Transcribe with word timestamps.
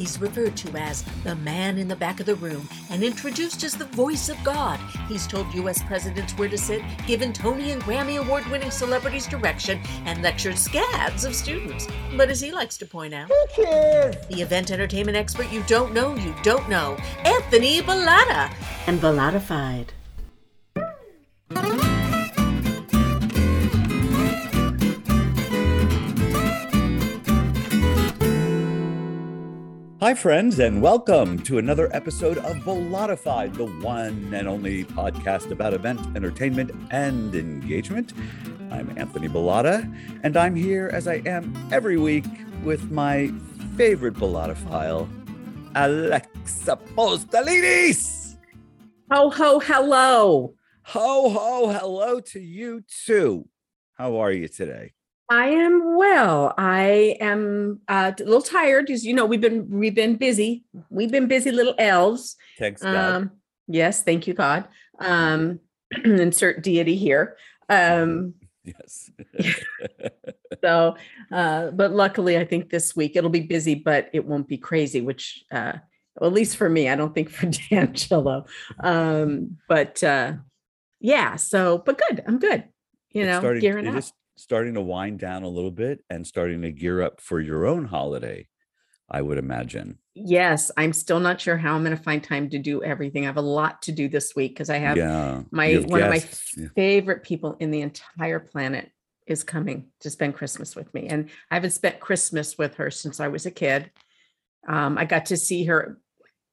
He's 0.00 0.18
referred 0.18 0.56
to 0.56 0.78
as 0.78 1.02
the 1.24 1.36
man 1.36 1.76
in 1.76 1.86
the 1.86 1.94
back 1.94 2.20
of 2.20 2.26
the 2.26 2.36
room 2.36 2.66
and 2.88 3.02
introduced 3.04 3.62
as 3.64 3.74
the 3.74 3.84
voice 3.84 4.30
of 4.30 4.42
God. 4.42 4.80
He's 5.10 5.26
told 5.26 5.52
U.S. 5.52 5.82
presidents 5.82 6.32
where 6.38 6.48
to 6.48 6.56
sit, 6.56 6.80
given 7.06 7.34
Tony 7.34 7.72
and 7.72 7.82
Grammy 7.82 8.18
award 8.18 8.46
winning 8.46 8.70
celebrities 8.70 9.26
direction, 9.26 9.78
and 10.06 10.22
lectured 10.22 10.56
scads 10.56 11.26
of 11.26 11.34
students. 11.34 11.86
But 12.16 12.30
as 12.30 12.40
he 12.40 12.50
likes 12.50 12.78
to 12.78 12.86
point 12.86 13.12
out, 13.12 13.28
the 13.28 14.40
event 14.40 14.70
entertainment 14.70 15.18
expert 15.18 15.52
you 15.52 15.62
don't 15.64 15.92
know, 15.92 16.14
you 16.14 16.34
don't 16.42 16.66
know, 16.70 16.96
Anthony 17.26 17.82
Bellata, 17.82 18.50
and 18.86 19.02
Bellatified. 19.02 19.92
Hi, 30.00 30.14
friends, 30.14 30.58
and 30.60 30.80
welcome 30.80 31.38
to 31.40 31.58
another 31.58 31.94
episode 31.94 32.38
of 32.38 32.64
Bellatified, 32.64 33.52
the 33.52 33.66
one 33.66 34.32
and 34.32 34.48
only 34.48 34.84
podcast 34.84 35.50
about 35.50 35.74
event, 35.74 36.00
entertainment, 36.16 36.70
and 36.90 37.34
engagement. 37.34 38.14
I'm 38.70 38.96
Anthony 38.96 39.28
Bellata, 39.28 39.94
and 40.22 40.38
I'm 40.38 40.56
here 40.56 40.88
as 40.90 41.06
I 41.06 41.16
am 41.26 41.54
every 41.70 41.98
week 41.98 42.24
with 42.64 42.90
my 42.90 43.30
favorite 43.76 44.14
Bellatophile, 44.14 45.06
Alexa 45.74 46.78
Postolides. 46.96 48.38
Ho, 49.12 49.28
ho, 49.28 49.60
hello. 49.60 50.54
Ho, 50.84 51.28
ho, 51.28 51.68
hello 51.78 52.20
to 52.20 52.40
you 52.40 52.82
too. 53.04 53.46
How 53.98 54.16
are 54.16 54.32
you 54.32 54.48
today? 54.48 54.94
I 55.30 55.46
am 55.46 55.96
well. 55.96 56.54
I 56.58 57.16
am 57.20 57.80
uh, 57.86 58.10
a 58.18 58.22
little 58.24 58.42
tired 58.42 58.86
because 58.86 59.06
you 59.06 59.14
know 59.14 59.24
we've 59.24 59.40
been 59.40 59.70
we've 59.70 59.94
been 59.94 60.16
busy. 60.16 60.64
We've 60.90 61.12
been 61.12 61.28
busy 61.28 61.52
little 61.52 61.76
elves. 61.78 62.36
Thanks, 62.58 62.82
God. 62.82 62.96
Um, 62.96 63.30
yes, 63.68 64.02
thank 64.02 64.26
you, 64.26 64.34
God. 64.34 64.66
Um, 64.98 65.60
insert 66.04 66.62
deity 66.62 66.96
here. 66.96 67.36
Um, 67.68 68.34
yes. 68.64 69.10
so, 70.64 70.96
uh, 71.30 71.70
but 71.70 71.92
luckily, 71.92 72.36
I 72.36 72.44
think 72.44 72.68
this 72.68 72.96
week 72.96 73.12
it'll 73.14 73.30
be 73.30 73.40
busy, 73.40 73.76
but 73.76 74.10
it 74.12 74.26
won't 74.26 74.48
be 74.48 74.58
crazy. 74.58 75.00
Which, 75.00 75.44
uh, 75.52 75.74
well, 76.16 76.28
at 76.28 76.34
least 76.34 76.56
for 76.56 76.68
me, 76.68 76.88
I 76.88 76.96
don't 76.96 77.14
think 77.14 77.30
for 77.30 77.46
D'Angelo. 77.70 78.46
Um, 78.80 79.58
but 79.68 80.02
uh, 80.02 80.32
yeah. 80.98 81.36
So, 81.36 81.78
but 81.78 81.98
good. 81.98 82.24
I'm 82.26 82.40
good. 82.40 82.64
You 83.12 83.26
know, 83.26 83.58
gearing 83.60 83.88
up. 83.88 83.96
is 83.96 84.12
starting 84.36 84.74
to 84.74 84.80
wind 84.80 85.18
down 85.18 85.42
a 85.42 85.48
little 85.48 85.70
bit 85.70 86.04
and 86.08 86.26
starting 86.26 86.62
to 86.62 86.72
gear 86.72 87.02
up 87.02 87.20
for 87.20 87.40
your 87.40 87.66
own 87.66 87.84
holiday, 87.84 88.48
I 89.10 89.22
would 89.22 89.38
imagine. 89.38 89.98
Yes, 90.14 90.70
I'm 90.76 90.92
still 90.92 91.20
not 91.20 91.40
sure 91.40 91.56
how 91.56 91.74
I'm 91.74 91.84
going 91.84 91.96
to 91.96 92.02
find 92.02 92.22
time 92.22 92.48
to 92.50 92.58
do 92.58 92.82
everything. 92.82 93.24
I 93.24 93.26
have 93.26 93.36
a 93.36 93.42
lot 93.42 93.82
to 93.82 93.92
do 93.92 94.08
this 94.08 94.34
week 94.34 94.52
because 94.52 94.70
I 94.70 94.78
have 94.78 94.96
yeah. 94.96 95.42
my 95.50 95.66
have 95.66 95.84
one 95.86 96.02
of 96.02 96.10
my. 96.10 96.20
Favorite 96.74 97.22
people 97.22 97.56
in 97.60 97.70
the 97.70 97.80
entire 97.80 98.40
planet 98.40 98.90
is 99.26 99.44
coming 99.44 99.88
to 100.00 100.10
spend 100.10 100.34
Christmas 100.34 100.74
with 100.74 100.92
me, 100.94 101.06
and 101.08 101.30
I 101.50 101.54
haven't 101.54 101.70
spent 101.70 102.00
Christmas 102.00 102.58
with 102.58 102.74
her 102.76 102.90
since 102.90 103.20
I 103.20 103.28
was 103.28 103.46
a 103.46 103.50
kid. 103.50 103.90
Um, 104.68 104.98
I 104.98 105.04
got 105.04 105.26
to 105.26 105.36
see 105.36 105.64
her 105.64 105.98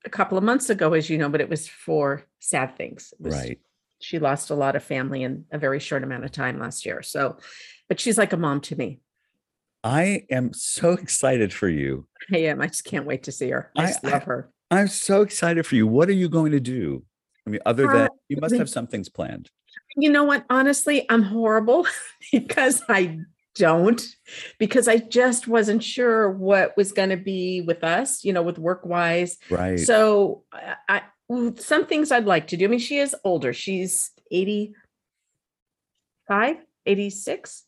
a 0.06 0.09
couple 0.09 0.38
of 0.38 0.44
months 0.44 0.69
ago, 0.69 0.94
as 0.94 1.09
you 1.09 1.17
know, 1.17 1.30
but 1.30 1.41
it 1.41 1.50
was 1.50 1.67
for 1.67 2.25
sad 2.39 2.78
things. 2.78 3.14
It 3.19 3.25
was- 3.25 3.36
Right. 3.36 3.59
She 4.00 4.20
lost 4.20 4.50
a 4.50 4.56
lot 4.56 4.76
of 4.76 4.84
family 4.84 5.23
in 5.23 5.45
a 5.52 5.58
very 5.58 5.80
short 5.80 6.03
amount 6.03 6.26
of 6.26 6.31
time 6.31 6.59
last 6.59 6.86
year. 6.86 7.02
So, 7.02 7.38
but 7.90 8.00
she's 8.00 8.17
like 8.17 8.34
a 8.34 8.38
mom 8.38 8.62
to 8.62 8.76
me. 8.76 9.00
I 9.84 10.26
am 10.30 10.53
so 10.53 10.92
excited 10.94 11.53
for 11.53 11.70
you. 11.70 12.08
I 12.34 12.38
am. 12.40 12.62
I 12.62 12.68
just 12.68 12.84
can't 12.84 13.06
wait 13.06 13.23
to 13.23 13.31
see 13.31 13.50
her. 13.50 13.72
I, 13.75 13.94
I- 14.03 14.09
love 14.09 14.23
her. 14.23 14.52
I'm 14.70 14.90
so 14.90 15.22
excited 15.22 15.66
for 15.66 15.75
you. 15.75 15.88
What 15.88 16.09
are 16.09 16.14
you 16.14 16.28
going 16.28 16.52
to 16.52 16.59
do? 16.59 17.03
I 17.45 17.50
mean, 17.52 17.62
other 17.66 17.88
Uh, 17.90 17.94
than 17.94 18.09
you 18.28 18.38
must 18.42 18.56
have 18.56 18.70
some 18.70 18.86
things 18.86 19.08
planned. 19.08 19.50
You 19.95 20.09
know 20.12 20.25
what? 20.25 20.44
Honestly, 20.50 21.06
I'm 21.09 21.24
horrible 21.24 21.88
because 22.34 22.84
I 22.90 23.19
don't, 23.56 24.06
because 24.59 24.90
I 24.90 24.97
just 24.97 25.47
wasn't 25.47 25.81
sure 25.84 26.30
what 26.30 26.75
was 26.75 26.91
going 26.91 27.09
to 27.09 27.18
be 27.18 27.62
with 27.62 27.84
us, 27.84 28.25
you 28.25 28.34
know, 28.34 28.44
with 28.44 28.59
work 28.59 28.86
wise. 28.86 29.38
Right. 29.50 29.80
So 29.80 30.44
I, 30.90 31.03
some 31.57 31.85
things 31.85 32.11
I'd 32.11 32.25
like 32.25 32.47
to 32.47 32.57
do. 32.57 32.65
I 32.65 32.69
mean, 32.69 32.79
she 32.79 32.99
is 32.99 33.15
older. 33.23 33.53
She's 33.53 34.11
85, 34.31 36.57
86, 36.85 37.63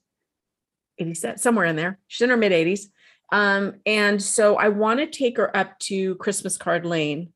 87, 0.97 1.37
somewhere 1.37 1.65
in 1.65 1.75
there. 1.75 1.99
She's 2.07 2.21
in 2.21 2.29
her 2.29 2.37
mid 2.37 2.51
80s. 2.51 2.87
Um, 3.31 3.75
and 3.85 4.21
so 4.21 4.55
I 4.55 4.69
want 4.69 4.99
to 4.99 5.07
take 5.07 5.37
her 5.37 5.55
up 5.55 5.77
to 5.79 6.15
Christmas 6.15 6.57
Card 6.57 6.85
Lane 6.85 7.31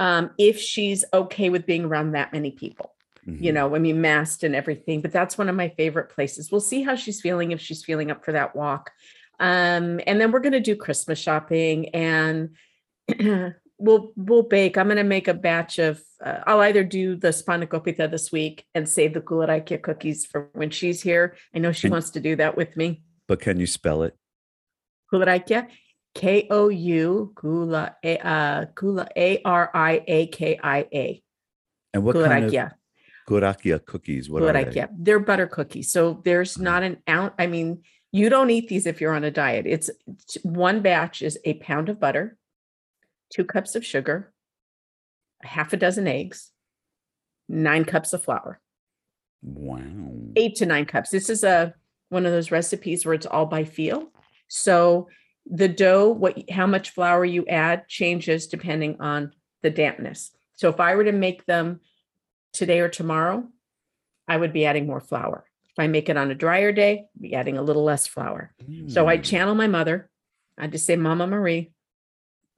um, 0.00 0.30
if 0.38 0.58
she's 0.58 1.04
okay 1.12 1.50
with 1.50 1.66
being 1.66 1.84
around 1.84 2.12
that 2.12 2.32
many 2.32 2.50
people 2.50 2.90
you 3.26 3.52
Mhm. 3.52 3.54
know, 3.54 3.74
I 3.74 3.78
mean, 3.78 4.02
masked 4.02 4.44
and 4.44 4.54
everything, 4.54 5.00
but 5.00 5.10
that's 5.10 5.38
one 5.38 5.48
of 5.48 5.56
my 5.56 5.70
favorite 5.70 6.10
places. 6.10 6.52
We'll 6.52 6.60
see 6.60 6.82
how 6.82 6.94
she's 6.94 7.22
feeling 7.22 7.52
if 7.52 7.60
she's 7.60 7.82
feeling 7.82 8.10
up 8.10 8.22
for 8.22 8.32
that 8.32 8.54
walk. 8.54 8.90
Um, 9.40 9.98
and 10.06 10.20
then 10.20 10.30
we're 10.30 10.40
going 10.40 10.52
to 10.52 10.60
do 10.60 10.76
Christmas 10.76 11.18
shopping 11.18 11.88
and 11.94 12.50
we'll 13.78 14.12
we'll 14.16 14.42
bake. 14.42 14.76
I'm 14.78 14.86
going 14.86 14.96
to 14.96 15.04
make 15.04 15.28
a 15.28 15.34
batch 15.34 15.78
of. 15.78 16.02
Uh, 16.24 16.40
I'll 16.46 16.60
either 16.60 16.84
do 16.84 17.16
the 17.16 17.28
spanakopita 17.28 18.10
this 18.10 18.32
week 18.32 18.64
and 18.74 18.88
save 18.88 19.14
the 19.14 19.20
koulourakia 19.20 19.82
cookies 19.82 20.24
for 20.26 20.48
when 20.54 20.70
she's 20.70 21.02
here. 21.02 21.36
I 21.54 21.58
know 21.58 21.72
she 21.72 21.86
And- 21.88 21.92
wants 21.92 22.10
to 22.10 22.20
do 22.20 22.36
that 22.36 22.56
with 22.56 22.76
me. 22.76 23.02
But 23.28 23.40
can 23.40 23.58
you 23.60 23.66
spell 23.66 24.02
it? 24.02 24.14
Koulourakia, 25.12 25.68
K 26.14 26.46
O 26.50 26.68
U 26.68 27.32
kula 27.34 27.94
a 28.04 28.18
uh, 28.18 28.64
kula 28.74 29.08
A 29.16 29.40
R 29.44 29.70
I 29.74 30.02
A 30.06 30.26
K 30.28 30.58
I 30.62 30.86
A. 30.92 31.22
And 31.92 32.04
what 32.04 32.14
kind 32.16 32.44
of 32.44 32.50
Koulourakia. 32.52 32.72
kurakia 33.28 33.84
cookies? 33.84 34.28
What 34.30 34.42
What 34.42 34.56
are 34.56 34.64
they? 34.64 34.86
They're 34.98 35.20
butter 35.20 35.46
cookies. 35.46 35.90
So 35.92 36.20
there's 36.24 36.56
Mhm. 36.56 36.60
not 36.62 36.82
an 36.82 36.96
ounce. 37.08 37.34
I 37.38 37.46
mean, 37.46 37.82
you 38.12 38.28
don't 38.28 38.50
eat 38.50 38.68
these 38.68 38.86
if 38.86 39.00
you're 39.00 39.14
on 39.14 39.24
a 39.24 39.30
diet. 39.30 39.66
It's- 39.66 39.90
one 40.42 40.80
batch 40.82 41.22
is 41.22 41.38
a 41.44 41.54
pound 41.54 41.88
of 41.88 41.98
butter, 42.00 42.36
two 43.30 43.44
cups 43.44 43.74
of 43.74 43.84
sugar, 43.84 44.32
a 45.42 45.46
half 45.46 45.72
a 45.72 45.76
dozen 45.76 46.06
eggs, 46.06 46.50
nine 47.48 47.84
cups 47.84 48.12
of 48.12 48.22
flour, 48.22 48.60
Wow. 49.42 50.32
eight 50.36 50.54
to 50.56 50.66
nine 50.66 50.86
cups. 50.86 51.10
This 51.10 51.28
is 51.28 51.44
a 51.44 51.74
one 52.08 52.26
of 52.26 52.32
those 52.32 52.50
recipes 52.50 53.04
where 53.04 53.14
it's 53.14 53.26
all 53.26 53.46
by 53.46 53.64
feel. 53.64 54.12
So 54.48 55.08
the 55.46 55.68
dough, 55.68 56.10
what 56.10 56.38
how 56.50 56.66
much 56.66 56.90
flour 56.90 57.24
you 57.24 57.44
add 57.46 57.88
changes 57.88 58.46
depending 58.46 59.00
on 59.00 59.32
the 59.62 59.70
dampness. 59.70 60.30
So 60.56 60.68
if 60.68 60.80
I 60.80 60.94
were 60.94 61.04
to 61.04 61.12
make 61.12 61.44
them 61.46 61.80
today 62.52 62.80
or 62.80 62.88
tomorrow, 62.88 63.46
I 64.28 64.36
would 64.36 64.52
be 64.52 64.64
adding 64.64 64.86
more 64.86 65.00
flour. 65.00 65.44
If 65.70 65.78
I 65.78 65.88
make 65.88 66.08
it 66.08 66.16
on 66.16 66.30
a 66.30 66.34
drier 66.34 66.70
day, 66.72 67.06
be 67.20 67.34
adding 67.34 67.58
a 67.58 67.62
little 67.62 67.82
less 67.82 68.06
flour. 68.06 68.54
So 68.86 69.08
I 69.08 69.18
Mm. 69.18 69.24
channel 69.24 69.54
my 69.54 69.66
mother. 69.66 70.08
I 70.56 70.68
just 70.68 70.86
say, 70.86 70.94
Mama 70.96 71.26
Marie, 71.26 71.72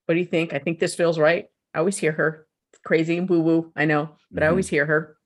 what 0.06 0.15
do 0.15 0.21
you 0.21 0.27
think? 0.27 0.55
I 0.55 0.59
think 0.59 0.78
this 0.78 0.94
feels 0.94 1.19
right. 1.19 1.47
I 1.75 1.78
always 1.81 1.99
hear 1.99 2.12
her. 2.12 2.47
Crazy 2.84 3.19
and 3.19 3.28
woo 3.28 3.41
woo. 3.41 3.72
I 3.77 3.84
know, 3.84 4.11
but 4.31 4.43
I 4.43 4.47
Mhm. 4.47 4.50
always 4.50 4.69
hear 4.69 4.87
her. 4.87 5.17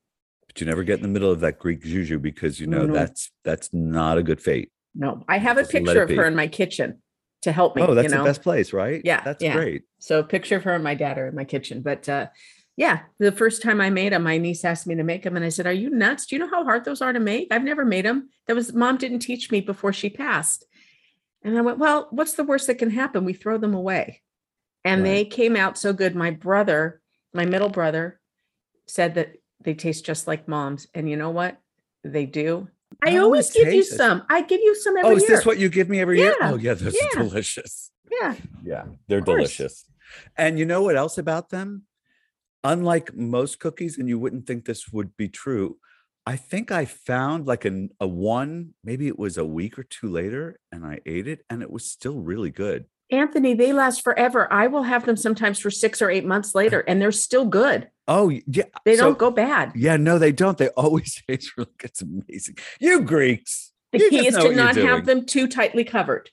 But 0.46 0.60
you 0.60 0.66
never 0.66 0.82
get 0.82 0.96
in 0.96 1.02
the 1.02 1.08
middle 1.08 1.30
of 1.30 1.40
that 1.40 1.58
Greek 1.58 1.82
juju 1.82 2.18
because 2.18 2.58
you 2.58 2.66
know 2.66 2.86
No. 2.86 2.92
that's 2.94 3.30
that's 3.44 3.72
not 3.72 4.18
a 4.18 4.22
good 4.22 4.40
fate. 4.40 4.70
No, 4.94 5.22
I 5.28 5.38
have 5.38 5.58
a 5.58 5.60
Just 5.60 5.74
let 5.74 5.84
picture 5.84 6.02
of 6.02 6.10
her 6.10 6.26
in 6.26 6.34
my 6.34 6.48
kitchen 6.48 7.02
to 7.42 7.52
help 7.52 7.76
me. 7.76 7.82
Oh, 7.82 7.94
that's 7.94 8.08
you 8.10 8.14
know? 8.16 8.24
the 8.24 8.28
best 8.28 8.42
place, 8.42 8.72
right? 8.72 9.00
Yeah, 9.04 9.22
That's 9.22 9.42
yeah. 9.42 9.54
great. 9.54 9.82
So 9.98 10.18
a 10.20 10.24
picture 10.24 10.56
of 10.56 10.64
her 10.64 10.74
and 10.74 10.82
my 10.82 10.94
dad 10.94 11.18
are 11.18 11.28
in 11.28 11.34
my 11.34 11.44
kitchen. 11.44 11.82
But 11.82 12.08
uh, 12.08 12.28
yeah, 12.76 13.00
the 13.18 13.30
first 13.32 13.62
time 13.62 13.80
I 13.80 13.90
made 13.90 14.12
them, 14.12 14.22
my 14.22 14.38
niece 14.38 14.64
asked 14.64 14.86
me 14.86 14.94
to 14.96 15.04
make 15.04 15.22
them, 15.22 15.36
and 15.36 15.44
I 15.44 15.50
said, 15.50 15.66
"Are 15.66 15.72
you 15.72 15.90
nuts? 15.90 16.26
Do 16.26 16.34
you 16.36 16.40
know 16.40 16.48
how 16.50 16.64
hard 16.64 16.84
those 16.84 17.02
are 17.02 17.12
to 17.12 17.20
make? 17.20 17.48
I've 17.50 17.64
never 17.64 17.84
made 17.84 18.06
them. 18.06 18.30
That 18.46 18.56
was 18.56 18.72
mom 18.72 18.96
didn't 18.96 19.18
teach 19.20 19.50
me 19.50 19.60
before 19.60 19.92
she 19.92 20.08
passed." 20.08 20.64
And 21.42 21.56
I 21.58 21.60
went, 21.60 21.78
"Well, 21.78 22.08
what's 22.10 22.32
the 22.34 22.44
worst 22.44 22.66
that 22.68 22.78
can 22.78 22.90
happen? 22.90 23.24
We 23.24 23.34
throw 23.34 23.58
them 23.58 23.74
away." 23.74 24.22
And 24.84 25.04
they 25.04 25.24
came 25.24 25.56
out 25.56 25.76
so 25.76 25.92
good. 25.92 26.16
My 26.16 26.30
brother, 26.30 27.02
my 27.34 27.44
middle 27.44 27.68
brother, 27.68 28.18
said 28.86 29.14
that 29.14 29.34
they 29.62 29.74
taste 29.74 30.06
just 30.06 30.26
like 30.26 30.48
mom's, 30.48 30.86
and 30.94 31.08
you 31.08 31.16
know 31.16 31.30
what? 31.30 31.60
They 32.02 32.26
do. 32.26 32.68
I, 33.04 33.14
I 33.14 33.18
always 33.18 33.50
give 33.50 33.72
you 33.72 33.80
it. 33.80 33.86
some. 33.86 34.22
I 34.28 34.42
give 34.42 34.60
you 34.60 34.74
some 34.74 34.96
oh, 34.96 35.00
every 35.00 35.10
year. 35.10 35.14
Oh, 35.14 35.16
is 35.16 35.28
year. 35.28 35.36
this 35.36 35.46
what 35.46 35.58
you 35.58 35.68
give 35.68 35.88
me 35.88 36.00
every 36.00 36.18
year? 36.18 36.34
Oh, 36.40 36.56
yeah, 36.56 36.74
those 36.74 36.94
yeah. 36.94 37.20
are 37.20 37.22
delicious. 37.24 37.90
yeah. 38.10 38.34
Yeah, 38.64 38.84
they're 39.06 39.20
delicious. 39.20 39.84
And 40.36 40.58
you 40.58 40.64
know 40.64 40.82
what 40.82 40.96
else 40.96 41.18
about 41.18 41.50
them? 41.50 41.84
Unlike 42.64 43.14
most 43.14 43.60
cookies, 43.60 43.98
and 43.98 44.08
you 44.08 44.18
wouldn't 44.18 44.46
think 44.46 44.64
this 44.64 44.88
would 44.92 45.16
be 45.16 45.28
true, 45.28 45.76
I 46.26 46.36
think 46.36 46.70
I 46.70 46.84
found 46.84 47.46
like 47.46 47.64
an, 47.64 47.90
a 48.00 48.06
one, 48.06 48.74
maybe 48.84 49.08
it 49.08 49.18
was 49.18 49.38
a 49.38 49.44
week 49.44 49.78
or 49.78 49.84
two 49.84 50.08
later, 50.08 50.58
and 50.70 50.84
I 50.84 51.00
ate 51.06 51.26
it, 51.26 51.44
and 51.48 51.62
it 51.62 51.70
was 51.70 51.84
still 51.84 52.20
really 52.20 52.50
good. 52.50 52.86
Anthony, 53.12 53.54
they 53.54 53.72
last 53.72 54.02
forever. 54.02 54.52
I 54.52 54.66
will 54.66 54.82
have 54.84 55.04
them 55.06 55.16
sometimes 55.16 55.58
for 55.58 55.70
six 55.70 56.00
or 56.02 56.10
eight 56.10 56.24
months 56.24 56.54
later, 56.54 56.80
and 56.80 57.00
they're 57.00 57.12
still 57.12 57.44
good. 57.44 57.88
Oh, 58.08 58.28
yeah. 58.28 58.64
They 58.84 58.96
so- 58.96 59.04
don't 59.06 59.18
go 59.18 59.30
bad. 59.30 59.72
Yeah, 59.74 59.96
no, 59.96 60.18
they 60.18 60.32
don't. 60.32 60.56
They 60.58 60.68
always 60.70 61.20
taste 61.28 61.52
really 61.56 61.70
good. 61.78 61.90
It's 61.90 62.02
amazing. 62.02 62.56
You 62.80 63.02
Greeks. 63.02 63.72
The 63.92 63.98
you 63.98 64.10
key 64.10 64.16
just 64.24 64.38
is 64.38 64.44
to 64.44 64.54
not 64.54 64.76
have 64.76 65.04
them 65.06 65.26
too 65.26 65.48
tightly 65.48 65.84
covered. 65.84 66.30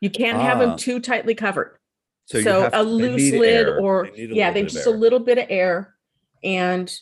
You 0.00 0.10
can't 0.10 0.38
have 0.38 0.58
Ah. 0.58 0.66
them 0.66 0.76
too 0.78 1.00
tightly 1.00 1.34
covered. 1.34 1.78
So, 2.26 2.42
So 2.42 2.60
have 2.62 2.74
a 2.74 2.76
to- 2.78 2.82
loose 2.82 3.32
lid 3.32 3.66
air. 3.68 3.80
or, 3.80 4.08
They 4.14 4.26
yeah, 4.26 4.50
they 4.52 4.62
just 4.64 4.86
a 4.86 4.90
little 4.90 5.20
bit 5.20 5.38
of 5.38 5.46
air. 5.48 5.94
And, 6.44 6.92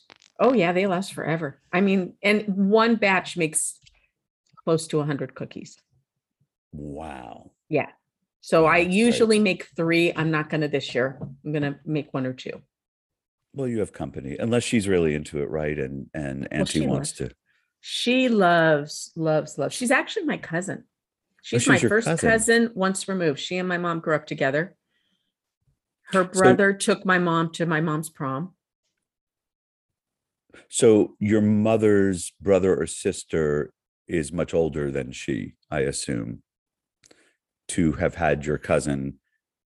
oh 0.41 0.53
yeah, 0.55 0.73
they 0.73 0.87
last 0.87 1.13
forever. 1.13 1.61
I 1.73 1.81
mean, 1.81 2.15
and 2.23 2.45
one 2.71 2.97
batch 2.97 3.37
makes 3.37 3.79
close 4.65 4.87
to 4.89 5.03
hundred 5.03 5.35
cookies. 5.35 5.77
Wow. 6.73 7.51
So 8.45 8.67
I 8.67 8.77
usually 8.77 9.39
make 9.39 9.69
three. 9.75 10.13
I'm 10.15 10.31
not 10.31 10.51
gonna 10.51 10.69
this 10.69 10.95
year. 10.95 11.19
I'm 11.19 11.51
gonna 11.51 11.81
make 11.87 12.13
one 12.13 12.27
or 12.27 12.35
two. 12.35 12.61
Well, 13.55 13.67
you 13.67 13.79
have 13.79 13.95
company, 13.95 14.37
unless 14.39 14.65
she's 14.65 14.87
really 14.87 15.15
into 15.15 15.41
it, 15.43 15.49
right? 15.49 15.79
And 15.79 16.11
and 16.13 16.47
Auntie 16.53 16.81
she 16.81 16.87
wants 16.87 17.13
to. 17.13 17.31
She 17.81 18.29
loves, 18.29 19.13
loves, 19.17 19.57
loves. 19.57 19.75
She's 19.75 19.91
actually 19.91 20.27
my 20.27 20.37
cousin. 20.37 20.85
Oh, 20.85 20.93
she's, 21.43 21.63
she's 21.63 21.69
my 21.71 21.79
first 21.79 22.07
cousin. 22.07 22.31
cousin. 22.31 22.71
once 22.75 23.09
removed. 23.09 23.41
She 23.41 23.57
and 23.57 23.67
my 23.67 23.79
mom 23.79 24.01
grew 24.01 24.15
up 24.15 24.27
together. 24.27 24.77
Her 26.13 26.29
So- 26.31 26.41
brother 26.43 26.75
took 26.75 27.07
my 27.07 27.19
mom 27.19 27.51
to 27.53 27.65
my 27.65 27.81
mom's 27.81 28.11
prom. 28.11 28.53
So 30.69 31.17
your 31.19 31.41
mother's 31.41 32.35
brother 32.43 32.79
or 32.79 32.87
sister 32.87 33.73
is 34.07 34.35
much 34.35 34.53
older 34.53 34.91
than 34.91 35.13
she, 35.13 35.55
I 35.71 35.81
assume, 35.81 36.43
to 37.69 37.93
have 37.93 38.15
had 38.15 38.45
your 38.47 38.59
cousin 38.59 39.19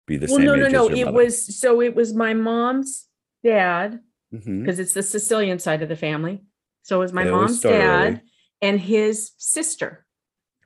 be 0.07 0.17
the 0.17 0.27
Well, 0.27 0.37
same 0.37 0.47
no, 0.47 0.55
no, 0.57 0.69
no. 0.69 0.89
It 0.89 1.05
mother. 1.07 1.17
was 1.17 1.59
so 1.59 1.81
it 1.81 1.95
was 1.95 2.15
my 2.15 2.35
mom's 2.35 3.09
dad 3.45 4.01
mm-hmm. 4.33 4.61
because 4.63 4.79
it's 4.79 4.93
the 4.95 5.03
Sicilian 5.03 5.59
side 5.59 5.83
of 5.83 5.89
the 5.89 5.97
family. 5.97 6.45
So 6.83 6.97
it 6.97 7.01
was 7.01 7.13
my 7.13 7.25
They 7.25 7.31
mom's 7.31 7.61
dad 7.61 8.07
early. 8.15 8.21
and 8.63 8.81
his 8.81 9.33
sister 9.39 10.07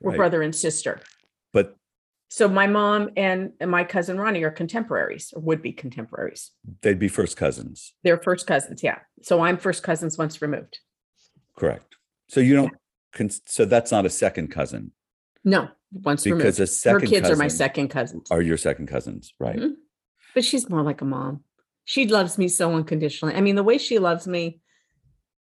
were 0.01 0.11
Right. 0.11 0.17
brother 0.17 0.41
and 0.41 0.53
sister. 0.55 0.99
But 1.53 1.75
So 2.29 2.47
my 2.47 2.67
mom 2.67 3.09
and, 3.17 3.53
and 3.59 3.71
my 3.71 3.83
cousin 3.83 4.17
Ronnie 4.19 4.43
are 4.43 4.51
contemporaries 4.51 5.33
or 5.35 5.41
would 5.41 5.61
be 5.61 5.71
contemporaries. 5.73 6.51
they'd 6.81 6.99
be 6.99 7.07
first 7.07 7.37
cousins, 7.37 7.93
They're 8.03 8.17
first 8.21 8.45
cousins. 8.47 8.83
Yeah. 8.83 8.99
So 9.23 9.41
I'm 9.41 9.57
first 9.57 9.81
cousins 9.83 10.17
once 10.17 10.41
removed. 10.41 10.79
correct? 11.57 11.95
So 12.27 12.39
you 12.39 12.55
don't. 12.55 12.73
Cons- 13.13 13.41
so 13.45 13.65
that's 13.65 13.91
not 13.91 14.05
a 14.05 14.09
second 14.09 14.47
cousin 14.51 14.91
No, 15.43 15.69
once 15.91 16.23
because 16.23 16.59
removed. 16.59 16.85
a 16.85 16.89
Her 16.91 16.99
kids 16.99 17.29
are 17.29 17.35
my 17.35 17.47
second 17.47 17.89
cousins. 17.89 18.27
Are 18.31 18.41
your 18.41 18.57
second 18.57 18.87
cousins, 18.87 19.33
right? 19.39 19.57
Mhm. 19.57 19.73
But 20.35 20.45
she's 20.45 20.69
more 20.69 20.83
like 20.83 21.01
a 21.01 21.05
mom. 21.05 21.43
She 21.85 22.07
loves 22.07 22.37
me 22.37 22.47
so 22.47 22.73
unconditionally. 22.75 23.33
I 23.35 23.41
mean, 23.41 23.55
the 23.55 23.63
way 23.63 23.77
she 23.77 23.99
loves 23.99 24.27
me, 24.27 24.61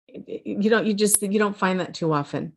you 0.07 0.69
don't, 0.69 0.85
you 0.85 0.93
just, 0.93 1.21
you 1.21 1.39
don't 1.39 1.55
find 1.57 1.79
that 1.79 1.93
too 1.93 2.11
often. 2.13 2.53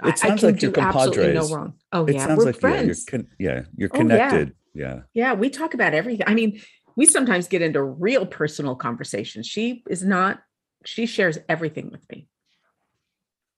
I- 0.00 0.10
It 0.10 0.18
sounds 0.18 0.42
like 0.42 0.60
you're 0.60 0.78
absolutely 0.78 1.32
no 1.32 1.48
wrong. 1.48 1.74
Oh 1.92 2.04
It 2.04 2.14
yeah, 2.14 2.26
sounds 2.26 2.38
we're 2.38 2.44
like 2.46 2.62
yeah, 2.62 2.68
you're 2.68 2.78
friends. 2.84 3.04
con- 3.04 3.28
yeah, 3.38 3.62
you're 3.76 3.88
Oh, 3.92 3.96
yeah. 3.96 4.00
connected. 4.02 4.54
yeah. 4.74 5.00
Yeah, 5.14 5.32
we 5.34 5.50
talk 5.50 5.74
about 5.74 5.94
everything. 5.94 6.26
I 6.28 6.34
mean, 6.34 6.60
we 6.96 7.06
sometimes 7.06 7.48
get 7.48 7.62
into 7.62 7.82
real 7.82 8.26
personal 8.26 8.76
conversations. 8.76 9.46
She 9.46 9.82
is 9.88 10.04
not, 10.04 10.42
she 10.84 11.06
shares 11.06 11.38
everything 11.48 11.90
with 11.90 12.06
me. 12.10 12.28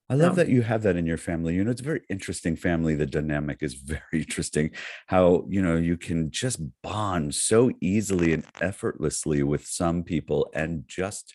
I 0.09 0.13
love 0.13 0.37
No. 0.37 0.43
that 0.43 0.49
you 0.49 0.61
have 0.61 0.83
that 0.83 0.95
in 0.95 1.05
your 1.07 1.17
family. 1.17 1.55
You 1.55 1.63
know, 1.63 1.71
it's 1.71 1.81
a 1.81 1.83
very 1.83 2.01
interesting 2.09 2.55
family. 2.55 2.93
The 2.95 3.07
dynamic 3.07 3.63
is 3.63 3.73
very 3.93 4.01
interesting. 4.13 4.71
How, 5.07 5.45
you 5.49 5.61
know, 5.61 5.75
you 5.77 5.97
can 5.97 6.29
just 6.31 6.59
bond 6.83 7.33
so 7.35 7.71
easily 7.81 8.31
and 8.33 8.45
effortlessly 8.61 9.41
with 9.43 9.65
some 9.65 10.03
people 10.03 10.49
and 10.53 10.83
just 10.87 11.33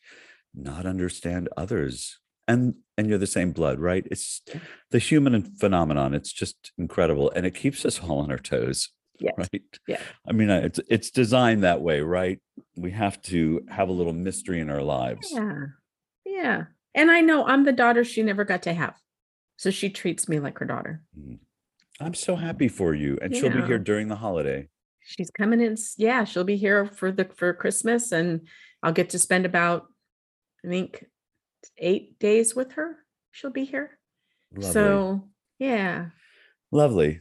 not 0.55 0.87
understand 0.87 1.49
others. 1.57 2.19
And 2.49 2.75
and 2.97 3.09
you're 3.09 3.19
the 3.19 3.27
same 3.27 3.53
blood, 3.53 3.79
right? 3.81 4.07
It's 4.11 4.43
the 4.91 4.99
human 4.99 5.43
phenomenon. 5.57 6.15
It's 6.15 6.33
just 6.33 6.73
incredible. 6.79 7.31
And 7.35 7.47
it 7.47 7.55
keeps 7.55 7.85
us 7.85 8.01
all 8.01 8.19
on 8.21 8.31
our 8.31 8.39
toes. 8.39 8.89
Yes. 9.23 9.35
Right. 9.37 9.63
Yeah. 9.87 10.01
I 10.27 10.33
mean, 10.33 10.49
it's 10.49 10.81
it's 10.89 11.11
designed 11.11 11.63
that 11.63 11.83
way, 11.83 12.01
right? 12.01 12.39
We 12.75 12.91
have 12.93 13.21
to 13.25 13.61
have 13.69 13.91
a 13.91 13.93
little 13.93 14.15
mystery 14.15 14.61
in 14.61 14.71
our 14.71 14.83
lives. 14.83 15.29
Yeah. 15.31 15.65
Yeah. 16.25 16.65
And 16.95 17.11
I 17.11 17.21
know 17.21 17.47
I'm 17.47 17.65
the 17.65 17.73
daughter 17.73 18.05
she 18.05 18.23
never 18.23 18.45
got 18.45 18.63
to 18.63 18.73
have. 18.73 18.95
So 19.57 19.71
she 19.71 19.91
treats 19.91 20.29
me 20.29 20.41
like 20.41 20.59
her 20.59 20.67
daughter. 20.67 21.03
Mm. 21.19 21.39
I'm 22.01 22.15
so 22.15 22.35
happy 22.35 22.69
for 22.69 22.95
you. 22.95 23.19
And 23.21 23.37
she'll 23.37 23.51
be 23.51 23.61
here 23.63 23.79
during 23.79 24.09
the 24.09 24.17
holiday. 24.17 24.69
She's 25.01 25.31
coming 25.31 25.61
in. 25.61 25.77
Yeah, 25.99 26.25
she'll 26.25 26.45
be 26.45 26.57
here 26.57 26.87
for 26.87 27.13
the 27.13 27.27
for 27.37 27.53
Christmas 27.53 28.13
and 28.13 28.49
I'll 28.83 28.93
get 28.93 29.11
to 29.11 29.19
spend 29.19 29.45
about 29.45 29.87
I 30.65 30.69
think 30.69 31.05
8 31.77 32.19
days 32.19 32.55
with 32.55 32.73
her. 32.73 32.97
She'll 33.33 33.51
be 33.51 33.65
here. 33.65 33.99
Lovely. 34.55 34.73
So, 34.73 35.29
yeah. 35.59 36.07
Lovely. 36.73 37.21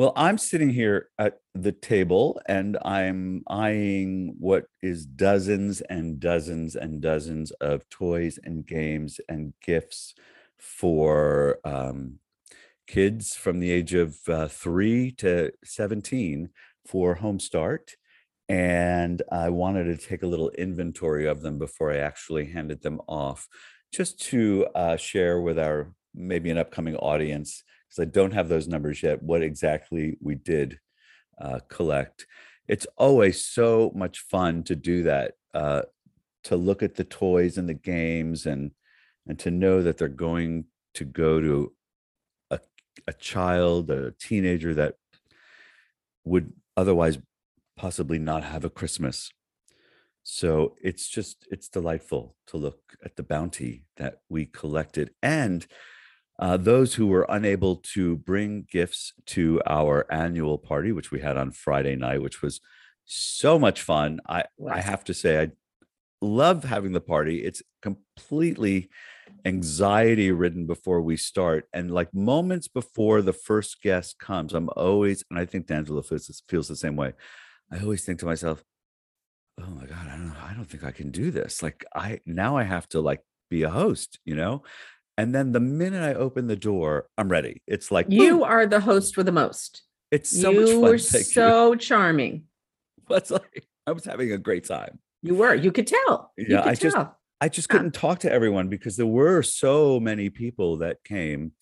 Well, 0.00 0.14
I'm 0.16 0.38
sitting 0.38 0.70
here 0.70 1.10
at 1.18 1.40
the 1.54 1.72
table 1.72 2.40
and 2.46 2.78
I'm 2.82 3.42
eyeing 3.46 4.34
what 4.38 4.64
is 4.80 5.04
dozens 5.04 5.82
and 5.82 6.18
dozens 6.18 6.74
and 6.74 7.02
dozens 7.02 7.50
of 7.60 7.86
toys 7.90 8.38
and 8.42 8.66
games 8.66 9.20
and 9.28 9.52
gifts 9.62 10.14
for 10.56 11.58
um, 11.64 12.18
kids 12.86 13.34
from 13.34 13.60
the 13.60 13.70
age 13.70 13.92
of 13.92 14.16
uh, 14.26 14.48
three 14.48 15.10
to 15.18 15.52
17 15.64 16.48
for 16.86 17.16
Home 17.16 17.38
Start. 17.38 17.96
And 18.48 19.20
I 19.30 19.50
wanted 19.50 19.84
to 19.84 19.98
take 19.98 20.22
a 20.22 20.26
little 20.26 20.48
inventory 20.48 21.26
of 21.26 21.42
them 21.42 21.58
before 21.58 21.92
I 21.92 21.98
actually 21.98 22.46
handed 22.46 22.80
them 22.80 23.02
off, 23.06 23.46
just 23.92 24.18
to 24.30 24.66
uh, 24.74 24.96
share 24.96 25.42
with 25.42 25.58
our 25.58 25.92
maybe 26.14 26.48
an 26.48 26.56
upcoming 26.56 26.96
audience 26.96 27.64
because 27.90 28.02
I 28.02 28.10
don't 28.10 28.32
have 28.32 28.48
those 28.48 28.68
numbers 28.68 29.02
yet, 29.02 29.22
what 29.22 29.42
exactly 29.42 30.16
we 30.20 30.36
did 30.36 30.78
uh, 31.40 31.60
collect. 31.68 32.26
It's 32.68 32.86
always 32.96 33.44
so 33.44 33.90
much 33.94 34.20
fun 34.20 34.62
to 34.64 34.76
do 34.76 35.02
that, 35.02 35.32
uh, 35.52 35.82
to 36.44 36.56
look 36.56 36.82
at 36.82 36.94
the 36.94 37.04
toys 37.04 37.58
and 37.58 37.68
the 37.68 37.74
games 37.74 38.46
and 38.46 38.70
and 39.26 39.38
to 39.38 39.50
know 39.50 39.82
that 39.82 39.98
they're 39.98 40.08
going 40.08 40.64
to 40.94 41.04
go 41.04 41.40
to 41.40 41.72
a, 42.50 42.58
a 43.06 43.12
child, 43.12 43.90
a 43.90 44.12
teenager 44.12 44.74
that 44.74 44.94
would 46.24 46.52
otherwise 46.76 47.18
possibly 47.76 48.18
not 48.18 48.42
have 48.44 48.64
a 48.64 48.70
Christmas. 48.70 49.30
So 50.22 50.74
it's 50.82 51.08
just, 51.08 51.46
it's 51.50 51.68
delightful 51.68 52.34
to 52.48 52.56
look 52.56 52.80
at 53.04 53.16
the 53.16 53.22
bounty 53.22 53.84
that 53.96 54.20
we 54.28 54.46
collected. 54.46 55.10
And 55.22 55.66
uh, 56.40 56.56
those 56.56 56.94
who 56.94 57.06
were 57.06 57.26
unable 57.28 57.76
to 57.76 58.16
bring 58.16 58.66
gifts 58.70 59.12
to 59.26 59.60
our 59.66 60.06
annual 60.10 60.56
party, 60.56 60.90
which 60.90 61.10
we 61.10 61.20
had 61.20 61.36
on 61.36 61.50
Friday 61.50 61.94
night, 61.96 62.22
which 62.22 62.40
was 62.40 62.60
so 63.04 63.58
much 63.58 63.82
fun. 63.82 64.20
I, 64.26 64.44
I 64.68 64.80
have 64.80 65.04
to 65.04 65.14
say, 65.14 65.42
I 65.42 65.50
love 66.22 66.64
having 66.64 66.92
the 66.92 67.00
party. 67.00 67.44
It's 67.44 67.62
completely 67.82 68.88
anxiety 69.44 70.32
ridden 70.32 70.66
before 70.66 71.02
we 71.02 71.18
start. 71.18 71.68
And 71.74 71.90
like 71.90 72.14
moments 72.14 72.68
before 72.68 73.20
the 73.20 73.34
first 73.34 73.82
guest 73.82 74.18
comes, 74.18 74.54
I'm 74.54 74.70
always, 74.76 75.22
and 75.30 75.38
I 75.38 75.44
think 75.44 75.66
D'Angelo 75.66 76.00
feels, 76.00 76.42
feels 76.48 76.68
the 76.68 76.76
same 76.76 76.96
way. 76.96 77.12
I 77.70 77.80
always 77.80 78.04
think 78.04 78.18
to 78.20 78.26
myself, 78.26 78.64
oh 79.60 79.70
my 79.70 79.84
God, 79.84 80.06
I 80.06 80.16
don't 80.16 80.28
know. 80.28 80.34
I 80.42 80.54
don't 80.54 80.64
think 80.64 80.84
I 80.84 80.90
can 80.90 81.10
do 81.10 81.30
this. 81.30 81.62
Like 81.62 81.84
I, 81.94 82.20
now 82.24 82.56
I 82.56 82.62
have 82.62 82.88
to 82.90 83.00
like 83.02 83.20
be 83.50 83.62
a 83.62 83.70
host, 83.70 84.18
you 84.24 84.34
know? 84.34 84.62
And 85.20 85.34
then 85.34 85.52
the 85.52 85.60
minute 85.60 86.02
I 86.02 86.14
open 86.14 86.46
the 86.46 86.56
door, 86.56 87.06
I'm 87.18 87.28
ready. 87.28 87.62
It's 87.66 87.90
like 87.90 88.06
You 88.08 88.34
boom, 88.38 88.42
are 88.44 88.66
the 88.66 88.80
host 88.80 89.14
for 89.14 89.22
the 89.22 89.32
most. 89.32 89.82
It's 90.10 90.30
so 90.30 90.50
you 90.50 90.60
much 90.60 90.70
fun. 90.70 90.80
were 90.80 90.98
Thank 90.98 91.26
you. 91.26 91.32
so 91.32 91.74
charming. 91.76 92.44
It's 93.10 93.30
like 93.30 93.66
I 93.86 93.92
was 93.92 94.04
having 94.04 94.32
a 94.32 94.38
great 94.38 94.64
time. 94.66 94.98
You 95.22 95.34
were. 95.34 95.54
You 95.54 95.72
could 95.72 95.86
tell. 95.88 96.32
Yeah, 96.38 96.62
could 96.62 96.70
I 96.70 96.74
just- 96.74 96.96
I 97.42 97.48
just 97.48 97.68
couldn't 97.68 97.92
talk 97.94 98.18
to 98.20 98.30
everyone 98.32 98.68
because 98.68 98.96
there 98.96 99.06
were 99.06 99.42
so 99.42 99.98
many 99.98 100.28
people 100.30 100.76
that 100.78 101.02
came, 101.04 101.52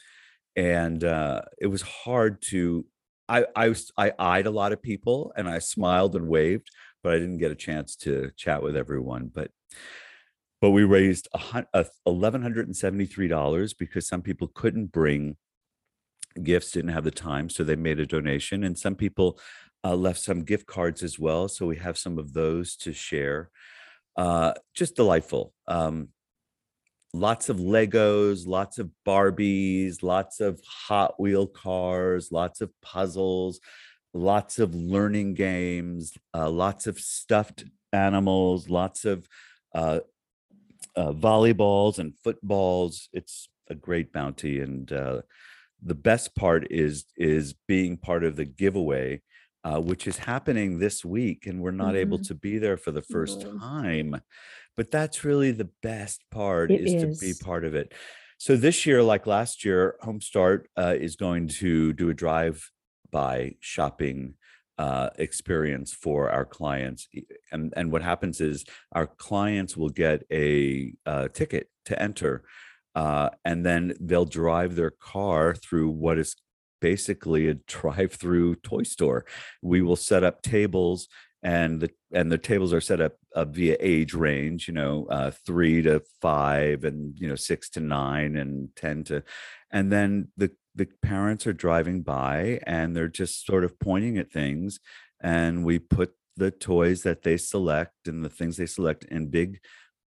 and 0.56 1.02
uh, 1.04 1.42
it 1.60 1.68
was 1.68 1.82
hard 1.82 2.42
to. 2.50 2.84
I 3.28 3.46
I 3.54 3.68
was 3.70 3.90
I 3.96 4.12
eyed 4.18 4.46
a 4.46 4.50
lot 4.50 4.72
of 4.72 4.82
people 4.82 5.32
and 5.36 5.48
I 5.48 5.58
smiled 5.60 6.16
and 6.16 6.28
waved, 6.28 6.68
but 7.02 7.12
I 7.14 7.18
didn't 7.18 7.38
get 7.38 7.50
a 7.52 7.54
chance 7.68 7.94
to 8.04 8.30
chat 8.36 8.62
with 8.62 8.76
everyone. 8.76 9.30
But 9.32 9.50
but 10.60 10.70
we 10.70 10.84
raised 10.84 11.28
a 11.34 11.38
hun- 11.38 11.66
eleven 12.06 12.42
hundred 12.42 12.66
and 12.66 12.76
seventy 12.76 13.06
three 13.06 13.28
dollars 13.28 13.74
because 13.74 14.06
some 14.06 14.22
people 14.22 14.48
couldn't 14.48 14.92
bring 14.92 15.36
gifts, 16.42 16.72
didn't 16.72 16.92
have 16.92 17.04
the 17.04 17.10
time, 17.10 17.48
so 17.48 17.64
they 17.64 17.76
made 17.76 17.98
a 18.00 18.06
donation, 18.06 18.64
and 18.64 18.78
some 18.78 18.94
people 18.94 19.38
uh, 19.84 19.94
left 19.94 20.20
some 20.20 20.42
gift 20.42 20.66
cards 20.66 21.02
as 21.02 21.18
well. 21.18 21.48
So 21.48 21.66
we 21.66 21.76
have 21.76 21.96
some 21.98 22.18
of 22.18 22.32
those 22.32 22.76
to 22.76 22.92
share 22.92 23.50
uh 24.18 24.52
just 24.74 24.96
delightful 24.96 25.54
um 25.68 26.08
lots 27.14 27.48
of 27.48 27.56
legos 27.58 28.46
lots 28.46 28.78
of 28.78 28.90
barbies 29.06 30.02
lots 30.02 30.40
of 30.40 30.60
hot 30.66 31.18
wheel 31.20 31.46
cars 31.46 32.30
lots 32.32 32.60
of 32.60 32.70
puzzles 32.82 33.60
lots 34.12 34.58
of 34.58 34.74
learning 34.74 35.34
games 35.34 36.12
uh, 36.34 36.50
lots 36.50 36.86
of 36.86 36.98
stuffed 36.98 37.64
animals 37.92 38.68
lots 38.68 39.04
of 39.04 39.26
uh, 39.74 40.00
uh 41.00 41.12
volleyballs 41.12 41.98
and 42.00 42.18
footballs 42.24 43.08
it's 43.12 43.48
a 43.70 43.74
great 43.74 44.12
bounty 44.12 44.60
and 44.60 44.92
uh 44.92 45.20
the 45.82 45.94
best 46.10 46.34
part 46.34 46.62
is 46.70 47.06
is 47.16 47.54
being 47.68 47.96
part 47.96 48.24
of 48.24 48.36
the 48.36 48.44
giveaway 48.44 49.22
uh, 49.64 49.80
which 49.80 50.06
is 50.06 50.18
happening 50.18 50.78
this 50.78 51.04
week, 51.04 51.46
and 51.46 51.60
we're 51.60 51.72
not 51.86 51.96
able 51.96 52.18
Mhm. 52.18 52.28
to 52.28 52.34
be 52.34 52.58
there 52.58 52.76
for 52.78 52.92
the 52.92 53.02
first 53.02 53.42
No. 53.42 53.58
time. 53.58 54.10
But 54.76 54.90
that's 54.90 55.24
really 55.24 55.50
the 55.52 55.70
best 55.82 56.24
part—is 56.30 56.94
to 56.94 57.08
be 57.20 57.34
part 57.34 57.64
of 57.64 57.74
it. 57.74 57.92
So 58.38 58.56
this 58.56 58.86
year, 58.86 59.02
like 59.02 59.26
last 59.26 59.64
year, 59.64 59.96
Homestart 60.02 60.66
uh, 60.78 60.96
is 60.98 61.16
going 61.16 61.48
to 61.62 61.92
do 61.92 62.08
a 62.08 62.14
drive-by 62.14 63.56
shopping 63.60 64.34
uh, 64.78 65.10
experience 65.16 65.92
for 65.92 66.30
our 66.30 66.44
clients, 66.44 67.08
and 67.52 67.72
and 67.76 67.90
what 67.90 68.02
happens 68.02 68.40
is 68.40 68.64
our 68.92 69.06
clients 69.06 69.76
will 69.76 69.88
get 69.88 70.22
a 70.32 70.94
uh, 71.06 71.28
ticket 71.28 71.68
to 71.86 72.00
enter, 72.00 72.44
uh, 72.94 73.30
and 73.44 73.66
then 73.66 73.94
they'll 74.00 74.24
drive 74.24 74.76
their 74.76 74.90
car 74.90 75.54
through 75.54 75.90
what 75.90 76.18
is 76.18 76.36
basically 76.80 77.48
a 77.48 77.54
drive-through 77.54 78.54
toy 78.56 78.84
store. 78.84 79.26
We 79.62 79.82
will 79.82 79.96
set 79.96 80.22
up 80.22 80.42
tables 80.42 81.08
and 81.42 81.80
the 81.80 81.90
and 82.12 82.32
the 82.32 82.38
tables 82.38 82.72
are 82.72 82.80
set 82.80 83.00
up 83.00 83.14
uh, 83.34 83.44
via 83.44 83.76
age 83.78 84.12
range 84.12 84.66
you 84.66 84.74
know 84.74 85.06
uh, 85.08 85.30
three 85.46 85.82
to 85.82 86.02
five 86.20 86.84
and 86.84 87.16
you 87.18 87.28
know 87.28 87.36
six 87.36 87.70
to 87.70 87.80
nine 87.80 88.36
and 88.36 88.74
ten 88.74 89.04
to 89.04 89.22
and 89.70 89.92
then 89.92 90.28
the 90.36 90.50
the 90.78 90.88
parents 91.02 91.46
are 91.46 91.52
driving 91.52 92.02
by 92.02 92.60
and 92.66 92.96
they're 92.96 93.08
just 93.08 93.44
sort 93.44 93.64
of 93.64 93.78
pointing 93.80 94.16
at 94.16 94.30
things 94.32 94.78
and 95.20 95.64
we 95.64 95.78
put 95.78 96.12
the 96.36 96.50
toys 96.52 97.02
that 97.02 97.22
they 97.22 97.36
select 97.36 98.06
and 98.06 98.24
the 98.24 98.28
things 98.28 98.56
they 98.56 98.66
select 98.66 99.04
in 99.04 99.26
big 99.26 99.58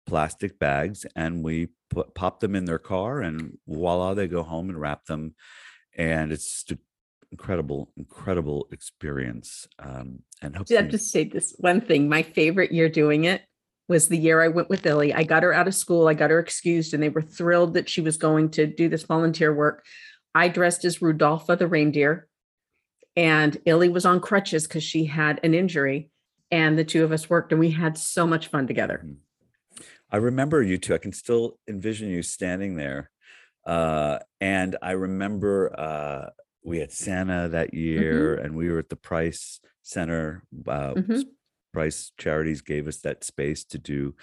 plastic 0.07 0.59
bags 0.59 1.05
and 1.17 1.43
we 1.43 1.69
put 1.91 2.15
pop 2.15 2.41
them 2.41 2.55
in 2.55 2.65
their 2.65 2.79
car 2.79 3.21
and 3.21 3.59
voila 3.67 4.15
they 4.15 4.29
go 4.29 4.43
home 4.43 4.71
and 4.71 4.81
wrap 4.81 5.05
them 5.07 5.35
and 5.97 6.33
it's 6.33 6.63
just 6.65 6.73
a 6.73 6.79
incredible 7.33 7.93
incredible 7.97 8.67
experience 8.73 9.69
um 9.79 10.19
and 10.43 10.57
I 10.57 10.59
have 10.75 10.89
to 10.89 10.99
say 10.99 11.25
this 11.25 11.55
one 11.59 11.81
thing. 11.81 12.09
My 12.09 12.23
favorite 12.23 12.73
year 12.73 12.89
doing 12.89 13.25
it 13.25 13.43
was 13.89 14.09
the 14.09 14.17
year 14.17 14.41
I 14.41 14.49
went 14.49 14.71
with 14.71 14.85
Lily. 14.85 15.13
I 15.13 15.25
got 15.25 15.43
her 15.43 15.53
out 15.53 15.69
of 15.69 15.75
school, 15.75 16.09
I 16.09 16.15
got 16.15 16.31
her 16.31 16.39
excused, 16.39 16.95
and 16.95 17.03
they 17.03 17.09
were 17.09 17.23
thrilled 17.23 17.75
that 17.75 17.89
she 17.89 18.01
was 18.01 18.17
going 18.17 18.51
to 18.53 18.67
do 18.67 18.89
this 18.89 19.03
volunteer 19.03 19.53
work. 19.53 19.85
I 20.35 20.49
dressed 20.49 20.85
as 20.85 20.99
Rudolpha 21.03 21.57
the 21.59 21.67
reindeer, 21.67 22.29
and 23.17 23.61
Lily 23.67 23.89
was 23.89 24.05
on 24.05 24.21
crutches 24.21 24.67
because 24.67 24.85
she 24.85 25.05
had 25.07 25.41
an 25.43 25.55
injury. 25.55 26.11
And 26.53 26.77
the 26.77 26.85
two 26.85 27.05
of 27.05 27.13
us 27.13 27.31
worked, 27.31 27.53
and 27.53 27.61
we 27.61 27.71
had 27.71 27.97
so 27.97 28.27
much 28.27 28.49
fun 28.49 28.67
together. 28.67 29.03
Mhm. 29.05 29.17
I 30.11 30.17
remember 30.17 30.61
you 30.63 30.79
two. 30.79 30.95
I 30.95 30.99
can 30.99 31.13
still 31.13 31.61
envision 31.69 32.09
you 32.09 32.23
standing 32.25 32.75
there. 32.75 33.11
Uh, 33.65 34.19
and 34.41 34.77
I 34.83 34.93
remember 34.93 35.73
uh, 35.79 36.31
we 36.65 36.79
had 36.81 36.91
Santa 36.91 37.49
that 37.51 37.73
year, 37.73 38.35
and 38.35 38.57
we 38.57 38.69
were 38.69 38.81
at 38.81 38.89
the 38.89 38.97
Price 38.97 39.61
Center. 39.83 40.43
Uh, 40.67 40.95
Mhm. 40.95 41.25
Price 41.73 42.11
Charities 42.19 42.63
gave 42.63 42.89
us 42.89 42.99
that 43.03 43.23
space 43.23 43.63
to 43.67 43.79
do 43.79 44.17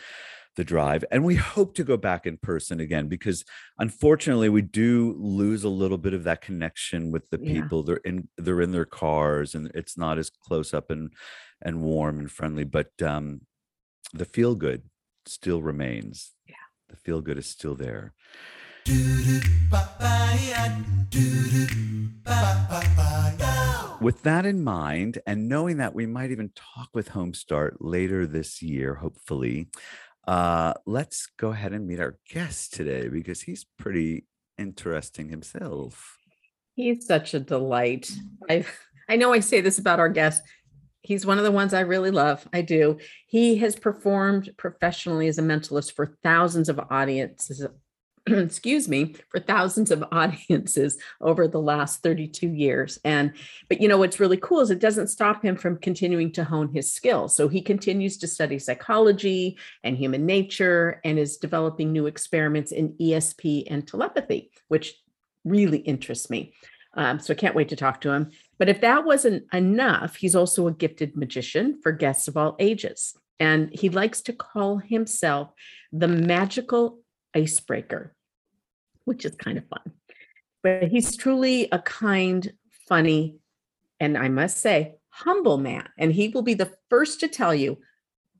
the 0.57 0.63
drive, 0.65 1.05
and 1.11 1.23
we 1.23 1.35
hope 1.35 1.73
to 1.75 1.83
go 1.83 1.95
back 1.95 2.25
in 2.25 2.35
person 2.37 2.79
again 2.81 3.07
because 3.07 3.45
unfortunately 3.79 4.49
we 4.49 4.61
do 4.61 5.15
lose 5.17 5.63
a 5.63 5.69
little 5.69 5.97
bit 5.99 6.13
of 6.13 6.23
that 6.25 6.41
connection 6.41 7.11
with 7.11 7.29
the 7.29 7.39
Yeah. 7.41 7.53
people. 7.61 7.83
They're 7.83 7.97
in 8.03 8.27
they're 8.37 8.61
in 8.61 8.71
their 8.71 8.85
cars, 8.85 9.55
and 9.55 9.71
it's 9.73 9.97
not 9.97 10.17
as 10.17 10.29
close 10.29 10.73
up 10.73 10.89
and 10.89 11.13
and 11.61 11.81
warm 11.81 12.19
and 12.19 12.29
friendly. 12.31 12.63
But 12.65 12.91
um, 13.01 13.41
the 14.13 14.25
feel 14.25 14.55
good 14.55 14.89
still 15.25 15.61
remains. 15.61 16.33
Yeah. 16.47 16.55
The 16.89 16.97
feel 16.97 17.21
good 17.21 17.37
is 17.37 17.45
still 17.47 17.75
there. 17.75 18.13
With 23.99 24.21
that 24.23 24.45
in 24.45 24.63
mind, 24.63 25.19
and 25.25 25.49
knowing 25.49 25.77
that 25.77 25.93
we 25.95 26.05
might 26.05 26.31
even 26.31 26.51
talk 26.55 26.89
with 26.93 27.09
Homestart 27.09 27.77
later 27.79 28.25
this 28.27 28.61
year, 28.61 28.95
hopefully, 28.95 29.67
uh, 30.27 30.73
let's 30.85 31.27
go 31.37 31.49
ahead 31.49 31.73
and 31.73 31.87
meet 31.87 31.99
our 31.99 32.17
guest 32.29 32.73
today 32.73 33.07
because 33.07 33.41
he's 33.41 33.65
pretty 33.79 34.25
interesting 34.57 35.29
himself. 35.29 36.17
He's 36.75 37.07
such 37.07 37.33
a 37.33 37.39
delight. 37.39 38.11
I 38.49 38.65
I 39.09 39.15
know 39.15 39.33
I 39.33 39.39
say 39.39 39.61
this 39.61 39.79
about 39.79 39.99
our 39.99 40.09
guest. 40.09 40.43
He's 41.01 41.25
one 41.25 41.37
of 41.37 41.45
the 41.45 41.51
ones 41.51 41.73
I 41.73 41.81
really 41.81 42.11
love. 42.11 42.45
I 42.51 42.61
do. 42.61 42.97
He 43.27 43.57
has 43.57 43.75
performed 43.77 44.49
professionally 44.57 45.29
as 45.29 45.37
a 45.37 45.41
mentalist 45.41 45.93
for 45.93 46.17
thousands 46.21 46.67
of 46.67 46.79
audiences. 46.89 47.65
excuse 48.31 48.87
me, 48.87 49.15
for 49.29 49.39
thousands 49.39 49.91
of 49.91 50.03
audiences 50.11 50.97
over 51.21 51.47
the 51.47 51.61
last 51.61 52.03
32 52.03 52.49
years. 52.49 52.99
And 53.03 53.33
but 53.69 53.81
you 53.81 53.87
know 53.87 53.97
what's 53.97 54.19
really 54.19 54.37
cool 54.37 54.59
is 54.59 54.71
it 54.71 54.79
doesn't 54.79 55.07
stop 55.07 55.43
him 55.43 55.55
from 55.55 55.77
continuing 55.77 56.31
to 56.33 56.43
hone 56.43 56.73
his 56.73 56.91
skills. 56.91 57.35
So 57.35 57.47
he 57.47 57.61
continues 57.61 58.17
to 58.17 58.27
study 58.27 58.59
psychology 58.59 59.57
and 59.83 59.97
human 59.97 60.25
nature 60.25 61.01
and 61.03 61.17
is 61.17 61.37
developing 61.37 61.91
new 61.91 62.07
experiments 62.07 62.71
in 62.71 62.93
ESP 62.93 63.65
and 63.69 63.87
telepathy, 63.87 64.51
which 64.67 64.95
really 65.45 65.79
interests 65.79 66.29
me. 66.29 66.53
Um, 66.93 67.19
so 67.19 67.33
I 67.33 67.35
can't 67.35 67.55
wait 67.55 67.69
to 67.69 67.75
talk 67.75 68.01
to 68.01 68.11
him. 68.11 68.31
But 68.57 68.69
if 68.69 68.81
that 68.81 69.05
wasn't 69.05 69.45
enough, 69.53 70.15
he's 70.15 70.35
also 70.35 70.67
a 70.67 70.73
gifted 70.73 71.15
magician 71.15 71.79
for 71.81 71.91
guests 71.91 72.27
of 72.27 72.37
all 72.37 72.55
ages. 72.59 73.15
And 73.39 73.69
he 73.71 73.89
likes 73.89 74.21
to 74.21 74.33
call 74.33 74.77
himself 74.77 75.51
the 75.91 76.07
magical 76.07 76.99
icebreaker, 77.35 78.15
which 79.07 79.23
is 79.23 79.35
kind 79.35 79.57
of 79.57 79.65
fun. 79.67 79.93
But 80.61 80.89
he's 80.89 81.15
truly 81.15 81.69
a 81.71 81.79
kind, 81.79 82.51
funny, 82.87 83.37
and 84.01 84.17
I 84.17 84.27
must 84.27 84.57
say, 84.57 84.95
humble 85.09 85.57
man. 85.57 85.87
And 85.97 86.11
he 86.11 86.27
will 86.27 86.41
be 86.41 86.53
the 86.53 86.73
first 86.89 87.21
to 87.21 87.29
tell 87.29 87.55
you, 87.55 87.77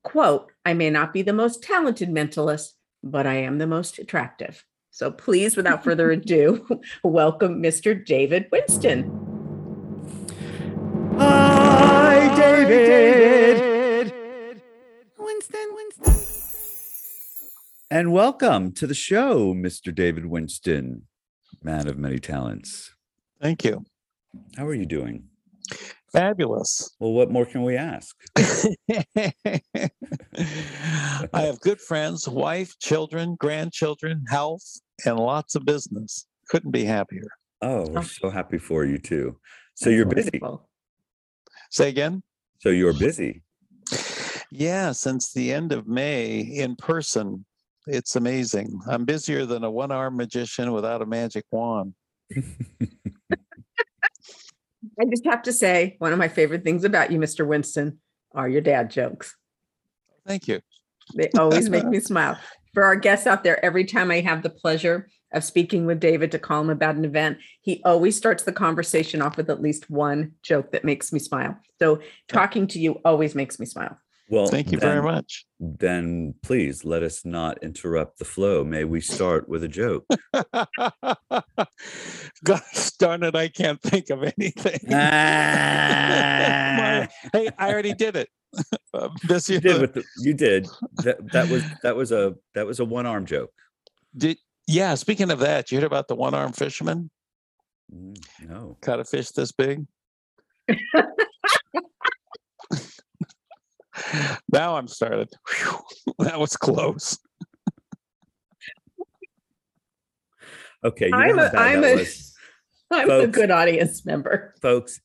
quote, 0.04 0.52
I 0.66 0.74
may 0.74 0.90
not 0.90 1.14
be 1.14 1.22
the 1.22 1.32
most 1.32 1.64
talented 1.64 2.10
mentalist, 2.10 2.72
but 3.02 3.26
I 3.26 3.36
am 3.36 3.60
the 3.60 3.66
most 3.66 3.98
attractive. 3.98 4.66
So 4.92 5.10
please, 5.10 5.56
without 5.56 5.86
further 5.86 6.12
ado, 6.12 6.68
welcome 7.04 7.64
Mr. 7.64 8.06
David 8.06 8.48
Winston. 8.52 9.24
Hi, 11.18 12.36
David. 12.36 13.07
And 17.90 18.12
welcome 18.12 18.74
to 18.74 18.86
the 18.86 18.94
show, 18.94 19.54
Mr. 19.54 19.96
David 19.96 20.26
Winston, 20.26 21.04
man 21.64 21.88
of 21.88 21.98
many 21.98 22.20
talents. 22.20 22.94
Thank 23.42 23.64
you. 23.64 23.86
How 24.58 24.68
are 24.68 24.74
you 24.74 24.86
doing? 24.86 25.24
Fabulous. 26.12 26.94
Well, 27.00 27.14
what 27.14 27.32
more 27.32 27.46
can 27.46 27.64
we 27.64 27.78
ask? 27.78 28.14
I 28.38 28.52
have 31.32 31.62
good 31.62 31.80
friends, 31.80 32.28
wife, 32.28 32.78
children, 32.80 33.38
grandchildren, 33.40 34.26
health, 34.28 34.66
and 35.06 35.18
lots 35.18 35.56
of 35.56 35.64
business. 35.64 36.26
Couldn't 36.50 36.72
be 36.72 36.84
happier. 36.84 37.30
Oh, 37.62 37.88
we're 37.88 38.04
so 38.04 38.30
happy 38.30 38.58
for 38.58 38.84
you 38.84 38.98
too. 38.98 39.38
So 39.76 39.90
you're 39.90 40.06
busy. 40.06 40.42
Say 41.72 41.88
again? 41.88 42.22
So 42.60 42.68
you're 42.68 42.92
busy. 42.92 43.44
Yeah, 44.52 44.92
since 44.92 45.32
the 45.32 45.54
end 45.54 45.72
of 45.72 45.88
May 45.88 46.42
in 46.42 46.76
person. 46.76 47.46
It's 47.88 48.18
amazing. 48.18 48.82
I'm 48.88 49.06
busier 49.06 49.46
than 49.46 49.64
a 49.64 49.72
one 49.72 49.92
armed 49.92 50.18
magician 50.18 50.74
without 50.74 51.02
a 51.02 51.06
magic 51.06 51.46
wand. 51.52 51.94
I 55.00 55.06
just 55.10 55.26
have 55.26 55.42
to 55.44 55.54
say, 55.54 55.96
one 56.00 56.12
of 56.12 56.20
my 56.20 56.28
favorite 56.28 56.64
things 56.64 56.84
about 56.84 57.12
you, 57.12 57.20
Mr. 57.20 57.48
Winston, 57.48 58.00
are 58.34 58.50
your 58.50 58.62
dad 58.62 58.92
jokes. 58.92 59.36
Thank 60.26 60.48
you. 60.48 60.60
They 61.16 61.30
always 61.38 61.70
make 61.70 61.86
me 61.86 62.00
smile. 62.02 62.38
For 62.74 62.84
our 62.84 62.98
guests 62.98 63.26
out 63.26 63.44
there, 63.44 63.64
every 63.64 63.86
time 63.86 64.12
I 64.12 64.20
have 64.20 64.44
the 64.44 64.50
pleasure 64.50 65.10
of 65.32 65.44
speaking 65.44 65.86
with 65.86 66.00
David 66.00 66.32
to 66.32 66.40
call 66.40 66.62
him 66.62 66.70
about 66.70 66.96
an 66.96 67.06
event, 67.06 67.38
he 67.62 67.82
always 67.86 68.18
starts 68.18 68.44
the 68.44 68.52
conversation 68.52 69.22
off 69.22 69.38
with 69.38 69.50
at 69.50 69.62
least 69.62 69.90
one 69.90 70.34
joke 70.44 70.72
that 70.72 70.84
makes 70.86 71.14
me 71.14 71.20
smile. 71.20 71.58
So 71.80 72.02
talking 72.28 72.68
to 72.68 72.80
you 72.80 73.00
always 73.06 73.34
makes 73.34 73.60
me 73.60 73.66
smile. 73.66 73.98
Well, 74.30 74.48
Thank 74.48 74.72
you 74.72 74.80
then, 74.80 74.90
very 74.90 75.02
much. 75.02 75.46
Then 75.60 76.36
please 76.44 76.84
let 76.84 77.02
us 77.02 77.24
not 77.24 77.64
interrupt 77.64 78.20
the 78.20 78.26
flow. 78.26 78.66
May 78.66 78.84
we 78.84 79.00
start 79.00 79.48
with 79.48 79.64
a 79.64 79.70
joke? 79.70 80.06
Gosh 82.44 82.92
darn 83.00 83.24
it, 83.24 83.36
I 83.36 83.48
can't 83.48 83.82
think 83.82 84.10
of 84.10 84.24
anything. 84.24 84.80
Ah. 84.94 87.08
hey, 87.34 87.50
I 87.58 87.72
already 87.72 87.94
did 87.94 88.18
it. 88.18 88.30
I'm 88.94 89.12
you 89.24 89.60
did 89.60 89.82
with 89.82 89.94
the, 89.94 90.04
you 90.20 90.34
did 90.34 90.68
that 91.04 91.18
that 91.34 91.50
was 91.50 91.64
that 91.84 91.96
was 91.96 92.14
a 92.14 92.36
that 92.56 92.66
was 92.66 92.80
a 92.80 92.86
one 92.86 93.06
arm 93.06 93.26
joke 93.26 93.52
Did 94.16 94.38
yeah, 94.68 94.96
speaking 94.96 95.32
of 95.32 95.40
that, 95.40 95.70
you 95.72 95.78
heard 95.78 95.86
about 95.86 96.08
the 96.08 96.16
one 96.16 96.34
arm 96.34 96.54
fisherman? 96.54 97.10
Mm, 97.94 98.18
no 98.48 98.78
Caught 98.82 99.02
a 99.02 99.06
fish 99.06 99.32
this 99.32 99.52
big? 99.52 99.86
Now 104.58 104.76
I'm 104.78 104.88
started. 104.88 105.30
Whew, 105.50 105.80
that 106.20 106.40
was 106.40 106.58
close. 106.58 107.18
okay 110.84 111.08
you 111.08 111.16
I'm 111.16 111.38
how 111.38 111.48
a- 111.48 111.50
bad 111.50 111.56
I'm 111.56 111.82
that 111.82 111.94
a- 111.94 111.96
was 111.98 112.34
I'm 112.92 113.10
a 113.10 113.22
Folks. 113.22 113.36
good 113.36 113.52
audience 113.52 114.06
member. 114.06 114.54
folks 114.62 115.02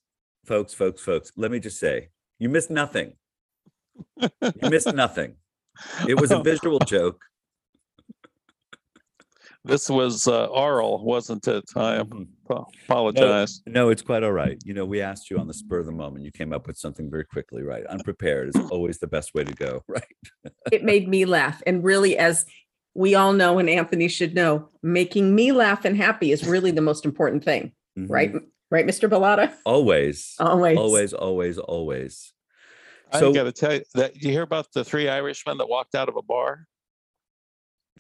folks, 0.47 0.75
folks, 0.75 1.03
folks, 1.03 1.33
let 1.37 1.51
me 1.51 1.61
just 1.61 1.79
say, 1.79 2.09
you 2.39 2.49
missed 2.49 2.71
nothing. 2.71 3.13
You 4.21 4.71
missed 4.71 4.93
nothing. 4.95 5.37
It 6.09 6.21
was 6.21 6.31
a 6.31 6.39
oh. 6.39 6.43
visual 6.43 6.79
joke. 6.81 7.21
This 9.65 9.89
was 9.89 10.27
uh, 10.27 10.47
oral, 10.47 11.05
wasn't 11.05 11.47
it? 11.47 11.65
I 11.77 11.99
Mhm. 12.03 12.27
apologize. 12.85 13.63
No, 13.67 13.91
it's 13.91 14.03
quite 14.03 14.25
all 14.25 14.33
right. 14.33 14.59
You 14.65 14.75
know, 14.75 14.85
we 14.85 15.01
asked 15.01 15.31
you 15.31 15.39
on 15.39 15.47
the 15.47 15.55
spur 15.55 15.79
of 15.79 15.87
the 15.87 15.93
moment. 15.93 16.25
You 16.25 16.33
came 16.33 16.53
up 16.53 16.67
with 16.67 16.77
something 16.77 17.09
very 17.09 17.25
quickly, 17.25 17.63
right? 17.63 17.87
Unprepared 17.87 18.49
is 18.49 18.55
always 18.73 18.99
the 18.99 19.07
best 19.07 19.35
way 19.35 19.45
to 19.45 19.53
go, 19.55 19.85
right? 19.89 20.03
It 20.73 20.83
made 20.83 21.09
me 21.09 21.25
laugh. 21.25 21.63
And 21.65 21.85
really, 21.85 22.19
as 22.19 22.45
we 22.95 23.15
all 23.15 23.33
know, 23.33 23.59
and 23.61 23.71
Anthony 23.71 24.09
should 24.09 24.35
know, 24.35 24.69
making 24.83 25.33
me 25.35 25.53
laugh 25.53 25.85
and 25.85 25.97
happy 25.97 26.33
is 26.33 26.45
really 26.47 26.73
the 26.73 26.83
most 26.83 27.05
important 27.05 27.45
thing, 27.45 27.73
Mhm. 27.97 28.11
right? 28.11 28.35
Right, 28.71 28.87
Mr. 28.87 29.09
Bellata? 29.09 29.55
Always, 29.65 30.35
Always. 30.41 30.79
always, 30.79 31.13
always, 31.13 31.59
always. 31.59 32.33
I 33.13 33.21
So 33.21 33.33
got 33.33 33.45
to 33.45 33.53
tell 33.53 33.75
you 33.75 33.83
that 33.95 34.17
you 34.17 34.31
hear 34.33 34.43
about 34.43 34.67
the 34.73 34.83
three 34.83 35.09
Irishmen 35.09 35.59
that 35.59 35.69
walked 35.69 35.95
out 35.95 36.09
of 36.09 36.17
a 36.17 36.23
bar. 36.23 36.67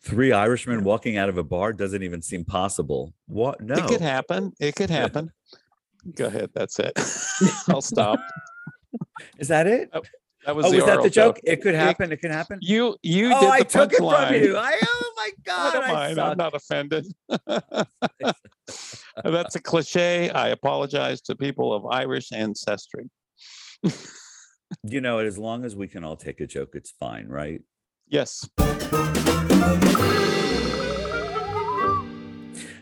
Three 0.02 0.32
Irishmen 0.32 0.84
walking 0.84 1.16
out 1.16 1.28
of 1.28 1.38
a 1.38 1.44
bar 1.44 1.72
doesn't 1.72 2.02
even 2.02 2.22
seem 2.22 2.44
possible. 2.44 3.12
What? 3.26 3.60
No. 3.60 3.74
It 3.74 3.86
could 3.86 4.00
happen. 4.00 4.52
It 4.60 4.74
could 4.74 4.90
happen. 4.90 5.32
Go 6.14 6.26
ahead. 6.26 6.50
That's 6.54 6.78
it. 6.78 6.92
I'll 7.68 7.80
stop. 7.80 8.18
Is 9.38 9.48
that 9.48 9.66
it? 9.66 9.90
Oh, 9.92 10.02
that 10.44 10.56
was 10.56 10.66
Oh, 10.66 10.70
the 10.70 10.76
was 10.78 10.86
that 10.86 11.02
the 11.02 11.10
joke? 11.10 11.38
It 11.44 11.62
could 11.62 11.74
happen. 11.74 12.10
It 12.10 12.20
can 12.20 12.30
happen. 12.32 12.58
You 12.60 12.96
you 13.02 13.32
oh, 13.32 13.40
did 13.40 13.48
the 13.48 13.52
I 13.52 13.60
took 13.60 13.92
it 13.92 13.98
from 13.98 14.34
you. 14.34 14.56
I, 14.56 14.78
oh 14.82 15.12
my 15.16 15.30
I 15.30 15.32
God. 15.44 15.72
don't 15.72 15.84
I 15.84 15.92
mind. 15.92 16.16
suck. 16.16 16.30
I'm 16.30 16.36
not 16.36 16.54
offended. 16.54 17.06
That's 19.24 19.54
a 19.54 19.60
cliche. 19.60 20.30
I 20.30 20.48
apologize 20.48 21.20
to 21.22 21.36
people 21.36 21.72
of 21.72 21.86
Irish 21.86 22.32
ancestry. 22.32 23.08
You 24.84 25.02
know, 25.02 25.18
as 25.18 25.36
long 25.36 25.66
as 25.66 25.76
we 25.76 25.86
can 25.86 26.02
all 26.02 26.16
take 26.16 26.40
a 26.40 26.46
joke, 26.46 26.70
it's 26.72 26.92
fine, 26.92 27.28
right? 27.28 27.60
Yes. 28.12 28.46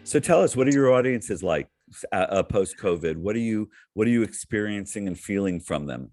So 0.02 0.18
tell 0.18 0.42
us, 0.42 0.56
what 0.56 0.66
are 0.66 0.72
your 0.72 0.92
audiences 0.92 1.40
like 1.40 1.68
uh, 2.10 2.16
uh, 2.16 2.42
post 2.42 2.76
COVID? 2.78 3.16
What 3.16 3.36
are 3.36 3.40
you 3.40 3.70
What 3.94 4.08
are 4.08 4.10
you 4.10 4.22
experiencing 4.24 5.06
and 5.06 5.16
feeling 5.16 5.60
from 5.60 5.86
them? 5.86 6.10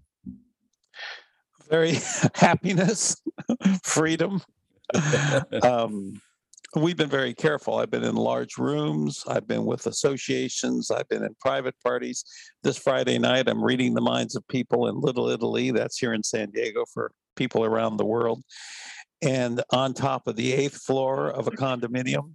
Very 1.68 1.98
happiness, 2.36 3.20
freedom. 3.82 4.40
um, 5.64 6.20
we've 6.76 6.96
been 6.96 7.10
very 7.10 7.34
careful. 7.34 7.74
I've 7.74 7.90
been 7.90 8.04
in 8.04 8.14
large 8.14 8.56
rooms. 8.56 9.24
I've 9.26 9.48
been 9.48 9.66
with 9.66 9.88
associations. 9.88 10.92
I've 10.92 11.08
been 11.08 11.24
in 11.24 11.34
private 11.40 11.74
parties. 11.82 12.24
This 12.62 12.78
Friday 12.78 13.18
night, 13.18 13.48
I'm 13.48 13.64
reading 13.64 13.94
the 13.94 14.00
minds 14.00 14.36
of 14.36 14.46
people 14.46 14.86
in 14.86 15.00
Little 15.00 15.28
Italy. 15.28 15.72
That's 15.72 15.98
here 15.98 16.14
in 16.14 16.22
San 16.22 16.50
Diego 16.50 16.84
for 16.94 17.10
people 17.34 17.64
around 17.64 17.96
the 17.96 18.06
world. 18.06 18.44
And 19.22 19.62
on 19.70 19.94
top 19.94 20.26
of 20.28 20.36
the 20.36 20.52
eighth 20.52 20.76
floor 20.82 21.28
of 21.30 21.46
a 21.48 21.50
condominium. 21.50 22.34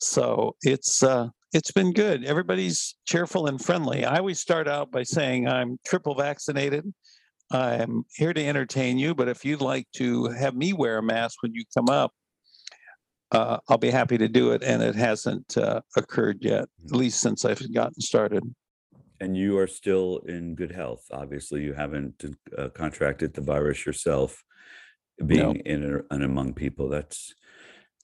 So 0.00 0.56
it's 0.62 1.02
uh, 1.02 1.28
it's 1.52 1.70
been 1.70 1.92
good. 1.92 2.24
Everybody's 2.24 2.96
cheerful 3.06 3.46
and 3.46 3.62
friendly. 3.62 4.04
I 4.04 4.18
always 4.18 4.40
start 4.40 4.66
out 4.68 4.90
by 4.90 5.04
saying 5.04 5.48
I'm 5.48 5.78
triple 5.86 6.14
vaccinated. 6.14 6.92
I'm 7.50 8.04
here 8.14 8.32
to 8.32 8.46
entertain 8.46 8.98
you, 8.98 9.14
but 9.14 9.28
if 9.28 9.44
you'd 9.44 9.60
like 9.60 9.86
to 9.96 10.26
have 10.28 10.54
me 10.56 10.72
wear 10.72 10.98
a 10.98 11.02
mask 11.02 11.42
when 11.42 11.54
you 11.54 11.64
come 11.76 11.88
up, 11.90 12.10
uh, 13.30 13.58
I'll 13.68 13.78
be 13.78 13.90
happy 13.90 14.18
to 14.18 14.28
do 14.28 14.52
it. 14.52 14.62
And 14.62 14.82
it 14.82 14.94
hasn't 14.94 15.56
uh, 15.56 15.82
occurred 15.96 16.38
yet, 16.40 16.64
at 16.84 16.92
least 16.92 17.20
since 17.20 17.44
I've 17.44 17.62
gotten 17.72 18.00
started. 18.00 18.42
and 19.22 19.36
you 19.36 19.56
are 19.56 19.68
still 19.68 20.18
in 20.26 20.54
good 20.56 20.72
health. 20.72 21.04
Obviously, 21.12 21.62
you 21.62 21.74
haven't 21.74 22.24
uh, 22.58 22.68
contracted 22.70 23.32
the 23.34 23.40
virus 23.40 23.86
yourself. 23.86 24.42
Being 25.26 25.56
in 25.56 25.82
and- 25.82 26.02
and 26.10 26.22
among 26.22 26.54
people, 26.54 26.88
that's 26.88 27.34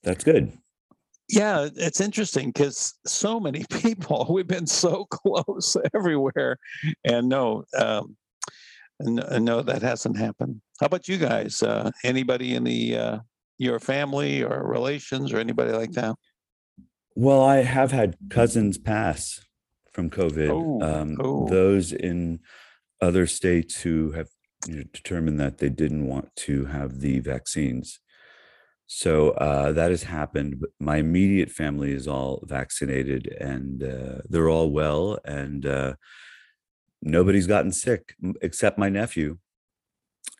that's 0.02 0.24
good. 0.24 0.52
Yeah, 1.28 1.68
it's 1.76 2.00
interesting 2.00 2.48
because 2.48 2.94
so 3.06 3.38
many 3.38 3.64
people, 3.70 4.26
we've 4.30 4.46
been 4.46 4.66
so 4.66 5.04
close 5.10 5.76
everywhere. 5.94 6.56
And 7.04 7.28
no, 7.28 7.64
um, 7.76 8.16
no, 9.00 9.62
that 9.62 9.82
hasn't 9.82 10.16
happened. 10.16 10.60
How 10.80 10.86
about 10.86 11.08
you 11.08 11.18
guys? 11.18 11.62
Uh, 11.62 11.90
anybody 12.04 12.54
in 12.54 12.64
the 12.64 12.96
uh, 12.96 13.18
your 13.58 13.78
family 13.78 14.42
or 14.42 14.66
relations 14.66 15.32
or 15.32 15.38
anybody 15.38 15.72
like 15.72 15.92
that? 15.92 16.14
Well, 17.14 17.42
I 17.42 17.56
have 17.62 17.90
had 17.92 18.16
cousins 18.30 18.78
pass 18.78 19.44
from 19.92 20.08
COVID. 20.10 20.48
Oh, 20.50 20.80
um, 20.80 21.16
oh. 21.20 21.48
Those 21.48 21.92
in 21.92 22.40
other 23.00 23.26
states 23.26 23.82
who 23.82 24.12
have 24.12 24.28
you 24.66 24.76
know, 24.76 24.82
determined 24.92 25.38
that 25.40 25.58
they 25.58 25.68
didn't 25.68 26.06
want 26.06 26.34
to 26.36 26.66
have 26.66 27.00
the 27.00 27.20
vaccines. 27.20 28.00
So 28.86 29.30
uh, 29.32 29.72
that 29.72 29.90
has 29.90 30.04
happened. 30.04 30.60
But 30.60 30.70
my 30.80 30.96
immediate 30.96 31.50
family 31.50 31.92
is 31.92 32.08
all 32.08 32.42
vaccinated 32.46 33.26
and 33.40 33.82
uh, 33.82 34.18
they're 34.28 34.48
all 34.48 34.70
well, 34.70 35.18
and 35.24 35.64
uh, 35.66 35.94
nobody's 37.02 37.46
gotten 37.46 37.72
sick 37.72 38.14
except 38.40 38.78
my 38.78 38.88
nephew 38.88 39.38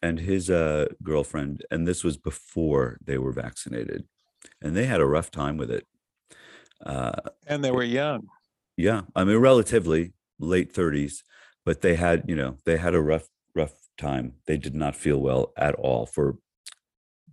and 0.02 0.18
his 0.20 0.48
uh, 0.50 0.86
girlfriend. 1.02 1.64
And 1.70 1.86
this 1.86 2.02
was 2.04 2.16
before 2.16 2.98
they 3.04 3.18
were 3.18 3.32
vaccinated, 3.32 4.06
and 4.62 4.76
they 4.76 4.86
had 4.86 5.00
a 5.00 5.06
rough 5.06 5.30
time 5.30 5.56
with 5.56 5.70
it. 5.70 5.86
Uh, 6.84 7.12
And 7.46 7.64
they 7.64 7.70
were 7.70 7.82
young. 7.82 8.28
yeah, 8.76 9.02
I 9.14 9.24
mean, 9.24 9.36
relatively 9.38 10.12
late 10.38 10.72
30s, 10.72 11.22
but 11.64 11.80
they 11.80 11.96
had, 11.96 12.24
you 12.28 12.36
know, 12.36 12.56
they 12.64 12.76
had 12.76 12.94
a 12.94 13.00
rough, 13.00 13.28
rough 13.54 13.87
time. 13.98 14.34
They 14.46 14.56
did 14.56 14.74
not 14.74 14.96
feel 14.96 15.18
well 15.18 15.52
at 15.56 15.74
all 15.74 16.06
for 16.06 16.36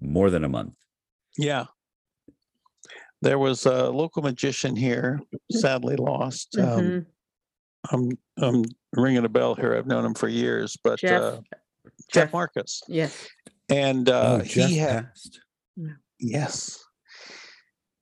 more 0.02 0.30
than 0.30 0.44
a 0.44 0.50
month. 0.50 0.74
Yeah. 1.38 1.66
There 3.22 3.40
was 3.40 3.66
a 3.66 3.90
local 3.90 4.22
magician 4.22 4.76
here, 4.76 5.22
sadly 5.52 5.96
lost. 5.96 6.58
Um, 6.58 6.66
Mhm. 6.66 7.06
I'm 7.92 8.10
I'm 8.38 8.64
ringing 8.94 9.24
a 9.26 9.30
bell 9.30 9.56
here. 9.56 9.76
I've 9.76 9.88
known 9.88 10.04
him 10.06 10.14
for 10.16 10.28
years, 10.28 10.76
but 10.84 11.00
Jeff. 11.00 11.22
uh, 11.22 11.40
Jeff 12.12 12.12
Jeff. 12.12 12.34
Marcus, 12.34 12.82
Yes. 12.88 13.28
and 13.70 14.10
uh, 14.10 14.40
oh, 14.42 14.46
Jeff 14.46 14.70
he 14.70 14.78
had 14.78 15.06
passed. 15.06 15.40
yes, 16.20 16.84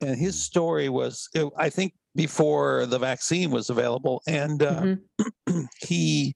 and 0.01 0.17
his 0.17 0.41
story 0.41 0.89
was 0.89 1.27
it- 1.35 1.51
I 1.57 1.69
think 1.69 1.93
before 2.15 2.85
the 2.85 2.97
vaccine 2.99 3.51
was 3.51 3.69
available, 3.69 4.21
and 4.27 4.63
uh, 4.63 4.81
Mhm. 5.47 5.67
he 5.81 6.33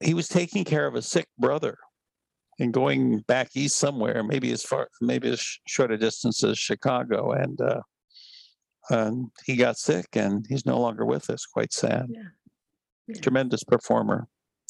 he 0.00 0.14
was 0.14 0.28
taking 0.28 0.64
care 0.64 0.86
of 0.86 0.94
a 0.94 1.02
sick 1.02 1.26
brother 1.38 1.76
and 2.60 2.72
going 2.72 3.20
back 3.28 3.50
east 3.54 3.76
somewhere, 3.76 4.22
maybe 4.22 4.50
as 4.52 4.62
far 4.62 4.88
maybe 5.00 5.28
as 5.30 5.44
short 5.66 5.90
a 5.92 5.98
distance 5.98 6.42
as 6.44 6.58
Chicago, 6.58 7.32
and 7.32 7.60
uh, 7.60 7.80
and 8.90 9.28
he 9.44 9.56
got 9.56 9.76
sick, 9.76 10.06
and 10.14 10.46
he's 10.48 10.66
no 10.66 10.80
longer 10.80 11.04
with 11.04 11.30
us. 11.30 11.46
Quite 11.46 11.72
sad. 11.72 12.06
Yeah. 12.10 12.22
Yeah. 13.06 13.20
Tremendous 13.20 13.64
performer, 13.64 14.28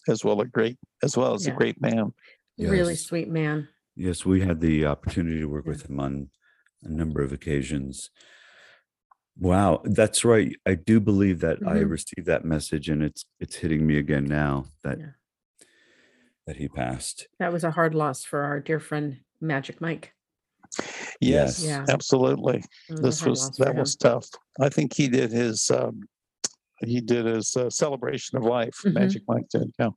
as 0.09 0.25
well 0.25 0.41
a 0.41 0.47
great 0.47 0.79
as 1.03 1.17
well 1.17 1.35
as 1.35 1.47
Yeah. 1.47 1.53
a 1.55 1.57
great 1.57 1.81
man. 1.81 2.12
Really 2.59 2.97
sweet 2.97 3.29
man. 3.29 3.69
Yes, 3.95 4.25
we 4.27 4.41
had 4.43 4.61
the 4.61 4.85
opportunity 4.87 5.38
to 5.41 5.47
work 5.47 5.64
Yeah. 5.64 5.71
with 5.73 5.88
him 5.88 6.01
on 6.01 6.31
a 6.83 6.88
number 6.88 7.23
of 7.23 7.33
occasions. 7.33 8.11
Wow, 9.37 9.83
that's 9.85 10.25
right. 10.25 10.57
I 10.67 10.75
do 10.75 10.99
believe 11.01 11.38
that 11.41 11.59
I 11.67 11.77
Mhm. 11.79 11.91
received 11.91 12.27
that 12.27 12.45
message, 12.45 12.88
and 12.88 13.03
it's 13.03 13.25
it's 13.41 13.57
hitting 13.57 13.87
me 13.87 13.97
again 13.99 14.25
now 14.25 14.67
that 14.83 14.99
Yeah. 14.99 15.11
That 16.48 16.56
he 16.56 16.66
passed. 16.66 17.28
That 17.38 17.52
was 17.52 17.62
a 17.62 17.70
hard 17.70 17.94
loss 17.94 18.24
for 18.24 18.40
our 18.42 18.58
dear 18.58 18.80
friend 18.80 19.18
Magic 19.38 19.82
Mike. 19.82 20.14
Yes, 21.20 21.62
Yeah. 21.62 21.84
absolutely. 21.90 22.64
It 22.88 22.98
a 22.98 23.02
This 23.02 23.22
was 23.24 23.50
that 23.58 23.74
was 23.74 23.94
tough. 23.96 24.26
I 24.58 24.70
think 24.70 24.94
he 24.94 25.08
did 25.08 25.30
his 25.30 25.70
um, 25.70 26.08
he 26.80 27.00
did 27.02 27.26
his 27.26 27.54
uh, 27.56 27.68
celebration 27.68 28.38
of 28.38 28.44
life. 28.44 28.76
Mhm. 28.84 28.94
Magic 28.94 29.22
Mike 29.28 29.48
did. 29.50 29.70
Yeah. 29.78 29.88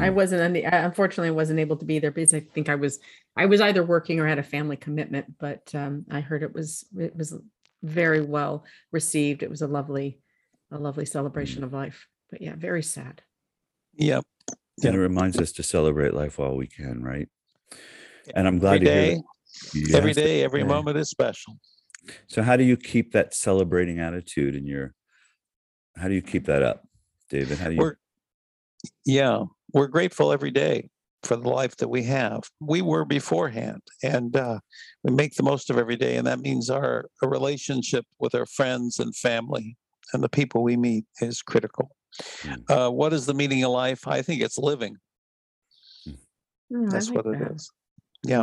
I 0.00 0.08
Mm. 0.10 0.14
wasn't, 0.14 0.42
on 0.42 0.52
the- 0.54 0.66
I 0.66 0.78
unfortunately 0.84 1.30
wasn't 1.30 1.60
able 1.60 1.76
to 1.76 1.84
be 1.84 1.98
there 2.00 2.10
because 2.10 2.34
I 2.34 2.40
think 2.40 2.68
I 2.68 2.74
was, 2.74 2.98
I 3.36 3.46
was 3.46 3.60
either 3.60 3.84
working 3.84 4.18
or 4.20 4.26
had 4.26 4.38
a 4.38 4.42
family 4.42 4.76
commitment, 4.76 5.38
but 5.38 5.72
um, 5.74 6.06
I 6.10 6.20
heard 6.20 6.42
it 6.42 6.52
was, 6.54 6.86
it 6.98 7.14
was 7.14 7.34
very 7.82 8.20
well 8.22 8.64
received. 8.90 9.42
It 9.42 9.50
was 9.50 9.62
a 9.62 9.66
lovely, 9.68 10.18
a 10.72 10.78
lovely 10.78 11.04
celebration 11.06 11.60
Mm. 11.62 11.66
of 11.66 11.72
life. 11.72 12.08
But 12.30 12.40
yeah, 12.42 12.54
very 12.56 12.82
sad. 12.82 13.22
Yep. 13.96 14.24
And 14.82 14.94
it 14.94 14.98
reminds 14.98 15.38
us 15.38 15.52
to 15.52 15.62
celebrate 15.62 16.14
life 16.14 16.38
while 16.38 16.56
we 16.56 16.66
can, 16.66 17.02
right? 17.02 17.28
And 18.34 18.46
I'm 18.46 18.58
glad 18.58 18.76
Every 18.76 18.86
to 18.86 18.92
hear 18.92 19.04
day, 19.04 19.14
that. 19.14 19.96
every 19.96 20.12
Yes, 20.12 20.16
day, 20.16 20.44
every 20.44 20.60
day. 20.60 20.66
moment 20.66 20.96
is 20.96 21.10
special. 21.10 21.58
So 22.26 22.42
how 22.42 22.56
do 22.56 22.64
you 22.64 22.76
keep 22.76 23.12
that 23.12 23.34
celebrating 23.34 23.98
attitude 23.98 24.54
in 24.54 24.66
your 24.66 24.94
how 25.96 26.08
do 26.08 26.14
you 26.14 26.22
keep 26.22 26.46
that 26.46 26.62
up, 26.62 26.86
David? 27.30 27.58
How 27.58 27.68
do 27.68 27.74
you 27.74 27.80
We're 27.80 27.96
yeah, 29.04 29.44
we're 29.72 29.86
grateful 29.86 30.32
every 30.32 30.50
day 30.50 30.90
for 31.22 31.36
the 31.36 31.48
life 31.48 31.76
that 31.76 31.88
we 31.88 32.02
have. 32.02 32.42
We 32.60 32.82
were 32.82 33.04
beforehand, 33.04 33.80
and 34.02 34.36
uh, 34.36 34.58
we 35.02 35.12
make 35.12 35.34
the 35.36 35.42
most 35.42 35.70
of 35.70 35.78
every 35.78 35.96
day, 35.96 36.16
and 36.16 36.26
that 36.26 36.40
means 36.40 36.68
our, 36.68 37.06
our 37.22 37.30
relationship 37.30 38.04
with 38.18 38.34
our 38.34 38.44
friends 38.44 38.98
and 38.98 39.16
family 39.16 39.76
and 40.12 40.22
the 40.22 40.28
people 40.28 40.62
we 40.62 40.76
meet 40.76 41.04
is 41.20 41.42
critical. 41.42 41.90
Mm. 42.42 42.70
Uh, 42.70 42.90
what 42.90 43.12
is 43.12 43.26
the 43.26 43.34
meaning 43.34 43.64
of 43.64 43.70
life? 43.70 44.06
I 44.06 44.22
think 44.22 44.42
it's 44.42 44.58
living. 44.58 44.96
I 46.06 46.12
That's 46.70 47.08
like 47.08 47.24
what 47.24 47.34
it 47.34 47.38
that. 47.38 47.52
is. 47.52 47.70
Yeah, 48.24 48.42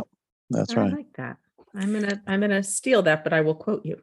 that's 0.50 0.72
I 0.74 0.80
right. 0.80 0.92
I 0.92 0.96
like 0.96 1.12
that. 1.16 1.36
I'm 1.74 1.92
gonna 1.92 2.22
I'm 2.26 2.40
gonna 2.40 2.62
steal 2.62 3.02
that, 3.02 3.24
but 3.24 3.32
I 3.32 3.40
will 3.40 3.54
quote 3.54 3.84
you. 3.84 4.00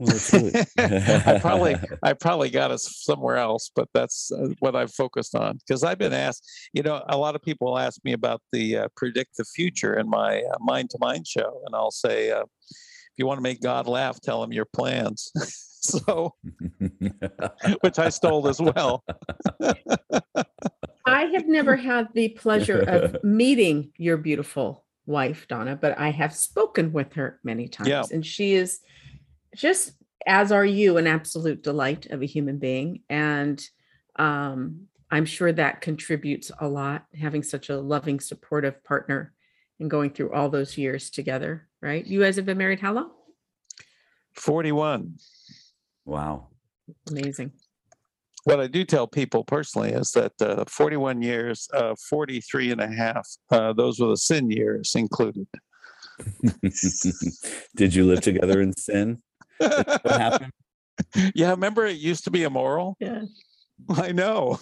Well, 0.00 0.16
I 0.78 1.38
probably 1.40 1.76
I 2.02 2.14
probably 2.14 2.48
got 2.48 2.70
us 2.70 3.02
somewhere 3.02 3.36
else, 3.36 3.70
but 3.74 3.88
that's 3.92 4.32
uh, 4.32 4.48
what 4.60 4.74
I've 4.74 4.92
focused 4.94 5.34
on 5.34 5.58
because 5.58 5.84
I've 5.84 5.98
been 5.98 6.14
asked. 6.14 6.48
You 6.72 6.82
know, 6.82 7.04
a 7.08 7.18
lot 7.18 7.34
of 7.34 7.42
people 7.42 7.78
ask 7.78 8.00
me 8.02 8.14
about 8.14 8.40
the 8.50 8.78
uh, 8.78 8.88
predict 8.96 9.36
the 9.36 9.44
future 9.44 9.98
in 9.98 10.08
my 10.08 10.40
uh, 10.40 10.56
mind 10.60 10.90
to 10.90 10.98
mind 11.00 11.26
show, 11.26 11.60
and 11.66 11.74
I'll 11.74 11.90
say, 11.90 12.30
uh, 12.30 12.44
if 13.12 13.18
you 13.18 13.26
want 13.26 13.38
to 13.38 13.42
make 13.42 13.60
God 13.60 13.86
laugh, 13.86 14.20
tell 14.20 14.42
him 14.42 14.52
your 14.52 14.66
plans. 14.66 15.32
so, 15.80 16.34
which 17.80 17.98
I 17.98 18.08
stole 18.10 18.48
as 18.48 18.60
well. 18.60 19.04
I 21.06 21.24
have 21.24 21.46
never 21.48 21.76
had 21.76 22.08
the 22.14 22.28
pleasure 22.30 22.80
of 22.80 23.22
meeting 23.24 23.92
your 23.96 24.16
beautiful 24.16 24.84
wife, 25.06 25.46
Donna, 25.48 25.76
but 25.76 25.98
I 25.98 26.10
have 26.10 26.34
spoken 26.34 26.92
with 26.92 27.14
her 27.14 27.40
many 27.42 27.66
times. 27.66 27.88
Yeah. 27.88 28.04
And 28.12 28.24
she 28.24 28.54
is 28.54 28.80
just, 29.56 29.92
as 30.26 30.52
are 30.52 30.64
you, 30.64 30.98
an 30.98 31.06
absolute 31.06 31.62
delight 31.62 32.06
of 32.06 32.22
a 32.22 32.26
human 32.26 32.58
being. 32.58 33.02
And 33.08 33.60
um, 34.16 34.86
I'm 35.10 35.24
sure 35.24 35.52
that 35.52 35.80
contributes 35.80 36.52
a 36.60 36.68
lot, 36.68 37.06
having 37.18 37.42
such 37.42 37.70
a 37.70 37.80
loving, 37.80 38.20
supportive 38.20 38.84
partner 38.84 39.32
and 39.80 39.90
going 39.90 40.10
through 40.10 40.32
all 40.32 40.48
those 40.48 40.78
years 40.78 41.10
together, 41.10 41.66
right? 41.80 42.06
You 42.06 42.20
guys 42.20 42.36
have 42.36 42.46
been 42.46 42.58
married 42.58 42.80
how 42.80 42.92
long? 42.92 43.10
Forty-one. 44.34 45.18
wow. 46.04 46.48
Amazing. 47.10 47.52
What 48.44 48.60
I 48.60 48.66
do 48.66 48.84
tell 48.84 49.06
people 49.06 49.44
personally 49.44 49.90
is 49.90 50.12
that 50.12 50.32
uh, 50.40 50.64
41 50.66 51.20
years, 51.20 51.68
uh, 51.74 51.94
43 52.08 52.72
and 52.72 52.80
a 52.80 52.88
half, 52.88 53.28
uh, 53.50 53.74
those 53.74 54.00
were 54.00 54.08
the 54.08 54.16
sin 54.16 54.50
years 54.50 54.94
included. 54.94 55.46
Did 57.76 57.94
you 57.94 58.06
live 58.06 58.22
together 58.22 58.60
in 58.62 58.72
sin? 58.72 59.18
What 59.58 60.02
happened? 60.04 60.52
yeah, 61.34 61.50
remember 61.50 61.86
it 61.86 61.98
used 61.98 62.24
to 62.24 62.30
be 62.30 62.44
immoral? 62.44 62.96
Yeah. 62.98 63.22
I 63.90 64.12
know. 64.12 64.60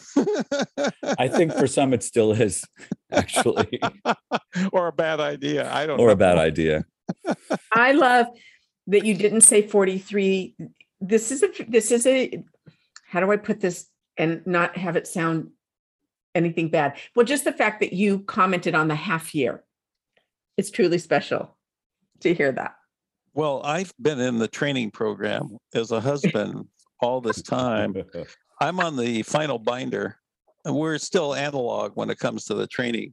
I 1.18 1.28
think 1.28 1.52
for 1.52 1.66
some 1.66 1.92
it 1.92 2.02
still 2.02 2.32
is, 2.32 2.64
actually, 3.12 3.80
or 4.72 4.88
a 4.88 4.92
bad 4.92 5.20
idea. 5.20 5.72
I 5.72 5.86
don't 5.86 5.98
know. 5.98 6.04
or 6.04 6.08
know. 6.08 6.12
a 6.12 6.16
bad 6.16 6.38
idea. 6.38 6.84
I 7.72 7.92
love 7.92 8.26
that 8.86 9.04
you 9.04 9.14
didn't 9.14 9.42
say 9.42 9.66
43. 9.66 10.56
This 11.00 11.30
is 11.30 11.42
a 11.42 11.48
this 11.68 11.90
is 11.90 12.06
a 12.06 12.42
how 13.06 13.20
do 13.20 13.30
I 13.30 13.36
put 13.36 13.60
this 13.60 13.86
and 14.16 14.46
not 14.46 14.76
have 14.76 14.96
it 14.96 15.06
sound 15.06 15.50
anything 16.34 16.68
bad? 16.68 16.96
Well, 17.14 17.26
just 17.26 17.44
the 17.44 17.52
fact 17.52 17.80
that 17.80 17.92
you 17.92 18.20
commented 18.20 18.74
on 18.74 18.88
the 18.88 18.94
half 18.94 19.34
year. 19.34 19.64
It's 20.56 20.70
truly 20.70 20.98
special 20.98 21.56
to 22.20 22.34
hear 22.34 22.50
that. 22.52 22.74
Well, 23.32 23.62
I've 23.64 23.92
been 24.00 24.18
in 24.18 24.38
the 24.38 24.48
training 24.48 24.90
program 24.90 25.56
as 25.72 25.92
a 25.92 26.00
husband 26.00 26.66
all 27.00 27.20
this 27.20 27.42
time. 27.42 27.94
I'm 28.60 28.80
on 28.80 28.96
the 28.96 29.22
final 29.22 29.58
binder. 29.58 30.16
We're 30.64 30.98
still 30.98 31.34
analog 31.34 31.92
when 31.94 32.10
it 32.10 32.18
comes 32.18 32.44
to 32.46 32.54
the 32.54 32.66
training. 32.66 33.12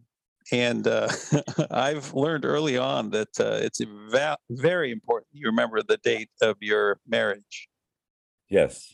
And 0.51 0.87
uh, 0.87 1.09
I've 1.71 2.13
learned 2.13 2.45
early 2.45 2.77
on 2.77 3.09
that 3.11 3.29
uh, 3.39 3.59
it's 3.61 3.81
va- 4.11 4.37
very 4.49 4.91
important 4.91 5.27
you 5.33 5.47
remember 5.47 5.81
the 5.81 5.97
date 5.97 6.29
of 6.41 6.57
your 6.61 6.99
marriage. 7.07 7.67
yes. 8.49 8.93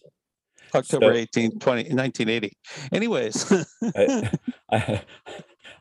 October 0.73 1.13
So- 1.13 1.17
18, 1.19 1.59
20, 1.59 1.93
1980. 1.93 2.53
Anyways, 2.93 3.51
I, 3.95 4.31
I, 4.71 5.01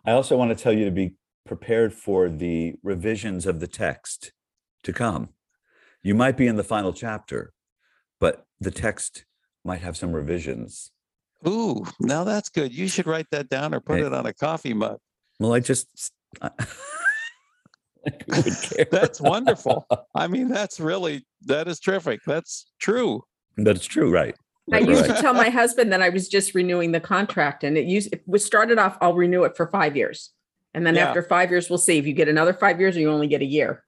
I 0.05 0.11
also 0.13 0.37
want 0.37 0.57
to 0.57 0.61
tell 0.61 0.73
you 0.73 0.85
to 0.85 0.91
be 0.91 1.15
prepared 1.47 1.95
for 1.95 2.29
the 2.29 2.75
revisions 2.83 3.47
of 3.47 3.61
the 3.61 3.69
text 3.69 4.33
to 4.83 4.93
come. 4.93 5.29
You 6.03 6.17
might 6.17 6.37
be 6.37 6.49
in 6.49 6.57
the 6.57 6.65
final 6.65 6.93
chapter, 6.93 7.53
but 8.19 8.47
the 8.61 8.73
text 8.73 9.27
might 9.65 9.81
have 9.81 9.97
some 9.97 10.13
revisions. 10.13 10.91
ooh, 11.47 11.85
now 12.01 12.25
that's 12.25 12.49
good. 12.51 12.73
You 12.73 12.89
should 12.89 13.07
write 13.07 13.27
that 13.31 13.49
down 13.49 13.75
or 13.75 13.81
put 13.81 13.99
Hey. 14.01 14.07
it 14.07 14.13
on 14.13 14.27
a 14.27 14.33
coffee 14.35 14.75
mug. 14.75 14.99
Well, 15.39 15.55
I 15.55 15.61
just. 15.61 15.87
I, 16.43 16.51
like 18.05 18.25
who 18.31 18.37
would 18.43 18.63
care? 18.63 18.87
That's 18.91 19.21
wonderful. 19.21 19.87
I 20.15 20.27
mean, 20.27 20.49
that's 20.49 20.81
really, 20.81 21.27
that 21.47 21.69
is 21.69 21.81
terrific. 21.81 22.21
That's 22.27 22.71
true. 22.81 23.23
That's 23.59 23.85
true, 23.85 24.11
right? 24.11 24.35
I 24.73 24.77
Right, 24.79 24.89
used 24.89 25.07
right. 25.09 25.17
to 25.17 25.21
tell 25.21 25.35
my 25.35 25.49
husband 25.51 25.93
that 25.93 26.01
I 26.01 26.09
was 26.11 26.29
just 26.29 26.55
renewing 26.55 26.93
the 26.93 27.01
contract 27.01 27.65
and 27.65 27.77
it 27.77 27.87
used 27.87 28.13
it 28.15 28.23
was 28.27 28.45
started 28.45 28.79
off, 28.79 28.97
I'll 29.01 29.15
renew 29.15 29.45
it 29.45 29.57
for 29.57 29.67
five 29.67 29.97
years. 29.97 30.31
And 30.73 30.87
then 30.87 30.95
Yeah. 30.95 31.09
after 31.09 31.23
five 31.23 31.51
years, 31.51 31.69
we'll 31.69 31.79
see 31.79 31.99
if 31.99 32.07
you 32.07 32.13
get 32.15 32.29
another 32.29 32.53
five 32.55 32.79
years 32.81 32.97
or 32.97 33.01
you 33.01 33.11
only 33.11 33.27
get 33.27 33.43
a 33.43 33.47
year. 33.47 33.83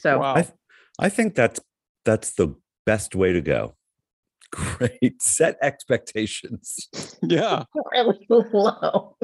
So 0.00 0.18
Wow. 0.18 0.34
I, 0.34 0.42
th- 0.42 0.54
I 0.98 1.08
think 1.08 1.34
that's 1.34 1.60
that's 2.04 2.32
the 2.32 2.56
best 2.84 3.14
way 3.14 3.32
to 3.32 3.40
go. 3.40 3.76
Great. 4.52 5.20
Set 5.22 5.56
expectations. 5.62 6.88
yeah. 7.22 7.64
really 7.92 8.26
low. 8.28 9.16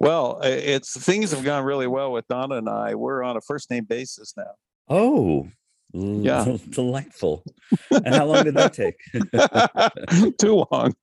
Well, 0.00 0.40
it's 0.42 0.96
things 1.04 1.32
have 1.32 1.42
gone 1.44 1.64
really 1.64 1.86
well 1.88 2.12
with 2.12 2.28
Donna 2.28 2.56
and 2.56 2.68
I. 2.68 2.94
We're 2.94 3.22
on 3.22 3.36
a 3.36 3.40
first 3.40 3.70
name 3.70 3.84
basis 3.84 4.34
now. 4.36 4.52
Oh, 4.88 5.48
Yeah. 5.92 6.44
del- 6.44 6.60
delightful. 6.70 7.42
And 7.90 8.14
how 8.14 8.26
long 8.26 8.44
did 8.44 8.54
that 8.54 8.72
take? 8.72 8.94
Too 10.38 10.64
long. 10.70 10.94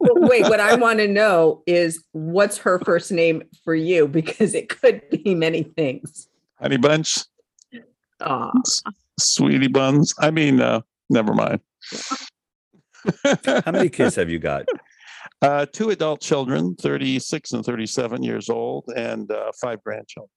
Wait, 0.00 0.42
what 0.44 0.60
I 0.60 0.76
want 0.76 0.98
to 1.00 1.08
know 1.08 1.62
is 1.66 2.02
what's 2.12 2.56
her 2.58 2.78
first 2.78 3.10
name 3.12 3.42
for 3.64 3.74
you? 3.74 4.08
Because 4.08 4.54
it 4.54 4.68
could 4.70 5.02
be 5.10 5.34
many 5.34 5.64
things. 5.64 6.28
Honey 6.58 6.78
Bunch, 6.78 7.18
Aw. 8.20 8.50
Sweetie 9.20 9.68
Buns. 9.68 10.14
I 10.18 10.30
mean, 10.30 10.60
uh, 10.62 10.80
never 11.10 11.34
mind. 11.34 11.60
How 13.64 13.72
many 13.72 13.88
kids 13.88 14.14
have 14.16 14.30
you 14.30 14.38
got? 14.38 14.66
Uh, 15.42 15.66
two 15.66 15.90
adult 15.90 16.20
children, 16.22 16.74
36 16.76 17.52
and 17.52 17.64
37 17.64 18.22
years 18.22 18.48
old, 18.48 18.84
and 18.96 19.30
uh, 19.30 19.52
five 19.60 19.82
grandchildren. 19.82 20.30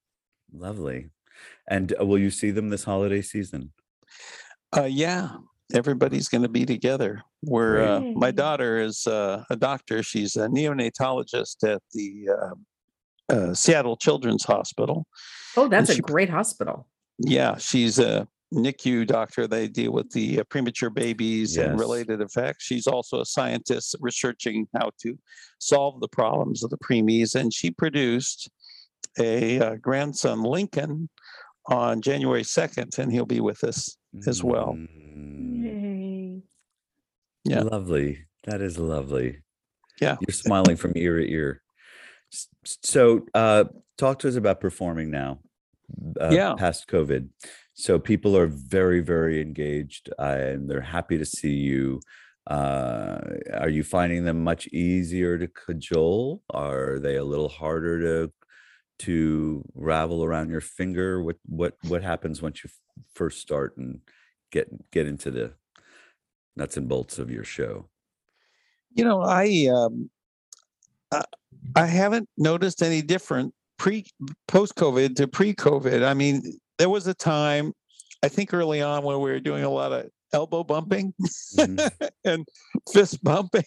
Lovely. 0.51 1.09
And 1.69 1.93
uh, 1.99 2.05
will 2.05 2.17
you 2.17 2.29
see 2.29 2.51
them 2.51 2.69
this 2.69 2.83
holiday 2.83 3.21
season? 3.21 3.71
Uh, 4.75 4.83
yeah, 4.83 5.29
everybody's 5.73 6.27
going 6.27 6.41
to 6.41 6.49
be 6.49 6.65
together. 6.65 7.21
We're, 7.43 7.81
uh, 7.81 8.01
my 8.01 8.31
daughter 8.31 8.79
is 8.79 9.07
uh, 9.07 9.43
a 9.49 9.55
doctor. 9.55 10.03
She's 10.03 10.35
a 10.35 10.47
neonatologist 10.47 11.63
at 11.63 11.81
the 11.93 12.29
uh, 12.29 13.33
uh, 13.33 13.53
Seattle 13.53 13.95
Children's 13.95 14.43
Hospital. 14.43 15.07
Oh, 15.55 15.69
that's 15.69 15.89
a 15.89 15.95
she- 15.95 16.01
great 16.01 16.29
hospital. 16.29 16.87
Yeah, 17.19 17.57
she's 17.57 17.99
a 17.99 18.27
NICU 18.53 19.05
doctor. 19.05 19.47
They 19.47 19.67
deal 19.67 19.91
with 19.91 20.09
the 20.11 20.39
uh, 20.39 20.43
premature 20.45 20.89
babies 20.89 21.55
and 21.57 21.79
related 21.79 22.21
effects. 22.21 22.63
She's 22.65 22.87
also 22.87 23.21
a 23.21 23.25
scientist 23.25 23.95
researching 23.99 24.67
how 24.75 24.91
to 25.01 25.17
solve 25.59 25.99
the 26.01 26.07
problems 26.07 26.63
of 26.63 26.69
the 26.69 26.77
preemies. 26.77 27.35
And 27.35 27.53
she 27.53 27.69
produced 27.71 28.49
a 29.19 29.59
uh, 29.59 29.75
grandson, 29.75 30.41
Lincoln, 30.43 31.09
on 31.67 32.01
January 32.01 32.41
2nd, 32.43 32.97
and 32.97 33.11
he'll 33.11 33.25
be 33.25 33.41
with 33.41 33.63
us. 33.63 33.95
as 34.27 34.43
well. 34.43 34.73
Mm, 34.75 35.63
Yay. 35.63 36.41
Yeah. 37.45 37.61
Lovely. 37.61 38.25
That 38.45 38.61
is 38.61 38.77
lovely. 38.79 39.41
Yeah. 40.01 40.15
You're 40.27 40.33
smiling 40.33 40.77
from 40.77 40.93
ear 40.95 41.17
to 41.17 41.29
ear. 41.29 41.61
S- 42.33 42.47
s- 42.65 42.77
So, 42.83 43.25
uh, 43.35 43.65
talk 43.97 44.19
to 44.19 44.27
us 44.29 44.35
about 44.35 44.59
performing 44.61 45.11
now. 45.11 45.39
Uh, 46.19 46.29
Yeah. 46.31 46.55
Past 46.55 46.87
COVID. 46.87 47.29
So 47.73 47.97
people 47.97 48.35
are 48.35 48.47
very, 48.47 48.99
very 49.01 49.41
engaged, 49.41 50.09
and 50.17 50.69
they're 50.69 50.81
happy 50.81 51.17
to 51.17 51.25
see 51.25 51.53
you. 51.53 52.01
Uh, 52.47 53.19
are 53.53 53.69
you 53.69 53.83
finding 53.83 54.25
them 54.25 54.43
much 54.43 54.67
easier 54.67 55.37
to 55.37 55.47
cajole? 55.47 56.41
Are 56.49 56.99
they 56.99 57.15
a 57.15 57.23
little 57.23 57.49
harder 57.49 58.01
to 58.01 58.33
to 58.99 59.63
ravel 59.75 60.23
around 60.23 60.49
your 60.49 60.61
finger? 60.61 61.23
What 61.23 61.37
what 61.45 61.75
what 61.87 62.03
happens 62.03 62.41
once 62.41 62.63
you 62.63 62.69
first 63.13 63.39
start 63.39 63.77
and 63.77 64.01
get 64.51 64.91
get 64.91 65.07
into 65.07 65.31
the 65.31 65.53
nuts 66.55 66.75
and 66.77 66.89
bolts 66.89 67.19
of 67.19 67.31
your 67.31 67.43
show? 67.43 67.89
You 68.93 69.05
know, 69.05 69.21
I 69.21 69.69
um, 69.73 70.09
I, 71.11 71.23
I 71.75 71.85
haven't 71.85 72.27
noticed 72.37 72.81
any 72.81 73.01
different 73.01 73.53
pre 73.77 74.05
post 74.47 74.75
COVID 74.75 75.15
to 75.15 75.27
pre 75.27 75.53
COVID. 75.53 76.05
I 76.05 76.13
mean, 76.13 76.59
there 76.79 76.89
was 76.89 77.05
a 77.07 77.13
time, 77.13 77.73
I 78.23 78.29
think 78.29 78.53
early 78.53 78.81
on 78.81 79.03
when 79.03 79.17
we 79.19 79.29
were 79.29 79.39
doing 79.39 79.63
a 79.63 79.69
lot 79.69 79.91
of 79.91 80.07
elbow 80.33 80.63
bumping 80.63 81.13
Mhm. 81.57 81.89
and 82.25 82.47
fist 82.91 83.23
bumping, 83.23 83.63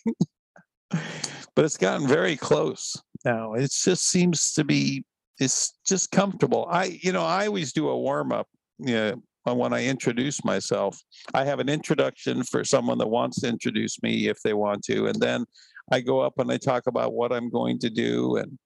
but 0.90 1.64
it's 1.64 1.77
gotten 1.77 2.09
very 2.09 2.37
close 2.37 2.96
now. 3.25 3.53
It 3.55 3.70
just 3.70 4.09
seems 4.09 4.53
to 4.55 4.64
be 4.64 5.05
it's 5.38 5.79
just 5.87 6.11
comfortable. 6.11 6.66
I 6.70 6.98
you 7.03 7.12
know 7.12 7.25
I 7.25 7.46
always 7.46 7.72
do 7.72 7.88
a 7.88 7.98
warm 7.98 8.33
up. 8.33 8.48
Yeah. 8.79 9.14
when 9.44 9.72
I 9.72 9.85
introduce 9.87 10.44
myself, 10.44 10.98
I 11.35 11.44
have 11.44 11.59
an 11.61 11.68
introduction 11.68 12.44
for 12.44 12.64
someone 12.64 12.98
that 12.98 13.09
wants 13.09 13.40
to 13.40 13.48
introduce 13.48 14.01
me 14.03 14.29
if 14.29 14.38
they 14.44 14.55
want 14.55 14.85
to, 14.85 15.07
and 15.07 15.20
then 15.20 15.44
I 15.90 16.01
go 16.01 16.20
up 16.20 16.38
and 16.38 16.51
I 16.53 16.59
talk 16.59 16.87
about 16.87 17.12
what 17.12 17.33
I'm 17.33 17.51
going 17.51 17.79
to 17.81 17.90
do, 17.90 18.37
and 18.37 18.57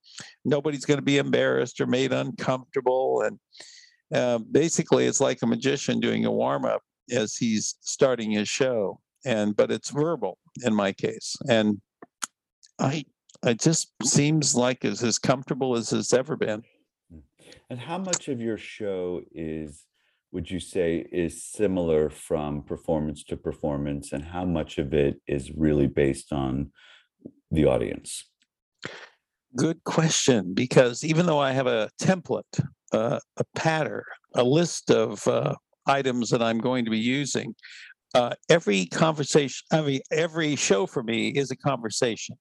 nobody's 0.45 0.85
going 0.85 0.99
to 0.99 1.05
be 1.05 1.17
embarrassed 1.19 1.81
or 1.81 1.87
made 1.87 2.13
uncomfortable. 2.13 3.23
And 3.23 3.39
uh, 4.13 4.39
basically, 4.39 5.07
it's 5.07 5.21
like 5.21 5.43
a 5.43 5.47
magician 5.47 6.01
doing 6.01 6.25
a 6.25 6.33
warm 6.33 6.65
up 6.65 6.83
as 7.11 7.37
he's 7.37 7.77
starting 7.81 8.31
his 8.33 8.49
show. 8.49 9.01
And 9.25 9.57
but 9.57 9.73
it's 9.73 9.91
verbal 9.91 10.39
in 10.65 10.73
my 10.73 10.93
case, 10.93 11.37
and 11.49 11.81
I 12.79 13.05
it 13.45 13.59
just 13.59 13.91
seems 14.05 14.55
like 14.55 14.85
it's 14.85 15.03
as 15.03 15.19
comfortable 15.19 15.77
as 15.77 15.93
it's 15.93 16.13
ever 16.13 16.37
been. 16.37 16.63
And 17.69 17.81
how 17.81 17.99
much 17.99 18.29
of 18.29 18.41
your 18.41 18.57
show 18.57 19.23
is, 19.33 19.85
would 20.31 20.49
you 20.49 20.61
say, 20.61 21.09
is 21.11 21.43
similar 21.43 22.09
from 22.09 22.63
performance 22.63 23.25
to 23.25 23.37
performance, 23.37 24.13
and 24.13 24.23
how 24.23 24.45
much 24.45 24.79
of 24.79 24.95
it 24.95 25.21
is 25.27 25.51
really 25.51 25.89
based 25.89 26.33
on 26.33 26.71
the 27.51 27.65
audience? 27.65 28.31
Good 29.57 29.83
question, 29.83 30.55
because 30.55 31.03
even 31.03 31.27
though 31.27 31.41
I 31.41 31.51
have 31.51 31.67
a 31.67 31.91
template, 32.01 32.65
uh, 32.93 33.19
a 33.37 33.45
pattern, 33.55 34.03
a 34.35 34.43
list 34.45 34.91
of 34.91 35.27
uh, 35.27 35.55
items 35.87 36.31
that 36.31 36.43
I'm 36.43 36.59
going 36.59 36.85
to 36.85 36.91
be 36.91 36.99
using, 36.99 37.55
uh, 38.15 38.35
every 38.49 38.87
conversation, 38.87 39.65
I 39.73 39.81
mean, 39.83 40.01
every 40.11 40.57
show 40.57 40.87
for 40.87 41.03
me 41.03 41.29
is 41.29 41.51
a 41.51 41.57
conversation. 41.57 42.37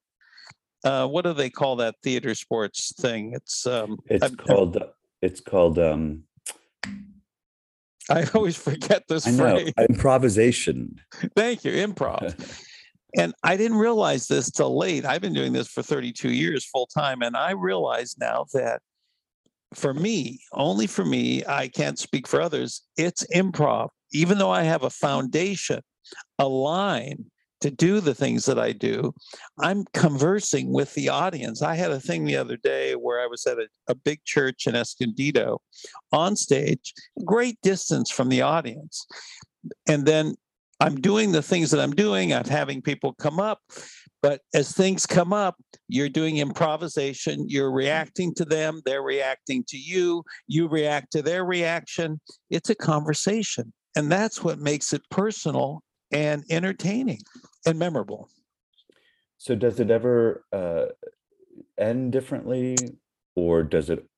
Uh, 0.84 1.06
what 1.06 1.24
do 1.24 1.32
they 1.32 1.50
call 1.50 1.76
that 1.76 1.96
theater 2.02 2.34
sports 2.34 2.92
thing? 3.00 3.32
It's 3.34 3.66
um, 3.66 3.98
It's 4.06 4.24
I've- 4.24 4.36
called, 4.36 4.82
it's 5.22 5.40
called, 5.40 5.78
um, 5.78 6.22
I 8.08 8.24
always 8.34 8.56
forget 8.56 9.02
this 9.08 9.26
I 9.26 9.32
know, 9.32 9.56
phrase. 9.56 9.72
improvisation. 9.88 11.00
Thank 11.36 11.64
you, 11.64 11.72
improv. 11.72 12.62
And 13.18 13.32
I 13.42 13.56
didn't 13.56 13.78
realize 13.78 14.26
this 14.26 14.50
till 14.50 14.76
late. 14.76 15.06
I've 15.06 15.22
been 15.22 15.32
doing 15.32 15.54
this 15.54 15.68
for 15.68 15.82
32 15.82 16.28
years 16.32 16.66
full 16.66 16.86
time. 16.86 17.22
And 17.22 17.34
I 17.34 17.52
realize 17.52 18.14
now 18.18 18.44
that 18.52 18.82
for 19.76 19.94
me, 19.94 20.40
only 20.52 20.86
for 20.86 21.04
me, 21.04 21.44
I 21.46 21.68
can't 21.68 21.98
speak 21.98 22.26
for 22.26 22.40
others, 22.40 22.82
it's 22.96 23.26
improv. 23.34 23.88
Even 24.12 24.38
though 24.38 24.50
I 24.50 24.62
have 24.62 24.82
a 24.82 24.90
foundation, 24.90 25.80
a 26.38 26.46
line 26.46 27.26
to 27.60 27.70
do 27.70 28.00
the 28.00 28.14
things 28.14 28.44
that 28.46 28.58
I 28.58 28.72
do, 28.72 29.12
I'm 29.58 29.84
conversing 29.92 30.72
with 30.72 30.94
the 30.94 31.08
audience. 31.08 31.62
I 31.62 31.74
had 31.74 31.90
a 31.90 32.00
thing 32.00 32.24
the 32.24 32.36
other 32.36 32.56
day 32.56 32.94
where 32.94 33.20
I 33.20 33.26
was 33.26 33.46
at 33.46 33.58
a, 33.58 33.68
a 33.88 33.94
big 33.94 34.24
church 34.24 34.66
in 34.66 34.74
Escondido 34.74 35.60
on 36.12 36.36
stage, 36.36 36.92
great 37.24 37.58
distance 37.62 38.10
from 38.10 38.28
the 38.28 38.42
audience. 38.42 39.06
And 39.88 40.06
then 40.06 40.34
I'm 40.80 40.96
doing 40.96 41.32
the 41.32 41.42
things 41.42 41.70
that 41.70 41.80
I'm 41.80 41.94
doing. 41.94 42.32
I'm 42.32 42.44
having 42.44 42.82
people 42.82 43.14
come 43.14 43.40
up. 43.40 43.60
But 44.26 44.40
as 44.54 44.72
things 44.72 45.06
come 45.06 45.32
up, 45.32 45.54
you're 45.88 46.08
doing 46.08 46.38
improvisation. 46.38 47.48
You're 47.48 47.70
reacting 47.70 48.34
to 48.34 48.44
them. 48.44 48.82
They're 48.84 49.04
reacting 49.04 49.62
to 49.68 49.78
you. 49.78 50.24
You 50.48 50.66
react 50.66 51.12
to 51.12 51.22
their 51.22 51.44
reaction. 51.44 52.20
It's 52.50 52.68
a 52.68 52.74
conversation. 52.74 53.72
And 53.94 54.10
that's 54.10 54.42
what 54.42 54.58
makes 54.58 54.92
it 54.92 55.02
personal 55.12 55.80
and 56.10 56.42
entertaining 56.50 57.20
and 57.66 57.78
memorable. 57.78 58.28
So 59.38 59.54
does 59.54 59.78
it 59.78 59.92
ever 59.92 60.44
uh, 60.52 60.86
end 61.78 62.10
differently, 62.10 62.76
or 63.36 63.62
does 63.62 63.90
it? 63.90 64.08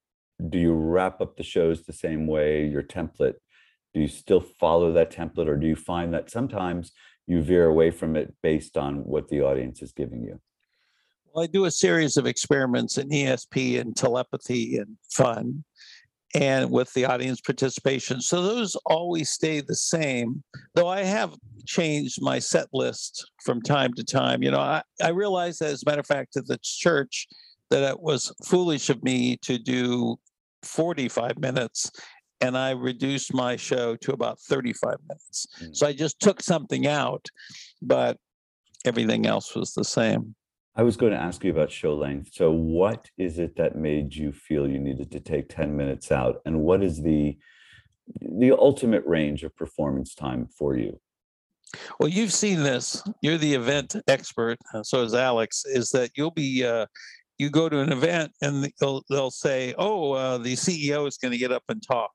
Do 0.48 0.58
you 0.58 0.72
wrap 0.72 1.20
up 1.20 1.36
the 1.36 1.42
shows 1.42 1.82
the 1.82 1.92
same 1.92 2.26
way? 2.26 2.66
Your 2.66 2.82
template? 2.82 3.34
Do 3.92 4.00
you 4.00 4.08
still 4.08 4.40
follow 4.40 4.90
that 4.94 5.12
template, 5.12 5.48
or 5.48 5.56
do 5.56 5.66
you 5.66 5.76
find 5.76 6.14
that 6.14 6.30
sometimes 6.30 6.92
you 7.28 7.42
veer 7.42 7.66
away 7.66 7.90
from 7.90 8.16
it 8.16 8.34
based 8.42 8.76
on 8.76 9.04
what 9.04 9.28
the 9.28 9.42
audience 9.42 9.82
is 9.82 9.92
giving 9.92 10.22
you? 10.24 10.40
Well, 11.32 11.44
I 11.44 11.46
do 11.46 11.66
a 11.66 11.70
series 11.70 12.16
of 12.16 12.26
experiments 12.26 12.96
in 12.96 13.10
ESP 13.10 13.78
and 13.80 13.94
telepathy 13.94 14.78
and 14.78 14.96
fun 15.10 15.62
and 16.34 16.70
with 16.70 16.92
the 16.94 17.04
audience 17.04 17.40
participation. 17.40 18.20
So 18.20 18.42
those 18.42 18.76
always 18.86 19.28
stay 19.28 19.60
the 19.60 19.74
same, 19.74 20.42
though 20.74 20.88
I 20.88 21.02
have 21.02 21.34
changed 21.66 22.20
my 22.22 22.38
set 22.38 22.66
list 22.72 23.30
from 23.44 23.60
time 23.60 23.92
to 23.94 24.04
time. 24.04 24.42
You 24.42 24.50
know, 24.50 24.60
I, 24.60 24.82
I 25.02 25.10
realized 25.10 25.60
that, 25.60 25.70
as 25.70 25.82
a 25.82 25.90
matter 25.90 26.00
of 26.00 26.06
fact, 26.06 26.36
at 26.36 26.46
the 26.46 26.58
church, 26.62 27.28
that 27.70 27.82
it 27.82 28.00
was 28.00 28.32
foolish 28.44 28.88
of 28.88 29.02
me 29.02 29.36
to 29.42 29.58
do 29.58 30.16
45 30.62 31.38
minutes 31.38 31.90
and 32.40 32.56
I 32.56 32.70
reduced 32.70 33.34
my 33.34 33.56
show 33.56 33.96
to 33.96 34.12
about 34.12 34.40
35 34.40 34.96
minutes. 35.08 35.46
Mm. 35.60 35.76
So 35.76 35.86
I 35.86 35.92
just 35.92 36.20
took 36.20 36.42
something 36.42 36.86
out, 36.86 37.26
but 37.82 38.18
everything 38.84 39.26
else 39.26 39.54
was 39.54 39.74
the 39.74 39.84
same. 39.84 40.34
I 40.76 40.82
was 40.82 40.96
going 40.96 41.12
to 41.12 41.18
ask 41.18 41.42
you 41.42 41.50
about 41.50 41.72
show 41.72 41.96
length. 41.96 42.30
So, 42.32 42.52
what 42.52 43.10
is 43.18 43.40
it 43.40 43.56
that 43.56 43.74
made 43.74 44.14
you 44.14 44.30
feel 44.30 44.68
you 44.68 44.78
needed 44.78 45.10
to 45.10 45.18
take 45.18 45.48
10 45.48 45.76
minutes 45.76 46.12
out? 46.12 46.40
And 46.44 46.60
what 46.60 46.84
is 46.84 47.02
the 47.02 47.36
the 48.20 48.52
ultimate 48.52 49.04
range 49.04 49.42
of 49.42 49.54
performance 49.56 50.14
time 50.14 50.48
for 50.56 50.76
you? 50.76 50.98
Well, 51.98 52.08
you've 52.08 52.32
seen 52.32 52.62
this. 52.62 53.02
You're 53.20 53.38
the 53.38 53.54
event 53.54 53.96
expert. 54.06 54.58
So 54.82 55.02
is 55.02 55.14
Alex. 55.14 55.64
Is 55.66 55.90
that 55.90 56.12
you'll 56.14 56.30
be 56.30 56.64
uh, 56.64 56.86
you 57.38 57.50
go 57.50 57.68
to 57.68 57.80
an 57.80 57.92
event 57.92 58.32
and 58.42 58.70
they'll 58.80 59.02
they'll 59.08 59.30
say, 59.30 59.74
"Oh, 59.78 60.12
uh, 60.12 60.38
the 60.38 60.54
CEO 60.54 61.06
is 61.06 61.16
going 61.16 61.32
to 61.32 61.38
get 61.38 61.52
up 61.52 61.64
and 61.68 61.82
talk," 61.82 62.12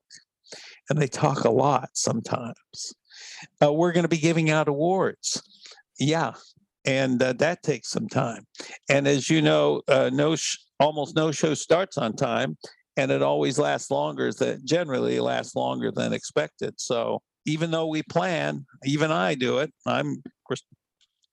and 0.90 1.02
they 1.02 1.08
talk 1.08 1.44
a 1.46 1.50
lot 1.50 1.90
sometimes. 1.94 2.94
Uh, 3.62 3.72
we're 3.72 3.92
going 3.92 4.04
to 4.04 4.10
be 4.10 4.18
giving 4.18 4.50
out 4.50 4.68
awards. 4.68 5.42
Yeah, 6.00 6.34
and 6.86 7.22
uh, 7.22 7.34
that 7.34 7.64
takes 7.64 7.90
some 7.90 8.08
time. 8.08 8.46
And 8.90 9.08
as 9.08 9.30
you 9.30 9.42
know, 9.42 9.82
uh, 9.88 10.10
no, 10.14 10.36
sh- 10.36 10.58
almost 10.80 11.16
no 11.16 11.32
show 11.32 11.54
starts 11.54 11.98
on 11.98 12.16
time, 12.16 12.58
and 12.98 13.12
it 13.12 13.22
always 13.22 13.58
lasts 13.58 13.92
longer. 13.92 14.32
That 14.34 14.66
generally 14.66 15.20
lasts 15.20 15.56
longer 15.56 15.92
than 15.92 16.14
expected. 16.14 16.76
So 16.78 17.22
even 17.46 17.72
though 17.72 17.88
we 17.88 18.04
plan, 18.04 18.66
even 18.86 19.12
I 19.12 19.36
do 19.36 19.60
it. 19.60 19.74
I'm 19.86 20.24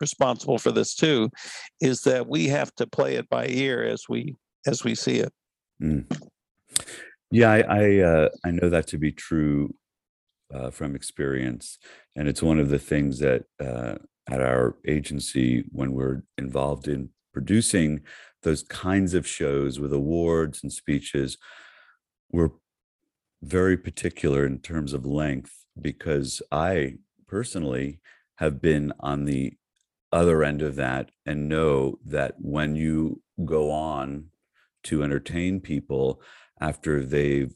responsible 0.01 0.59
for 0.59 0.73
this 0.73 0.95
too. 0.95 1.31
Is 1.81 2.03
that 2.03 2.29
we 2.29 2.49
have 2.49 2.75
to 2.77 2.87
play 2.87 3.17
it 3.17 3.29
by 3.29 3.47
ear 3.49 3.83
as 3.83 4.05
we 4.09 4.37
as 4.67 4.85
we 4.85 4.95
see 4.95 5.19
it. 5.19 5.33
Yeah, 7.31 7.51
I 7.51 7.61
I, 7.61 7.99
uh, 7.99 8.29
I 8.45 8.51
know 8.51 8.69
that 8.69 8.87
to 8.89 8.99
be 8.99 9.13
true 9.13 9.75
uh, 10.53 10.71
from 10.71 10.95
experience, 10.95 11.79
and 12.17 12.29
it's 12.29 12.43
one 12.43 12.59
of 12.59 12.71
the 12.71 12.79
things 12.79 13.19
that 13.21 13.45
uh, 13.61 13.97
at 14.29 14.41
our 14.41 14.77
agency 14.87 15.65
when 15.71 15.93
we're 15.93 16.23
involved 16.39 16.89
in 16.89 17.11
producing 17.33 18.01
those 18.43 18.63
kinds 18.63 19.15
of 19.15 19.27
shows 19.27 19.79
with 19.79 19.93
awards 19.93 20.61
and 20.63 20.73
speeches, 20.73 21.37
we're 22.33 22.51
very 23.43 23.77
particular 23.77 24.45
in 24.47 24.59
terms 24.59 24.93
of 24.93 25.07
length 25.07 25.65
because 25.81 26.43
I 26.51 26.97
personally 27.27 28.01
have 28.37 28.61
been 28.61 28.93
on 29.01 29.25
the 29.25 29.55
other 30.13 30.43
end 30.45 30.63
of 30.63 30.77
that 30.77 31.11
and 31.27 31.49
know 31.49 31.99
that 32.05 32.35
when 32.39 32.77
you 32.77 33.23
go 33.45 33.71
on 33.71 34.31
to 34.85 35.03
entertain 35.03 35.61
people 35.61 36.23
after 36.61 37.05
they've 37.05 37.55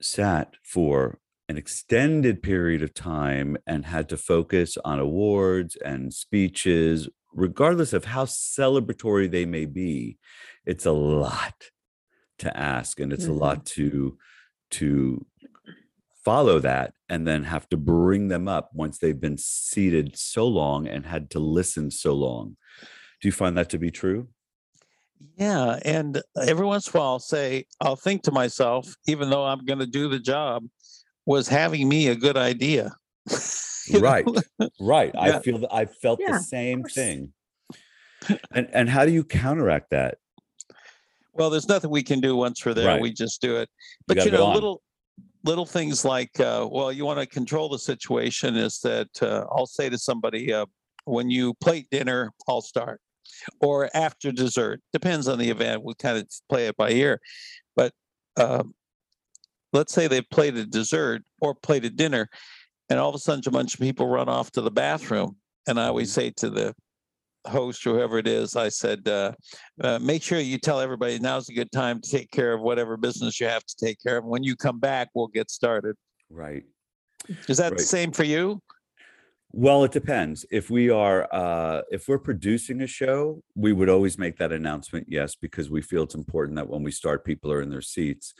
sat 0.00 0.54
for 0.64 1.18
an 1.48 1.56
extended 1.56 2.42
period 2.42 2.82
of 2.82 2.94
time 2.94 3.56
and 3.66 3.84
had 3.84 4.08
to 4.08 4.16
focus 4.16 4.76
on 4.84 4.98
awards 4.98 5.76
and 5.76 6.14
speeches, 6.14 7.08
regardless 7.32 7.92
of 7.92 8.04
how 8.06 8.24
celebratory 8.24 9.30
they 9.30 9.44
may 9.44 9.66
be, 9.66 10.18
it's 10.64 10.86
a 10.86 10.92
lot 10.92 11.70
to 12.38 12.56
ask 12.56 13.00
and 13.00 13.12
it's 13.12 13.26
Mhm. 13.26 13.30
a 13.30 13.32
lot 13.32 13.66
to 13.66 14.18
to 14.70 15.26
follow 16.24 16.58
that 16.60 16.94
and 17.08 17.26
then 17.26 17.44
have 17.44 17.68
to 17.70 17.76
bring 17.76 18.28
them 18.28 18.48
up 18.48 18.70
once 18.72 18.98
they've 18.98 19.20
been 19.20 19.38
seated 19.38 20.16
so 20.16 20.46
long 20.46 20.86
and 20.86 21.06
had 21.06 21.30
to 21.30 21.38
listen 21.38 21.90
so 21.90 22.14
long. 22.14 22.56
Do 23.20 23.28
you 23.28 23.32
find 23.32 23.56
that 23.56 23.70
to 23.70 23.78
be 23.78 23.90
true? 23.90 24.28
Yeah, 25.36 25.78
and 25.84 26.20
every 26.40 26.66
once 26.66 26.88
in 26.88 26.96
a 26.96 27.00
while, 27.00 27.12
I'll 27.12 27.18
say 27.20 27.66
I'll 27.80 27.96
think 27.96 28.22
to 28.24 28.32
myself, 28.32 28.92
even 29.06 29.30
though 29.30 29.44
I'm 29.44 29.64
going 29.64 29.78
to 29.78 29.86
do 29.86 30.08
the 30.08 30.18
job, 30.18 30.64
was 31.26 31.46
having 31.46 31.88
me 31.88 32.08
a 32.08 32.16
good 32.16 32.36
idea. 32.36 32.92
You 33.88 34.00
know? 34.00 34.10
Right. 34.10 34.26
Right. 34.80 35.12
I 35.18 35.40
feel 35.40 35.58
that 35.58 35.74
I 35.74 35.86
felt 35.86 36.20
Yeah, 36.22 36.34
the 36.34 36.38
same 36.38 36.84
thing. 36.84 37.32
And 38.52 38.68
and 38.72 38.88
how 38.88 39.04
do 39.04 39.10
you 39.10 39.24
counteract 39.24 39.90
that? 39.90 40.18
Well, 41.32 41.50
there's 41.50 41.68
nothing 41.68 41.90
we 41.90 42.04
can 42.04 42.20
do 42.20 42.36
once 42.36 42.64
we're 42.64 42.74
there. 42.74 42.86
Right. 42.86 43.02
We 43.02 43.12
just 43.12 43.40
do 43.40 43.56
it. 43.56 43.68
But 44.06 44.18
gotta 44.18 44.30
you 44.30 44.36
know, 44.36 44.52
little 44.52 44.82
little 45.44 45.66
things 45.66 46.04
like, 46.04 46.38
uh, 46.40 46.66
well, 46.70 46.92
you 46.92 47.04
want 47.04 47.20
to 47.20 47.26
control 47.26 47.68
the 47.68 47.78
situation. 47.78 48.56
Is 48.56 48.78
that 48.80 49.08
uh, 49.22 49.44
I'll 49.50 49.66
say 49.66 49.88
to 49.88 49.98
somebody, 49.98 50.52
uh, 50.52 50.66
when 51.04 51.30
you 51.30 51.54
plate 51.54 51.88
dinner, 51.90 52.32
I'll 52.48 52.62
start, 52.62 53.00
or 53.60 53.90
after 53.94 54.32
dessert. 54.32 54.80
Depends 54.92 55.28
on 55.28 55.38
the 55.38 55.50
event. 55.50 55.82
We 55.84 55.94
kind 55.94 56.18
of 56.18 56.28
play 56.48 56.66
it 56.66 56.76
by 56.76 56.90
ear. 56.90 57.20
But 57.74 57.92
um, 58.36 58.74
let's 59.72 59.92
say 59.92 60.06
they've 60.06 60.28
plated 60.30 60.60
a 60.60 60.70
dessert 60.70 61.22
or 61.40 61.54
plated 61.54 61.96
dinner, 61.96 62.28
and 62.88 62.98
all 62.98 63.08
of 63.08 63.14
a 63.14 63.18
sudden 63.18 63.42
a 63.46 63.50
bunch 63.50 63.74
of 63.74 63.80
people 63.80 64.06
run 64.06 64.28
off 64.28 64.50
to 64.52 64.60
the 64.60 64.70
bathroom, 64.70 65.36
and 65.66 65.80
I 65.80 65.86
always 65.86 66.12
say 66.12 66.30
to 66.36 66.50
the 66.50 66.74
host 67.46 67.86
or 67.86 67.94
whoever 67.94 68.18
it 68.18 68.26
is, 68.26 68.56
I 68.56 68.68
said, 68.68 69.06
uh, 69.08 69.32
uh, 69.80 69.98
make 70.00 70.22
sure 70.22 70.38
you 70.38 70.58
tell 70.58 70.80
everybody 70.80 71.18
now's 71.18 71.48
a 71.48 71.54
good 71.54 71.72
time 71.72 72.00
to 72.00 72.10
take 72.10 72.30
care 72.30 72.52
of 72.52 72.60
whatever 72.60 72.96
business 72.96 73.40
you 73.40 73.46
have 73.46 73.64
to 73.64 73.76
take 73.76 73.98
care 74.02 74.18
of. 74.18 74.24
When 74.24 74.42
you 74.42 74.56
come 74.56 74.78
back, 74.78 75.08
we'll 75.14 75.28
get 75.28 75.50
started. 75.50 75.96
Right. 76.30 76.64
Is 77.48 77.58
that 77.58 77.76
the 77.76 77.82
same 77.82 78.12
for 78.12 78.24
you? 78.24 78.60
Well, 79.54 79.84
it 79.84 79.92
depends. 79.92 80.46
If 80.50 80.70
we 80.70 80.88
are 80.88 81.28
uh 81.30 81.82
if 81.90 82.08
we're 82.08 82.18
producing 82.18 82.80
a 82.80 82.86
show, 82.86 83.42
we 83.54 83.74
would 83.74 83.90
always 83.90 84.16
make 84.16 84.38
that 84.38 84.50
announcement, 84.50 85.06
yes, 85.10 85.34
because 85.34 85.68
we 85.68 85.82
feel 85.82 86.04
it's 86.04 86.14
important 86.14 86.56
that 86.56 86.70
when 86.70 86.82
we 86.82 86.90
start 86.90 87.24
people 87.24 87.52
are 87.52 87.60
in 87.60 87.68
their 87.68 87.82
seats. 87.82 88.32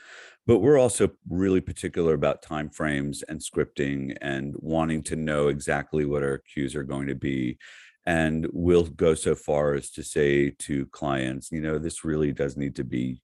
But 0.47 0.59
we're 0.59 0.79
also 0.79 1.11
really 1.29 1.61
particular 1.61 2.15
about 2.15 2.41
timeframes 2.41 3.21
and 3.29 3.39
scripting 3.39 4.17
and 4.21 4.55
wanting 4.57 5.03
to 5.03 5.15
know 5.15 5.49
exactly 5.49 6.03
what 6.03 6.23
our 6.23 6.39
cues 6.39 6.75
are 6.75 6.83
going 6.83 7.07
to 7.07 7.15
be. 7.15 7.59
And 8.05 8.47
we'll 8.51 8.83
go 8.83 9.13
so 9.13 9.35
far 9.35 9.75
as 9.75 9.89
to 9.91 10.03
say 10.03 10.49
to 10.59 10.85
clients, 10.87 11.51
you 11.51 11.61
know, 11.61 11.77
this 11.77 12.03
really 12.03 12.33
does 12.33 12.57
need 12.57 12.75
to 12.75 12.83
be 12.83 13.21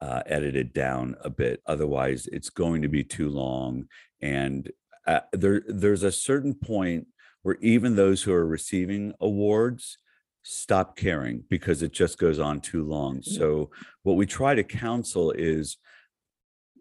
uh, 0.00 0.22
edited 0.26 0.72
down 0.72 1.14
a 1.22 1.30
bit. 1.30 1.60
Otherwise, 1.66 2.26
it's 2.32 2.50
going 2.50 2.82
to 2.82 2.88
be 2.88 3.04
too 3.04 3.28
long. 3.28 3.86
And 4.20 4.70
uh, 5.06 5.20
there, 5.32 5.62
there's 5.68 6.02
a 6.02 6.12
certain 6.12 6.54
point 6.54 7.06
where 7.42 7.56
even 7.60 7.96
those 7.96 8.22
who 8.22 8.32
are 8.32 8.46
receiving 8.46 9.12
awards 9.20 9.98
stop 10.42 10.96
caring 10.96 11.44
because 11.48 11.82
it 11.82 11.92
just 11.92 12.18
goes 12.18 12.38
on 12.38 12.60
too 12.60 12.84
long. 12.84 13.22
So 13.22 13.70
what 14.02 14.16
we 14.16 14.26
try 14.26 14.54
to 14.54 14.64
counsel 14.64 15.30
is 15.32 15.78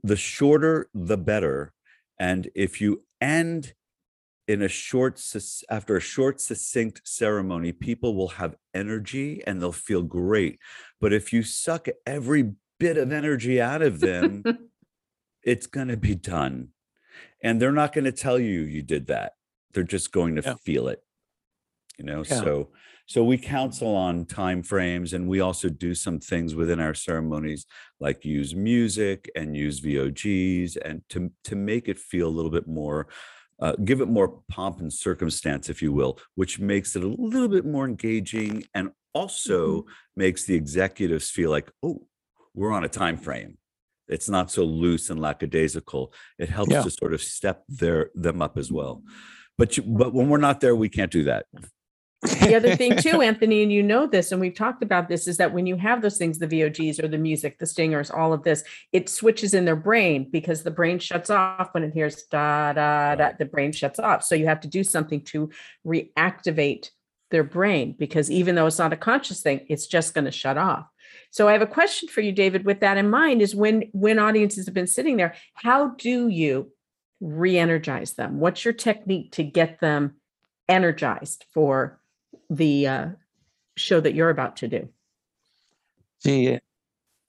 the 0.03 0.17
shorter 0.17 0.89
the 0.93 1.17
better. 1.17 1.73
And 2.19 2.49
if 2.55 2.81
you 2.81 3.03
end 3.21 3.73
in 4.47 4.61
a 4.61 4.67
short 4.67 5.21
after 5.69 5.95
a 5.97 6.01
short 6.01 6.41
succinct 6.41 7.01
ceremony, 7.05 7.71
people 7.71 8.15
will 8.15 8.29
have 8.29 8.55
energy 8.73 9.41
and 9.47 9.61
they'll 9.61 9.71
feel 9.71 10.03
great. 10.03 10.59
But 10.99 11.13
if 11.13 11.31
you 11.31 11.43
suck 11.43 11.87
every 12.05 12.53
bit 12.79 12.97
of 12.97 13.11
energy 13.11 13.61
out 13.61 13.81
of 13.81 13.99
them, 13.99 14.43
it's 15.43 15.67
going 15.67 15.87
to 15.89 15.97
be 15.97 16.15
done. 16.15 16.69
And 17.41 17.61
they're 17.61 17.71
not 17.71 17.93
going 17.93 18.05
to 18.05 18.11
tell 18.11 18.39
you 18.39 18.61
you 18.61 18.81
did 18.81 19.07
that. 19.07 19.33
They're 19.73 19.83
just 19.83 20.11
going 20.11 20.35
to 20.35 20.41
Yeah. 20.45 20.55
feel 20.55 20.87
it. 20.87 21.03
You 21.97 22.05
know, 22.05 22.23
Yeah. 22.23 22.41
so 22.41 22.71
so 23.05 23.23
we 23.23 23.37
counsel 23.37 23.95
on 23.95 24.25
time 24.25 24.63
frames 24.63 25.11
and 25.13 25.27
we 25.27 25.41
also 25.41 25.67
do 25.69 25.93
some 25.93 26.19
things 26.19 26.55
within 26.55 26.79
our 26.79 26.93
ceremonies 26.93 27.65
like 27.99 28.23
use 28.23 28.55
music 28.55 29.29
and 29.35 29.57
use 29.57 29.81
VOGs 29.81 30.77
and 30.77 31.01
to 31.09 31.31
to 31.43 31.55
make 31.55 31.89
it 31.89 31.99
feel 31.99 32.27
a 32.27 32.35
little 32.37 32.49
bit 32.51 32.65
more 32.67 33.07
uh, 33.63 33.75
give 33.85 34.01
it 34.01 34.09
more 34.09 34.41
pomp 34.49 34.81
and 34.81 34.91
circumstance, 34.91 35.69
if 35.69 35.81
you 35.81 35.93
will, 35.93 36.19
which 36.35 36.59
makes 36.59 36.97
it 36.97 37.03
a 37.03 37.07
little 37.07 37.47
bit 37.47 37.65
more 37.65 37.85
engaging 37.85 38.61
and 38.75 38.91
also 39.13 39.85
makes 40.17 40.43
the 40.43 40.53
executives 40.53 41.29
feel 41.29 41.49
like, 41.49 41.71
oh, 41.81 42.05
we're 42.53 42.73
on 42.73 42.83
a 42.83 42.89
time 42.89 43.15
frame. 43.15 43.57
It's 44.09 44.27
not 44.27 44.51
so 44.51 44.65
loose 44.65 45.09
and 45.09 45.19
lackadaisical. 45.19 46.13
It 46.37 46.49
helps 46.49 46.73
Yeah. 46.73 46.83
to 46.83 46.91
sort 46.91 47.13
of 47.13 47.21
step 47.21 47.63
their 47.69 48.11
them 48.15 48.41
up 48.41 48.57
as 48.57 48.69
well. 48.69 49.01
But 49.57 49.77
you, 49.77 49.83
but 49.83 50.13
when 50.13 50.27
we're 50.27 50.39
not 50.49 50.59
there, 50.59 50.75
we 50.75 50.89
can't 50.89 51.11
do 51.11 51.23
that. 51.23 51.45
the 52.41 52.55
other 52.55 52.75
thing 52.75 52.95
too 52.95 53.21
anthony 53.21 53.63
and 53.63 53.71
you 53.71 53.83
know 53.83 54.07
this 54.07 54.31
and 54.31 54.39
we've 54.39 54.55
talked 54.55 54.81
about 54.81 55.09
this 55.09 55.27
is 55.27 55.37
that 55.37 55.53
when 55.53 55.65
you 55.65 55.75
have 55.75 56.01
those 56.01 56.17
things 56.17 56.39
the 56.39 56.47
vogs 56.47 57.03
or 57.03 57.07
the 57.07 57.17
music 57.17 57.59
the 57.59 57.65
stingers 57.65 58.09
all 58.09 58.31
of 58.31 58.43
this 58.43 58.63
it 58.93 59.09
switches 59.09 59.53
in 59.53 59.65
their 59.65 59.75
brain 59.75 60.29
because 60.31 60.63
the 60.63 60.71
brain 60.71 60.99
shuts 60.99 61.29
off 61.29 61.73
when 61.73 61.83
it 61.83 61.93
hears 61.93 62.23
da 62.23 62.71
da 62.71 63.15
da 63.15 63.31
the 63.37 63.45
brain 63.45 63.71
shuts 63.71 63.99
off. 63.99 64.23
So 64.23 64.35
you 64.35 64.45
have 64.47 64.61
to 64.61 64.67
do 64.67 64.83
something 64.83 65.21
to 65.25 65.49
reactivate 65.85 66.91
their 67.29 67.43
brain 67.43 67.95
because 67.97 68.31
even 68.31 68.55
though 68.55 68.67
it's 68.67 68.79
not 68.79 68.93
a 68.93 68.97
conscious 68.97 69.41
thing 69.41 69.65
it's 69.67 69.87
just 69.87 70.13
going 70.13 70.25
to 70.25 70.31
shut 70.31 70.57
off. 70.57 70.87
So 71.31 71.47
i 71.47 71.51
have 71.51 71.61
a 71.61 71.67
question 71.67 72.07
for 72.07 72.21
you 72.21 72.31
david 72.31 72.63
with 72.63 72.79
that 72.79 72.97
in 72.97 73.09
mind 73.09 73.41
is 73.41 73.53
when 73.53 73.89
when 73.91 74.17
audiences 74.17 74.65
have 74.65 74.73
been 74.73 74.87
sitting 74.87 75.17
there 75.17 75.35
how 75.55 75.89
do 75.89 76.29
you 76.29 76.71
re-energize 77.23 78.13
them? 78.13 78.39
What's 78.39 78.65
your 78.65 78.73
technique 78.73 79.31
to 79.33 79.43
get 79.43 79.79
them 79.79 80.15
energized 80.67 81.45
for 81.53 81.99
the 82.55 82.87
uh, 82.87 83.07
show 83.75 83.99
that 83.99 84.13
you're 84.13 84.29
about 84.29 84.55
to 84.57 84.67
do. 84.67 84.87
Gee, 86.23 86.59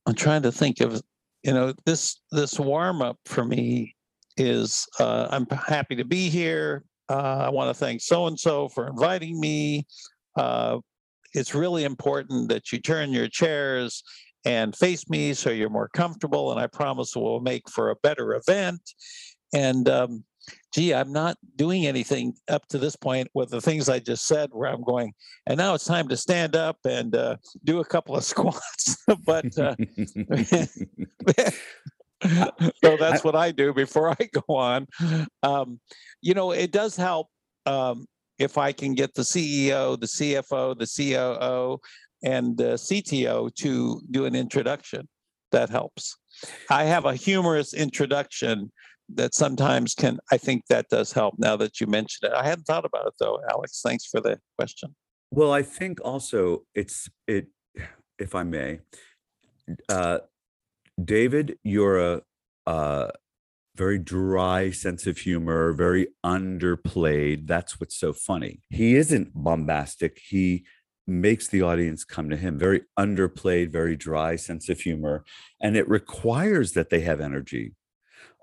I'm 0.06 0.14
trying 0.14 0.42
to 0.42 0.52
think 0.52 0.80
of, 0.80 1.02
you 1.42 1.52
know, 1.52 1.72
this 1.84 2.20
this 2.30 2.58
warm 2.58 3.02
up 3.02 3.18
for 3.24 3.44
me 3.44 3.94
is 4.37 4.87
uh, 5.00 5.28
I'm 5.30 5.46
happy 5.46 5.96
to 5.96 6.04
be 6.04 6.28
here. 6.28 6.84
Uh, 7.08 7.44
I 7.46 7.50
want 7.50 7.68
to 7.68 7.74
thank 7.74 8.00
so 8.00 8.26
and 8.26 8.38
so 8.38 8.68
for 8.68 8.88
inviting 8.88 9.38
me. 9.40 9.87
Uh, 10.37 10.78
it's 11.34 11.54
really 11.54 11.84
important 11.84 12.48
that 12.48 12.72
you 12.72 12.78
turn 12.78 13.12
your 13.12 13.28
chairs 13.28 14.02
and 14.44 14.76
face 14.76 15.08
me 15.08 15.34
so 15.34 15.50
you're 15.50 15.70
more 15.70 15.88
comfortable, 15.88 16.52
and 16.52 16.60
I 16.60 16.66
promise 16.66 17.16
we'll 17.16 17.40
make 17.40 17.68
for 17.68 17.90
a 17.90 17.96
better 17.96 18.34
event. 18.34 18.80
And 19.52 19.88
um, 19.88 20.24
gee, 20.74 20.92
I'm 20.92 21.12
not 21.12 21.38
doing 21.54 21.87
anything 21.87 22.34
up 22.48 22.66
to 22.68 22.78
this 22.78 22.96
point 22.96 23.28
with 23.32 23.50
the 23.50 23.60
things 23.60 23.88
I 23.88 24.00
just 24.00 24.26
said, 24.26 24.50
where 24.52 24.68
I'm 24.68 24.82
going, 24.82 25.12
and 25.46 25.56
now 25.56 25.74
it's 25.74 25.84
time 25.84 26.08
to 26.08 26.16
stand 26.16 26.56
up 26.56 26.78
and 26.84 27.14
uh, 27.14 27.37
do 27.62 27.78
a 27.78 27.84
couple 27.84 28.16
of 28.16 28.24
squats. 28.32 28.96
but 29.24 29.56
uh, 29.56 29.76
so 32.82 32.96
that's 32.96 33.22
what 33.22 33.37
I 33.37 33.52
do 33.52 33.72
before 33.72 34.10
I 34.10 34.28
go 34.32 34.54
on. 34.54 34.88
Um, 35.42 35.80
you 36.20 36.34
know, 36.34 36.50
it 36.50 36.72
does 36.72 36.96
help 36.96 37.28
um, 37.66 38.06
if 38.38 38.58
I 38.58 38.72
can 38.72 38.94
get 38.94 39.14
the 39.14 39.22
CEO, 39.22 39.98
the 39.98 40.06
CFO, 40.06 40.76
the 40.76 40.87
COO, 40.87 41.78
and 42.24 42.56
the 42.56 42.74
CTO 42.74 43.54
to 43.54 44.02
do 44.10 44.24
an 44.24 44.34
introduction. 44.34 45.08
That 45.52 45.70
helps. 45.70 46.16
I 46.68 46.82
have 46.84 47.04
a 47.04 47.14
humorous 47.14 47.74
introduction 47.74 48.72
that 49.09 49.35
sometimes 49.35 49.95
can, 49.95 50.19
I 50.33 50.38
think 50.38 50.67
that 50.69 50.88
does 50.88 51.12
help 51.12 51.35
now 51.38 51.57
that 51.57 51.81
you 51.81 51.87
mentioned 51.87 52.31
it. 52.31 52.37
I 52.37 52.47
hadn't 52.47 52.64
thought 52.64 52.85
about 52.85 53.07
it 53.07 53.14
though, 53.21 53.40
Alex. 53.51 53.81
Thanks 53.83 54.07
for 54.07 54.21
the 54.21 54.38
question. 54.59 54.95
Well, 55.31 55.53
I 55.53 55.62
think 55.62 56.01
also 56.05 56.64
it's 56.75 57.09
it, 57.27 57.49
if 58.19 58.35
I 58.35 58.45
may, 58.45 58.81
uh, 59.88 60.19
David, 61.03 61.59
you're 61.64 61.99
a, 61.99 62.23
uh 62.67 63.09
very 63.77 63.99
dry 63.99 64.71
sense 64.71 65.07
of 65.07 65.19
humor, 65.19 65.73
very 65.73 66.09
underplayed. 66.25 67.47
That's 67.47 67.81
what's 67.81 67.99
so 67.99 68.12
funny. 68.12 68.61
He 68.71 68.95
isn't 68.95 69.33
bombastic. 69.35 70.21
He 70.29 70.64
makes 71.07 71.49
the 71.49 71.62
audience 71.62 72.05
come 72.05 72.31
to 72.31 72.37
him. 72.37 72.59
Very 72.59 72.83
underplayed, 72.99 73.71
very 73.71 73.97
dry 73.97 74.37
sense 74.37 74.69
of 74.69 74.81
humor, 74.81 75.25
and 75.61 75.77
it 75.77 75.88
requires 75.88 76.73
that 76.73 76.90
they 76.90 77.01
have 77.01 77.21
energy. 77.21 77.75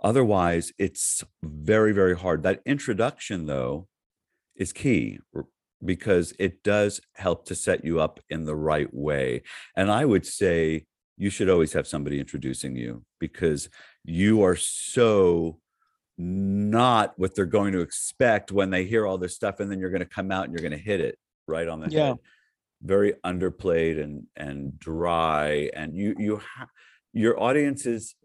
Otherwise, 0.02 0.72
it's 0.78 1.24
very, 1.44 1.92
very 1.94 2.18
hard. 2.18 2.44
That 2.44 2.62
introduction, 2.66 3.46
though, 3.46 3.88
is 4.56 4.74
key 4.74 5.20
because 5.84 6.34
it 6.40 6.64
does 6.64 7.02
help 7.16 7.46
to 7.48 7.56
set 7.56 7.84
you 7.86 8.00
up 8.00 8.20
in 8.30 8.46
the 8.46 8.56
right 8.56 8.92
way. 8.94 9.44
And 9.76 9.92
I 9.92 10.06
would 10.06 10.26
say 10.26 10.86
you 11.18 11.30
should 11.30 11.50
always 11.50 11.74
have 11.74 11.88
somebody 11.88 12.20
introducing 12.20 12.76
you 12.76 13.04
because 13.20 13.70
you 14.04 14.44
are 14.44 14.56
so 14.56 15.60
not 16.18 17.14
what 17.18 17.34
they're 17.36 17.46
going 17.46 17.74
to 17.74 17.82
expect 17.82 18.52
when 18.52 18.70
they 18.70 18.86
hear 18.86 19.08
all 19.08 19.18
this 19.18 19.36
stuff 19.36 19.60
and 19.60 19.72
then 19.72 19.80
you're 19.80 19.90
going 19.90 20.00
to 20.02 20.06
come 20.06 20.32
out 20.32 20.46
and 20.46 20.54
you're 20.54 20.68
going 20.68 20.78
to 20.78 20.84
hit 20.84 21.00
it 21.00 21.18
right 21.48 21.68
on 21.68 21.80
the 21.80 21.90
Yeah. 21.90 22.08
head 22.08 22.18
very 22.84 23.14
underplayed 23.24 24.02
and 24.02 24.26
and 24.36 24.80
dry 24.80 25.70
and 25.76 25.96
you 25.96 26.16
you 26.18 26.38
ha- 26.38 26.68
your 27.14 27.40
audiences 27.40 28.16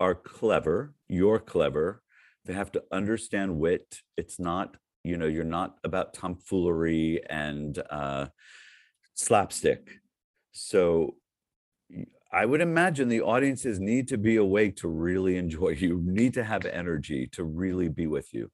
are 0.00 0.14
clever 0.14 0.94
you're 1.08 1.38
clever 1.38 2.02
they 2.44 2.52
have 2.52 2.72
to 2.72 2.82
understand 2.92 3.58
wit 3.58 4.00
it's 4.16 4.38
not 4.38 4.76
you 5.04 5.16
know 5.16 5.26
you're 5.26 5.44
not 5.44 5.76
about 5.84 6.14
tomfoolery 6.14 7.20
and 7.28 7.82
uh 7.90 8.26
slapstick 9.14 9.90
so 10.52 11.14
I 12.32 12.44
would 12.44 12.60
imagine 12.60 13.08
the 13.08 13.22
audiences 13.22 13.80
need 13.80 14.08
to 14.08 14.18
be 14.18 14.36
awake 14.36 14.76
to 14.76 14.88
really 14.88 15.36
enjoy 15.38 15.70
you 15.70 16.02
need 16.04 16.34
to 16.34 16.44
have 16.44 16.66
energy 16.66 17.28
to 17.32 17.44
really 17.44 17.88
be 17.88 18.06
with 18.06 18.34
you 18.34 18.50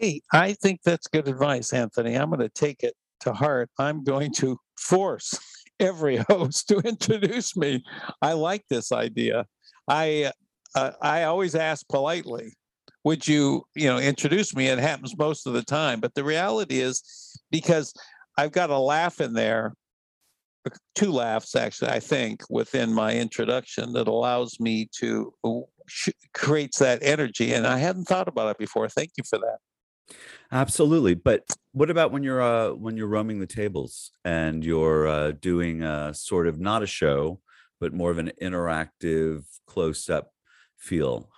Hey, 0.00 0.22
I 0.32 0.54
think 0.54 0.80
that's 0.82 1.08
good 1.08 1.28
advice, 1.28 1.74
Anthony. 1.74 2.14
I'm 2.14 2.30
going 2.30 2.40
to 2.40 2.48
take 2.48 2.82
it 2.82 2.94
to 3.20 3.34
heart. 3.34 3.68
I'm 3.78 4.02
going 4.02 4.32
to 4.36 4.56
force 4.78 5.38
every 5.80 6.16
host 6.16 6.68
to 6.68 6.78
introduce 6.86 7.54
me. 7.54 7.84
I 8.22 8.32
like 8.32 8.64
this 8.70 8.92
idea. 8.92 9.44
I 9.90 10.32
uh, 10.76 10.92
I 11.02 11.24
always 11.24 11.54
ask 11.56 11.86
politely, 11.88 12.54
"Would 13.04 13.26
you, 13.26 13.64
you 13.74 13.88
know, 13.88 13.98
introduce 13.98 14.54
me?" 14.54 14.68
It 14.68 14.78
happens 14.78 15.18
most 15.18 15.46
of 15.46 15.52
the 15.52 15.64
time, 15.64 16.00
but 16.00 16.14
the 16.14 16.24
reality 16.24 16.78
is 16.80 17.02
because 17.50 17.92
I've 18.38 18.52
got 18.52 18.70
a 18.70 18.78
laugh 18.78 19.20
in 19.20 19.34
there, 19.34 19.74
uh, 20.64 20.70
two 20.94 21.10
laughs 21.10 21.56
actually, 21.56 21.90
I 21.90 21.98
think, 22.00 22.42
within 22.48 22.94
my 22.94 23.14
introduction 23.16 23.92
that 23.94 24.06
allows 24.06 24.60
me 24.60 24.88
to 25.00 25.34
uh, 25.44 25.60
sh- 25.88 26.10
creates 26.34 26.78
that 26.78 27.02
energy, 27.02 27.52
and 27.52 27.66
I 27.66 27.78
hadn't 27.78 28.04
thought 28.04 28.28
about 28.28 28.50
it 28.50 28.58
before. 28.58 28.88
Thank 28.88 29.10
you 29.18 29.24
for 29.28 29.40
that. 29.40 29.58
Absolutely. 30.52 31.14
But 31.14 31.44
what 31.72 31.90
about 31.90 32.12
when 32.12 32.22
you're 32.22 32.42
uh 32.42 32.70
when 32.74 32.96
you're 32.96 33.08
roaming 33.08 33.40
the 33.40 33.46
tables 33.46 34.12
and 34.24 34.64
you're 34.64 35.06
uh 35.08 35.32
doing 35.32 35.82
a 35.82 36.14
sort 36.14 36.46
of 36.46 36.60
not 36.60 36.82
a 36.82 36.86
show, 36.86 37.40
but 37.80 37.92
more 37.92 38.10
of 38.10 38.18
an 38.18 38.30
interactive 38.42 39.44
close-up 39.66 40.32
feel? 40.76 41.30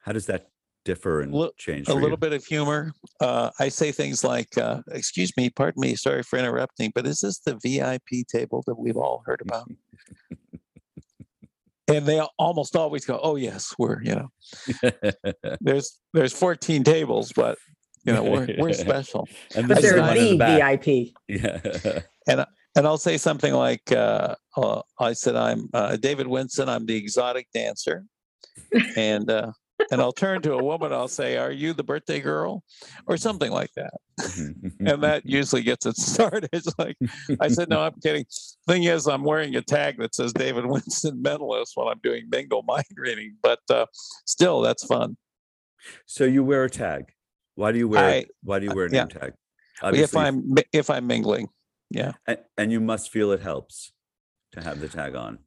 How 0.00 0.12
does 0.12 0.26
that 0.26 0.48
differ 0.84 1.20
and 1.20 1.34
Li- 1.34 1.50
change 1.58 1.88
a 1.88 1.92
for 1.92 1.94
little 1.94 2.10
you? 2.10 2.16
bit 2.16 2.32
of 2.32 2.44
humor. 2.44 2.92
Uh, 3.20 3.50
I 3.58 3.68
say 3.68 3.92
things 3.92 4.24
like, 4.24 4.56
uh, 4.56 4.82
"Excuse 4.92 5.36
me, 5.36 5.50
pardon 5.50 5.80
me, 5.80 5.96
sorry 5.96 6.22
for 6.22 6.38
interrupting, 6.38 6.92
but 6.94 7.06
is 7.06 7.20
this 7.20 7.40
the 7.40 7.58
VIP 7.62 8.26
table 8.28 8.62
that 8.66 8.78
we've 8.78 8.96
all 8.96 9.22
heard 9.26 9.40
about?" 9.46 9.68
and 11.88 12.06
they 12.06 12.20
almost 12.38 12.76
always 12.76 13.04
go, 13.04 13.20
"Oh 13.22 13.36
yes, 13.36 13.74
we're 13.78 14.02
you 14.02 14.14
know 14.14 14.28
there's 15.60 15.98
there's 16.12 16.32
14 16.32 16.84
tables, 16.84 17.32
but 17.34 17.58
you 18.04 18.12
know 18.12 18.22
we're 18.24 18.48
we're 18.58 18.72
special." 18.86 19.28
and 19.54 19.68
this 19.68 19.78
is 19.78 19.92
they're 19.92 20.14
the. 20.14 20.36
VIP. 20.36 21.14
Yeah. 21.28 22.00
And 22.28 22.46
I'll 22.84 22.98
say 22.98 23.16
something 23.16 23.54
like, 23.54 23.92
uh, 23.92 24.34
uh, 24.56 24.82
"I 24.98 25.12
said 25.12 25.36
I'm 25.36 25.68
uh, 25.72 25.96
David 25.96 26.26
Winston. 26.26 26.68
I'm 26.68 26.84
the 26.86 26.96
exotic 26.96 27.46
dancer," 27.54 28.04
and 28.96 29.30
uh, 29.30 29.52
and 29.90 30.00
I'll 30.00 30.12
turn 30.12 30.42
to 30.42 30.54
a 30.54 30.62
woman. 30.62 30.92
I'll 30.92 31.08
say, 31.08 31.36
"Are 31.36 31.52
you 31.52 31.72
the 31.72 31.84
birthday 31.84 32.20
girl?" 32.20 32.64
or 33.06 33.16
something 33.16 33.50
like 33.50 33.70
that. 33.76 33.94
and 34.80 35.02
that 35.02 35.22
usually 35.24 35.62
gets 35.62 35.86
it 35.86 35.96
started. 35.96 36.48
It's 36.52 36.68
like 36.78 36.96
I 37.40 37.48
said, 37.48 37.68
no, 37.68 37.80
I'm 37.80 37.94
kidding. 38.02 38.24
Thing 38.66 38.84
is, 38.84 39.06
I'm 39.06 39.24
wearing 39.24 39.54
a 39.56 39.62
tag 39.62 39.98
that 39.98 40.14
says 40.14 40.32
David 40.32 40.66
Winston 40.66 41.22
mentalist 41.22 41.72
when 41.74 41.88
I'm 41.88 42.00
doing 42.02 42.26
bingo 42.28 42.62
mind 42.62 42.84
reading, 42.96 43.36
but 43.42 43.60
uh, 43.70 43.86
still, 44.26 44.60
that's 44.60 44.84
fun. 44.84 45.16
so 46.06 46.24
you 46.24 46.42
wear 46.42 46.64
a 46.64 46.70
tag. 46.70 47.12
Why 47.54 47.72
do 47.72 47.78
you 47.78 47.88
wear 47.88 48.04
I- 48.04 48.26
why 48.42 48.58
do 48.58 48.66
you 48.66 48.72
uh, 48.72 48.74
wear 48.74 48.86
a 48.86 48.90
yeah. 48.90 49.04
name 49.04 49.08
tag? 49.08 49.32
if 49.92 50.16
I'm 50.16 50.54
if 50.72 50.88
I'm 50.88 51.06
mingling, 51.06 51.48
yeah, 51.90 52.12
and, 52.26 52.38
and 52.56 52.72
you 52.72 52.80
must 52.80 53.10
feel 53.10 53.32
it 53.32 53.40
helps 53.40 53.92
to 54.52 54.62
have 54.62 54.80
the 54.80 54.88
tag 54.88 55.14
on. 55.14 55.38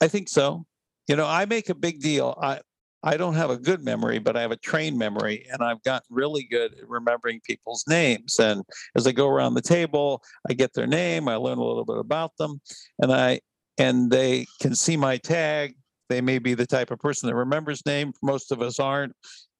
I 0.00 0.08
think 0.08 0.28
so. 0.28 0.66
You 1.08 1.16
know, 1.16 1.26
I 1.26 1.44
make 1.46 1.68
a 1.68 1.74
big 1.74 2.00
deal. 2.00 2.36
I 2.40 2.60
I 3.04 3.16
don't 3.16 3.34
have 3.34 3.50
a 3.50 3.56
good 3.56 3.82
memory, 3.82 4.20
but 4.20 4.36
I 4.36 4.42
have 4.42 4.52
a 4.52 4.56
trained 4.56 4.96
memory, 4.96 5.46
and 5.52 5.62
I've 5.62 5.82
gotten 5.82 6.06
really 6.08 6.44
good 6.44 6.72
at 6.74 6.88
remembering 6.88 7.40
people's 7.44 7.84
names. 7.88 8.38
And 8.38 8.62
as 8.94 9.06
I 9.06 9.12
go 9.12 9.28
around 9.28 9.54
the 9.54 9.62
table, 9.62 10.22
I 10.48 10.54
get 10.54 10.72
their 10.72 10.86
name, 10.86 11.28
I 11.28 11.34
learn 11.34 11.58
a 11.58 11.64
little 11.64 11.84
bit 11.84 11.98
about 11.98 12.36
them, 12.38 12.60
and 13.00 13.12
I 13.12 13.40
and 13.78 14.10
they 14.10 14.46
can 14.60 14.74
see 14.74 14.96
my 14.96 15.16
tag. 15.16 15.74
They 16.08 16.20
may 16.20 16.38
be 16.38 16.54
the 16.54 16.66
type 16.66 16.90
of 16.90 16.98
person 16.98 17.28
that 17.28 17.34
remembers 17.34 17.84
name. 17.86 18.12
Most 18.22 18.52
of 18.52 18.62
us 18.62 18.78
aren't, 18.78 19.14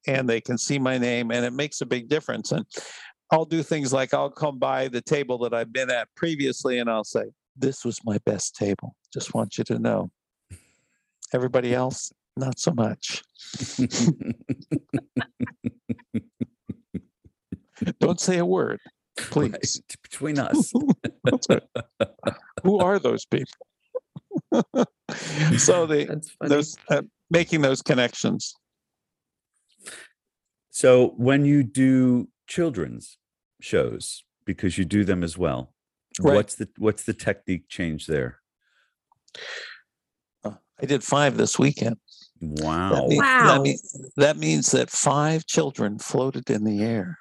and 0.06 0.28
they 0.28 0.40
can 0.40 0.58
see 0.58 0.78
my 0.78 0.98
name, 0.98 1.32
and 1.32 1.44
it 1.44 1.52
makes 1.52 1.80
a 1.80 1.86
big 1.86 2.08
difference. 2.08 2.52
And 2.52 2.64
I'll 3.32 3.46
do 3.46 3.62
things 3.62 3.94
like 3.94 4.12
I'll 4.12 4.30
come 4.30 4.58
by 4.58 4.88
the 4.88 5.00
table 5.00 5.38
that 5.38 5.54
I've 5.54 5.72
been 5.72 5.90
at 5.90 6.06
previously, 6.14 6.78
and 6.78 6.90
I'll 6.90 7.02
say, 7.02 7.24
"This 7.56 7.82
was 7.82 7.98
my 8.04 8.18
best 8.26 8.54
table. 8.54 8.94
Just 9.12 9.32
want 9.34 9.56
you 9.56 9.64
to 9.64 9.78
know." 9.78 10.10
Everybody 11.32 11.74
else, 11.74 12.12
not 12.36 12.58
so 12.58 12.72
much. 12.72 13.22
Don't 18.00 18.20
say 18.20 18.36
a 18.36 18.44
word, 18.44 18.80
please. 19.16 19.80
Right, 19.80 19.96
Between 20.02 20.38
us. 20.38 20.70
Who 22.62 22.78
are 22.80 22.98
those 22.98 23.24
people? 23.24 23.54
so 25.56 25.86
the 25.86 26.22
those 26.42 26.76
uh, 26.90 27.00
making 27.30 27.62
those 27.62 27.80
connections. 27.80 28.54
So 30.70 31.14
when 31.16 31.46
you 31.46 31.62
do 31.62 32.28
children's 32.46 33.16
shows, 33.62 34.24
because 34.44 34.76
you 34.78 34.84
do 34.84 35.04
them 35.04 35.22
as 35.24 35.38
well, 35.38 35.72
Right. 36.20 36.34
what's 36.34 36.54
the 36.56 36.68
what's 36.78 37.04
the 37.04 37.14
technique 37.14 37.68
change 37.68 38.06
there? 38.06 38.40
Uh, 40.44 40.52
I 40.80 40.86
did 40.86 41.02
five 41.04 41.36
this 41.36 41.58
weekend. 41.58 41.96
That, 42.40 42.64
Wow. 42.64 43.06
mean- 43.06 43.18
Wow. 43.18 43.54
that, 43.54 43.62
mean- 43.62 43.78
that 44.16 44.36
means 44.36 44.70
that 44.72 44.90
five 44.90 45.46
children 45.46 45.98
floated 45.98 46.50
in 46.50 46.64
the 46.64 46.82
air. 46.82 47.18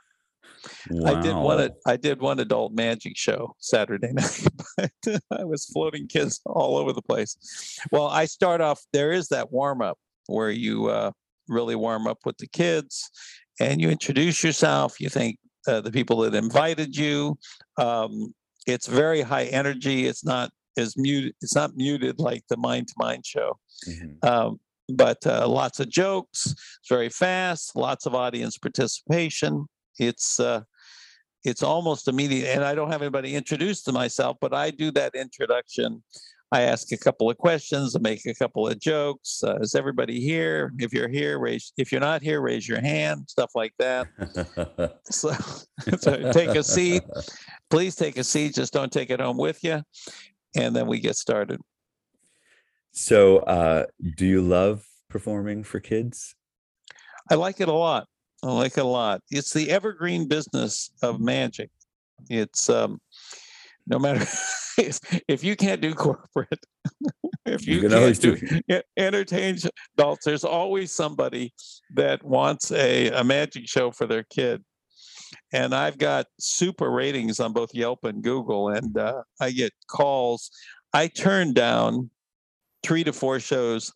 wow. 0.89 1.11
I 1.17 1.21
did 1.21 1.35
one. 1.35 1.59
ad- 1.61 1.75
I 1.87 1.97
did 1.97 2.21
one 2.21 2.39
adult 2.39 2.73
magic 2.73 3.17
show 3.17 3.55
Saturday 3.59 4.11
night, 4.13 4.47
but 4.77 4.91
I 5.31 5.43
was 5.43 5.65
floating 5.65 6.07
kids 6.07 6.39
all 6.45 6.77
over 6.77 6.93
the 6.93 7.01
place. 7.01 7.35
Well, 7.91 8.07
I 8.07 8.25
start 8.25 8.61
off. 8.61 8.81
There 8.93 9.11
is 9.11 9.27
that 9.29 9.51
warm 9.51 9.81
up 9.81 9.97
where 10.27 10.51
you 10.51 10.87
uh, 10.87 11.11
really 11.47 11.75
warm 11.75 12.05
up 12.07 12.19
with 12.25 12.37
the 12.37 12.47
kids, 12.47 13.09
and 13.59 13.81
you 13.81 13.89
introduce 13.89 14.43
yourself. 14.43 14.99
You 15.01 15.09
thank 15.09 15.37
uh, 15.67 15.81
the 15.81 15.91
people 15.91 16.17
that 16.17 16.35
invited 16.35 16.95
you. 16.95 17.37
Um, 17.77 18.33
it's 18.67 18.87
very 18.87 19.21
high 19.21 19.45
energy. 19.45 20.05
It's 20.07 20.23
not 20.23 20.51
as 20.77 20.95
muted. 20.97 21.33
It's 21.41 21.55
not 21.55 21.75
muted 21.75 22.19
like 22.19 22.43
the 22.49 22.57
Mind 22.57 22.87
to 22.87 22.93
Mind 22.97 23.25
show 23.25 23.59
Mhm. 23.87 24.23
um, 24.23 24.59
but 24.93 25.25
uh, 25.25 25.47
lots 25.47 25.79
of 25.79 25.89
jokes. 25.89 26.47
It's 26.47 26.89
very 26.89 27.09
fast. 27.09 27.75
Lots 27.75 28.05
of 28.05 28.13
audience 28.15 28.57
participation. 28.57 29.65
It's 29.97 30.39
uh, 30.39 30.61
it's 31.43 31.63
almost 31.63 32.07
immediate, 32.07 32.49
and 32.55 32.63
I 32.63 32.75
don't 32.75 32.91
have 32.91 33.01
anybody 33.01 33.35
introduce 33.35 33.81
to 33.83 33.91
myself, 33.91 34.37
but 34.39 34.53
I 34.53 34.69
do 34.69 34.91
that 34.91 35.15
introduction. 35.15 36.03
I 36.53 36.63
ask 36.63 36.91
a 36.91 36.97
couple 36.97 37.29
of 37.29 37.37
questions, 37.37 37.95
I 37.95 37.99
make 37.99 38.25
a 38.25 38.33
couple 38.33 38.67
of 38.67 38.77
jokes. 38.77 39.41
Uh, 39.41 39.57
is 39.61 39.73
everybody 39.73 40.19
here? 40.19 40.73
If 40.79 40.91
you're 40.91 41.07
here, 41.07 41.39
raise. 41.39 41.71
If 41.77 41.91
you're 41.93 42.01
not 42.01 42.21
here, 42.21 42.41
raise 42.41 42.67
your 42.67 42.81
hand. 42.81 43.29
Stuff 43.29 43.51
like 43.55 43.73
that. 43.79 44.07
So, 45.09 45.31
so 45.99 46.31
take 46.31 46.49
a 46.49 46.63
seat. 46.63 47.03
Please 47.69 47.95
take 47.95 48.17
a 48.17 48.23
seat. 48.23 48.55
Just 48.55 48.73
don't 48.73 48.91
take 48.91 49.09
it 49.09 49.19
home 49.19 49.37
with 49.37 49.63
you. 49.63 49.81
And 50.55 50.75
then 50.75 50.87
we 50.87 50.99
get 50.99 51.15
started. 51.15 51.59
So, 52.91 53.39
uh, 53.39 53.85
do 54.17 54.25
you 54.25 54.41
love 54.41 54.85
performing 55.09 55.63
for 55.63 55.79
kids? 55.79 56.35
I 57.29 57.35
like 57.35 57.61
it 57.61 57.67
a 57.67 57.73
lot. 57.73 58.07
I 58.43 58.51
like 58.51 58.77
it 58.77 58.81
a 58.81 58.87
lot. 58.87 59.21
It's 59.29 59.53
the 59.53 59.69
evergreen 59.69 60.27
business 60.27 60.91
of 61.01 61.19
magic. 61.19 61.69
It's 62.29 62.69
um, 62.69 62.99
no 63.87 63.99
matter 63.99 64.21
if, 64.77 64.99
if 65.27 65.43
you 65.43 65.55
can't 65.55 65.81
do 65.81 65.93
corporate, 65.93 66.63
if 67.45 67.67
you, 67.67 67.75
You 67.75 67.81
can 67.81 67.89
can't 67.91 68.01
always 68.01 68.19
do, 68.19 68.35
do- 68.37 68.81
entertain 68.97 69.57
adults, 69.97 70.25
there's 70.25 70.43
always 70.43 70.91
somebody 70.91 71.53
that 71.95 72.23
wants 72.23 72.71
a, 72.71 73.09
a 73.09 73.23
magic 73.23 73.67
show 73.67 73.91
for 73.91 74.07
their 74.07 74.23
kid. 74.23 74.63
And 75.53 75.73
I've 75.73 75.97
got 75.97 76.25
super 76.39 76.89
ratings 76.91 77.39
on 77.39 77.53
both 77.53 77.73
Yelp 77.73 78.03
and 78.03 78.21
Google, 78.21 78.69
and 78.69 78.97
uh, 78.97 79.23
I 79.39 79.51
get 79.51 79.71
calls. 79.89 80.51
I 80.93 81.07
turn 81.07 81.53
down 81.53 82.09
three 82.83 83.03
to 83.05 83.13
four 83.13 83.39
shows 83.39 83.93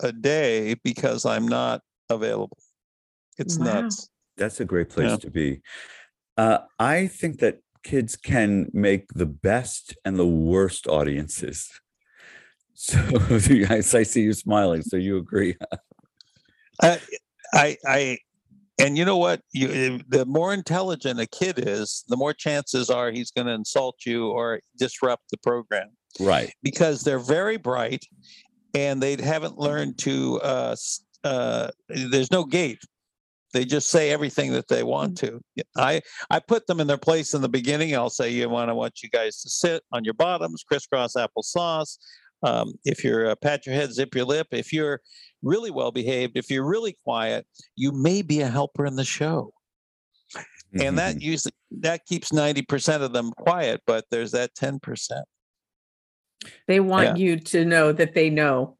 a 0.00 0.12
day 0.12 0.74
because 0.84 1.24
I'm 1.24 1.48
not 1.48 1.80
available. 2.08 2.58
It's 3.38 3.58
Wow. 3.58 3.64
nuts. 3.82 4.08
That's 4.36 4.60
a 4.60 4.64
great 4.64 4.90
place 4.90 5.10
Yeah. 5.10 5.16
to 5.16 5.30
be. 5.30 5.60
Uh, 6.36 6.58
I 6.78 7.06
think 7.08 7.38
that 7.40 7.58
kids 7.86 8.16
can 8.16 8.68
make 8.72 9.12
the 9.14 9.26
best 9.26 9.96
and 10.04 10.18
the 10.18 10.26
worst 10.26 10.86
audiences. 10.86 11.70
So, 12.78 12.98
yes, 13.50 13.94
I 13.94 14.02
see 14.02 14.20
you 14.20 14.34
smiling. 14.34 14.82
So 14.82 14.98
you 14.98 15.16
agree? 15.16 15.56
I, 16.82 17.00
I, 17.54 17.76
I, 17.86 18.18
and 18.78 18.98
you 18.98 19.06
know 19.06 19.16
what? 19.16 19.40
You, 19.54 19.68
eh, 19.70 19.98
the 20.06 20.26
more 20.26 20.52
intelligent 20.52 21.18
a 21.18 21.26
kid 21.26 21.54
is, 21.56 22.04
the 22.08 22.18
more 22.18 22.34
chances 22.34 22.90
are 22.90 23.10
he's 23.10 23.30
going 23.30 23.46
to 23.46 23.54
insult 23.54 23.96
you 24.04 24.28
or 24.28 24.60
disrupt 24.78 25.30
the 25.30 25.38
program 25.38 25.88
Right. 26.20 26.52
because 26.62 27.00
they're 27.00 27.18
very 27.18 27.56
bright, 27.56 28.04
and 28.74 29.02
they 29.02 29.16
haven't 29.22 29.56
learned 29.56 29.96
to. 30.00 30.38
Uh, 30.42 30.76
uh, 31.24 31.70
there's 31.88 32.30
no 32.30 32.44
gate. 32.44 32.82
They 33.56 33.64
just 33.64 33.88
say 33.88 34.10
everything 34.10 34.52
that 34.52 34.68
they 34.68 34.82
want 34.82 35.16
to. 35.20 35.40
I 35.78 36.02
I 36.28 36.40
put 36.40 36.66
them 36.66 36.78
in 36.78 36.86
their 36.86 36.98
place 36.98 37.32
in 37.32 37.40
the 37.40 37.48
beginning. 37.48 37.96
I'll 37.96 38.10
say 38.10 38.28
you 38.28 38.46
want 38.50 38.68
I 38.68 38.74
want 38.74 39.02
you 39.02 39.08
guys 39.08 39.40
to 39.40 39.48
sit 39.48 39.82
on 39.92 40.04
your 40.04 40.12
bottoms, 40.12 40.62
crisscross 40.62 41.14
applesauce. 41.14 41.96
Um, 42.42 42.74
if 42.84 43.02
you're 43.02 43.30
uh, 43.30 43.34
pat 43.34 43.64
your 43.64 43.74
head, 43.74 43.94
zip 43.94 44.14
your 44.14 44.26
lip. 44.26 44.48
If 44.50 44.74
you're 44.74 45.00
really 45.40 45.70
well 45.70 45.90
behaved, 45.90 46.36
if 46.36 46.50
you're 46.50 46.66
really 46.66 46.98
quiet, 47.02 47.46
you 47.76 47.92
may 47.92 48.20
be 48.20 48.42
a 48.42 48.46
helper 48.46 48.84
in 48.84 48.94
the 48.94 49.06
show. 49.06 49.54
And 50.78 50.98
that 50.98 51.22
usually 51.22 51.54
that 51.80 52.04
keeps 52.04 52.34
ninety 52.34 52.60
percent 52.60 53.02
of 53.02 53.14
them 53.14 53.32
quiet, 53.38 53.80
but 53.86 54.04
there's 54.10 54.32
that 54.32 54.54
ten 54.54 54.80
percent. 54.80 55.24
They 56.68 56.80
want 56.80 57.16
you 57.16 57.40
to 57.40 57.64
know 57.64 57.90
that 57.92 58.12
they 58.12 58.28
know 58.28 58.76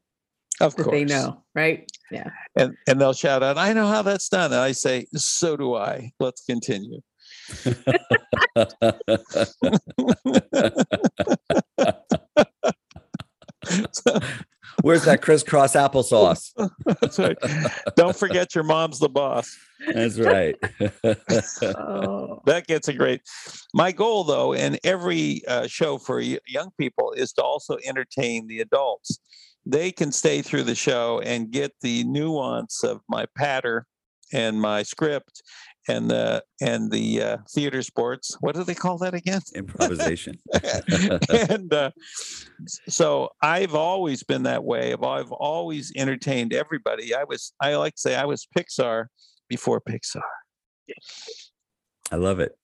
Of 0.61 0.75
that 0.75 0.83
course, 0.83 0.93
they 0.93 1.05
know, 1.05 1.43
right? 1.55 1.91
Yeah. 2.11 2.29
and 2.55 2.75
and 2.87 3.01
they'll 3.01 3.13
shout 3.13 3.43
out, 3.43 3.57
"I 3.57 3.73
know 3.73 3.87
how 3.87 4.01
that's 4.01 4.29
done." 4.29 4.51
And 4.53 4.61
I 4.61 4.71
say, 4.71 5.07
"So 5.15 5.57
do 5.57 5.75
I." 5.75 6.11
Let's 6.19 6.43
continue. 6.45 7.01
Where's 14.83 15.05
that 15.05 15.21
crisscross 15.23 15.73
applesauce? 15.73 16.53
That's 17.01 17.17
right. 17.17 17.35
Don't 17.95 18.15
forget 18.15 18.53
your 18.53 18.63
mom's 18.63 18.99
the 18.99 19.09
boss. 19.09 19.57
That's 19.93 20.19
right. 20.19 20.55
Oh, 21.63 22.41
That 22.45 22.67
gets 22.67 22.87
a 22.87 22.93
great. 22.93 23.21
My 23.73 23.91
goal, 23.91 24.23
though, 24.23 24.53
in 24.53 24.77
every 24.83 25.41
uh, 25.47 25.65
show 25.67 25.97
for 25.97 26.19
young 26.19 26.69
people 26.79 27.11
is 27.13 27.33
to 27.33 27.43
also 27.43 27.77
entertain 27.85 28.47
the 28.47 28.59
adults. 28.61 29.19
They 29.69 29.91
can 29.91 30.11
stay 30.11 30.41
through 30.41 30.63
the 30.63 30.75
show 30.75 31.19
and 31.19 31.51
get 31.51 31.73
the 31.81 32.03
nuance 32.05 32.83
of 32.83 33.01
my 33.09 33.25
patter 33.35 33.85
and 34.33 34.59
my 34.59 34.83
script 34.83 35.41
and 35.87 36.09
the 36.09 36.43
and 36.61 36.91
the 36.91 37.21
uh, 37.21 37.37
theater 37.49 37.81
sports. 37.81 38.37
What 38.39 38.55
do 38.55 38.63
they 38.63 38.75
call 38.75 38.97
that 38.99 39.13
again? 39.13 39.41
Improvisation. 39.55 40.35
and 41.49 41.73
uh, 41.73 41.91
so 42.87 43.29
I've 43.41 43.75
always 43.75 44.23
been 44.23 44.43
that 44.43 44.63
way. 44.63 44.93
I've, 44.93 45.31
always 45.31 45.91
entertained 45.95 46.53
everybody. 46.53 47.13
I 47.13 47.23
was 47.23 47.53
I 47.61 47.75
like 47.75 47.95
to 47.95 48.01
say 48.01 48.15
I 48.15 48.25
was 48.25 48.47
Pixar 48.57 49.05
before 49.49 49.81
Pixar. 49.81 50.21
I 52.11 52.15
love 52.15 52.39
it. 52.39 52.57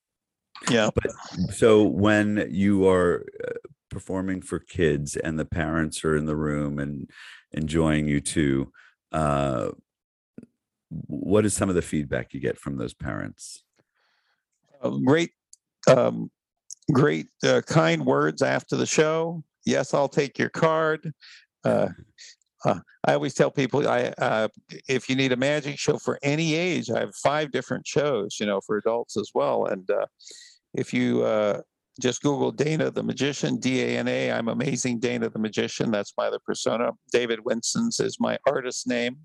Yeah. 0.70 0.90
But 0.94 1.54
So 1.54 1.84
when 1.84 2.48
you 2.50 2.88
are 2.88 3.26
uh, 3.46 3.54
performing 3.94 4.42
for 4.42 4.60
kids 4.60 5.16
and 5.16 5.40
the 5.40 5.46
parents 5.46 6.04
are 6.04 6.18
in 6.18 6.26
the 6.26 6.36
room 6.36 6.80
and 6.80 7.10
enjoying 7.52 8.08
you 8.08 8.20
too, 8.20 8.72
uh, 9.12 9.70
what 10.90 11.46
is 11.46 11.54
some 11.54 11.70
of 11.70 11.76
the 11.76 11.82
feedback 11.82 12.34
you 12.34 12.40
get 12.40 12.58
from 12.58 12.78
those 12.78 12.94
parents? 12.94 13.64
uh, 14.82 14.90
great 14.90 15.32
um, 15.88 16.30
great 16.92 17.28
uh, 17.46 17.62
kind 17.62 18.06
words 18.06 18.42
after 18.42 18.76
the 18.76 18.86
show. 18.86 19.44
Yes 19.66 19.94
i'll 19.94 20.10
take 20.10 20.38
your 20.38 20.50
card. 20.50 21.14
Uh, 21.64 21.90
uh, 22.66 22.80
i 23.06 23.14
always 23.14 23.34
tell 23.34 23.52
people 23.52 23.88
i 23.88 24.14
uh, 24.18 24.48
if 24.88 25.10
you 25.10 25.16
need 25.16 25.32
a 25.32 25.36
magic 25.36 25.78
show 25.80 25.98
for 25.98 26.18
any 26.24 26.56
age 26.56 26.90
i 26.90 27.00
have 27.00 27.16
five 27.16 27.52
different 27.52 27.86
shows 27.86 28.38
you 28.40 28.46
know 28.46 28.60
for 28.66 28.78
adults 28.78 29.18
as 29.18 29.32
well. 29.34 29.66
And 29.66 29.90
uh, 29.90 30.08
if 30.74 30.94
you 30.94 31.24
uh, 31.24 31.62
just 32.02 32.22
google 32.22 32.52
dana 32.52 32.90
the 32.90 33.04
magician 33.04 33.58
d-a-n-a 33.58 34.32
i'm 34.32 34.48
amazing 34.48 35.00
dana 35.00 35.30
the 35.30 35.40
magician 35.40 35.92
that's 35.92 36.14
my 36.18 36.28
other 36.28 36.40
persona 36.46 36.92
david 37.12 37.40
winston's 37.46 38.00
is 38.00 38.18
my 38.20 38.38
artist 38.48 38.88
name 38.88 39.18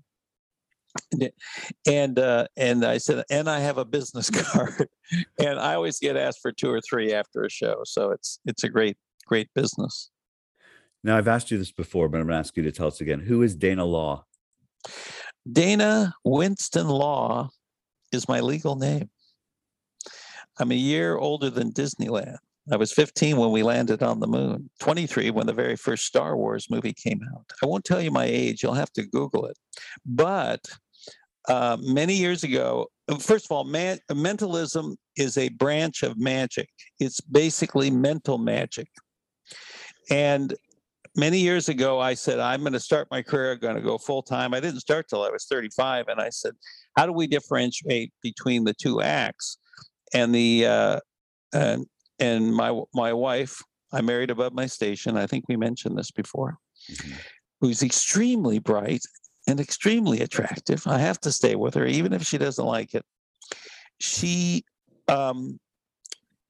and 1.11 1.31
and, 1.87 2.19
uh, 2.19 2.47
and 2.57 2.85
I 2.85 2.97
said, 2.97 3.23
and 3.29 3.49
I 3.49 3.59
have 3.59 3.77
a 3.77 3.85
business 3.85 4.29
card, 4.31 4.87
and 5.39 5.59
I 5.59 5.75
always 5.75 5.99
get 5.99 6.17
asked 6.17 6.39
for 6.41 6.51
two 6.51 6.71
or 6.71 6.81
three 6.81 7.13
after 7.13 7.43
a 7.43 7.49
show, 7.49 7.81
so 7.85 8.11
it's 8.11 8.39
it's 8.45 8.63
a 8.63 8.69
great 8.69 8.97
great 9.25 9.49
business. 9.53 10.09
Now, 11.03 11.17
I've 11.17 11.27
asked 11.27 11.49
you 11.49 11.57
this 11.57 11.71
before, 11.71 12.09
but 12.09 12.19
I'm 12.19 12.27
going 12.27 12.35
to 12.35 12.39
ask 12.39 12.57
you 12.57 12.63
to 12.63 12.71
tell 12.71 12.87
us 12.87 12.99
again. 12.99 13.21
Who 13.21 13.41
is 13.41 13.55
Dana 13.55 13.85
Law? 13.85 14.25
Dana 15.49 16.13
Winston 16.25 16.89
Law 16.89 17.49
is 18.11 18.27
my 18.27 18.41
legal 18.41 18.75
name. 18.75 19.09
I'm 20.59 20.71
a 20.71 20.75
year 20.75 21.15
older 21.15 21.49
than 21.49 21.71
Disneyland. 21.71 22.37
I 22.71 22.75
was 22.75 22.91
15 22.91 23.37
when 23.37 23.51
we 23.51 23.63
landed 23.63 24.03
on 24.03 24.19
the 24.19 24.27
moon, 24.27 24.69
23 24.79 25.31
when 25.31 25.47
the 25.47 25.53
very 25.53 25.75
first 25.75 26.05
Star 26.05 26.37
Wars 26.37 26.69
movie 26.69 26.93
came 26.93 27.21
out. 27.33 27.45
I 27.63 27.65
won't 27.65 27.83
tell 27.83 28.01
you 28.01 28.11
my 28.11 28.25
age, 28.25 28.61
you'll 28.61 28.73
have 28.73 28.93
to 28.93 29.07
Google 29.07 29.45
it. 29.47 29.57
But 30.05 30.61
uh, 31.47 31.77
many 31.81 32.13
years 32.13 32.43
ago, 32.43 32.87
uh, 33.07 33.17
first 33.17 33.45
of 33.45 33.51
all, 33.51 33.63
man, 33.63 33.99
mentalism 34.13 34.95
is 35.17 35.37
a 35.37 35.49
branch 35.49 36.03
of 36.03 36.19
magic, 36.19 36.69
it's 36.99 37.19
basically 37.21 37.89
mental 37.89 38.37
magic. 38.37 38.87
And 40.11 40.53
many 41.15 41.39
years 41.39 41.69
ago, 41.69 41.99
I 41.99 42.13
said, 42.13 42.39
I'm 42.39 42.61
going 42.61 42.73
to 42.73 42.79
start 42.79 43.07
my 43.09 43.23
career, 43.23 43.53
I'm 43.53 43.59
going 43.59 43.75
to 43.75 43.81
go 43.81 43.97
full 43.97 44.21
time. 44.21 44.53
I 44.53 44.59
didn't 44.59 44.81
start 44.81 45.07
till 45.09 45.23
I 45.23 45.29
was 45.29 45.45
35. 45.45 46.07
And 46.07 46.21
I 46.21 46.29
said, 46.29 46.53
how 46.95 47.05
do 47.05 47.13
we 47.13 47.25
differentiate 47.27 48.11
between 48.21 48.63
the 48.63 48.73
two 48.73 49.01
acts? 49.01 49.57
And 50.13 50.33
the, 50.33 50.65
uh, 50.65 50.99
and, 51.53 51.85
and 52.19 52.53
my, 52.53 52.79
my 52.93 53.13
wife, 53.13 53.61
I 53.91 54.01
married 54.01 54.29
above 54.29 54.53
my 54.53 54.65
station. 54.67 55.17
I 55.17 55.27
think 55.27 55.45
we 55.47 55.55
mentioned 55.57 55.97
this 55.97 56.11
before, 56.11 56.57
Mhm. 56.91 57.13
who's 57.61 57.81
extremely 57.83 58.59
bright 58.59 59.01
and 59.47 59.59
extremely 59.59 60.21
attractive. 60.21 60.85
I 60.85 60.99
have 60.99 61.19
to 61.21 61.31
stay 61.31 61.55
with 61.55 61.73
her, 61.75 61.85
even 61.85 62.13
if 62.13 62.23
she 62.23 62.37
doesn't 62.37 62.65
like 62.65 62.93
it. 62.93 63.03
She, 63.99 64.63
um, 65.07 65.59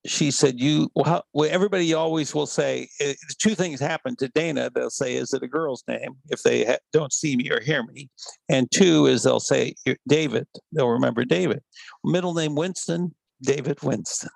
she 0.05 0.31
said, 0.31 0.59
"You 0.59 0.89
well, 0.95 1.25
well, 1.33 1.49
everybody 1.51 1.93
always 1.93 2.33
will 2.33 2.45
say 2.47 2.87
eh, 3.01 3.13
two 3.37 3.53
things 3.53 3.79
happen 3.81 4.15
to 4.17 4.29
Dana. 4.29 4.69
They'll 4.73 4.89
say, 4.89 5.15
"Is 5.15 5.33
it 5.33 5.43
a 5.43 5.47
girl's 5.47 5.83
name?" 5.87 6.15
If 6.29 6.41
they 6.43 6.63
ha- 6.65 6.77
don't 6.93 7.11
see 7.11 7.35
me 7.35 7.49
or 7.51 7.59
hear 7.59 7.83
me, 7.83 8.09
and 8.47 8.69
two 8.71 9.07
is 9.07 9.23
they'll 9.23 9.41
say 9.41 9.75
David. 10.07 10.47
They'll 10.71 10.87
remember 10.89 11.25
David. 11.25 11.61
Middle 12.03 12.33
name 12.33 12.55
Winston, 12.55 13.13
David 13.41 13.81
Winston. 13.83 14.29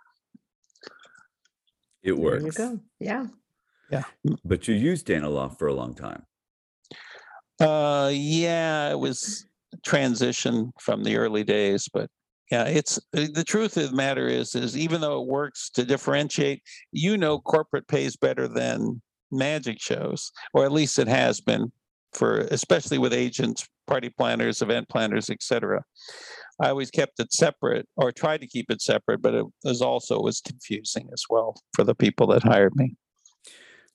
It 2.03 2.11
there 2.11 2.15
you 2.15 2.21
works. 2.21 2.57
go. 2.57 2.79
Yeah. 2.99 3.27
But 4.43 4.67
you 4.67 4.75
used 4.75 5.05
Dana 5.05 5.29
Law 5.29 5.49
for 5.49 5.67
a 5.67 5.73
long 5.73 5.93
time. 5.93 6.23
Uh, 7.59 8.09
yeah, 8.11 8.89
it 8.89 8.99
was 8.99 9.45
transition 9.85 10.71
from 10.79 11.03
the 11.03 11.17
early 11.17 11.43
days, 11.43 11.87
but 11.93 12.09
yeah, 12.51 12.65
it's 12.65 12.99
the 13.13 13.43
truth 13.43 13.77
of 13.77 13.89
the 13.91 13.95
matter 13.95 14.27
is, 14.27 14.53
is 14.53 14.77
even 14.77 15.01
though 15.01 15.21
it 15.21 15.27
works 15.27 15.69
to 15.71 15.85
differentiate, 15.85 16.61
you 16.91 17.17
know, 17.17 17.39
corporate 17.39 17.87
pays 17.87 18.15
better 18.15 18.47
than 18.47 19.01
magic 19.31 19.79
shows, 19.79 20.31
or 20.53 20.65
at 20.65 20.71
least 20.71 20.99
it 20.99 21.07
has 21.07 21.39
been 21.41 21.71
for, 22.13 22.39
especially 22.51 22.97
with 22.97 23.13
agents, 23.13 23.67
party 23.87 24.09
planners, 24.09 24.61
event 24.61 24.87
planners, 24.89 25.29
etc. 25.29 25.83
I 26.61 26.69
always 26.69 26.91
kept 26.91 27.19
it 27.19 27.33
separate 27.33 27.87
or 27.97 28.11
tried 28.11 28.41
to 28.41 28.47
keep 28.47 28.69
it 28.69 28.81
separate, 28.81 29.21
but 29.21 29.33
it 29.33 29.45
was 29.63 29.81
also 29.81 30.21
was 30.21 30.39
confusing 30.41 31.09
as 31.13 31.23
well 31.29 31.55
for 31.75 31.83
the 31.83 31.95
people 31.95 32.27
that 32.27 32.43
hired 32.43 32.75
me. 32.75 32.95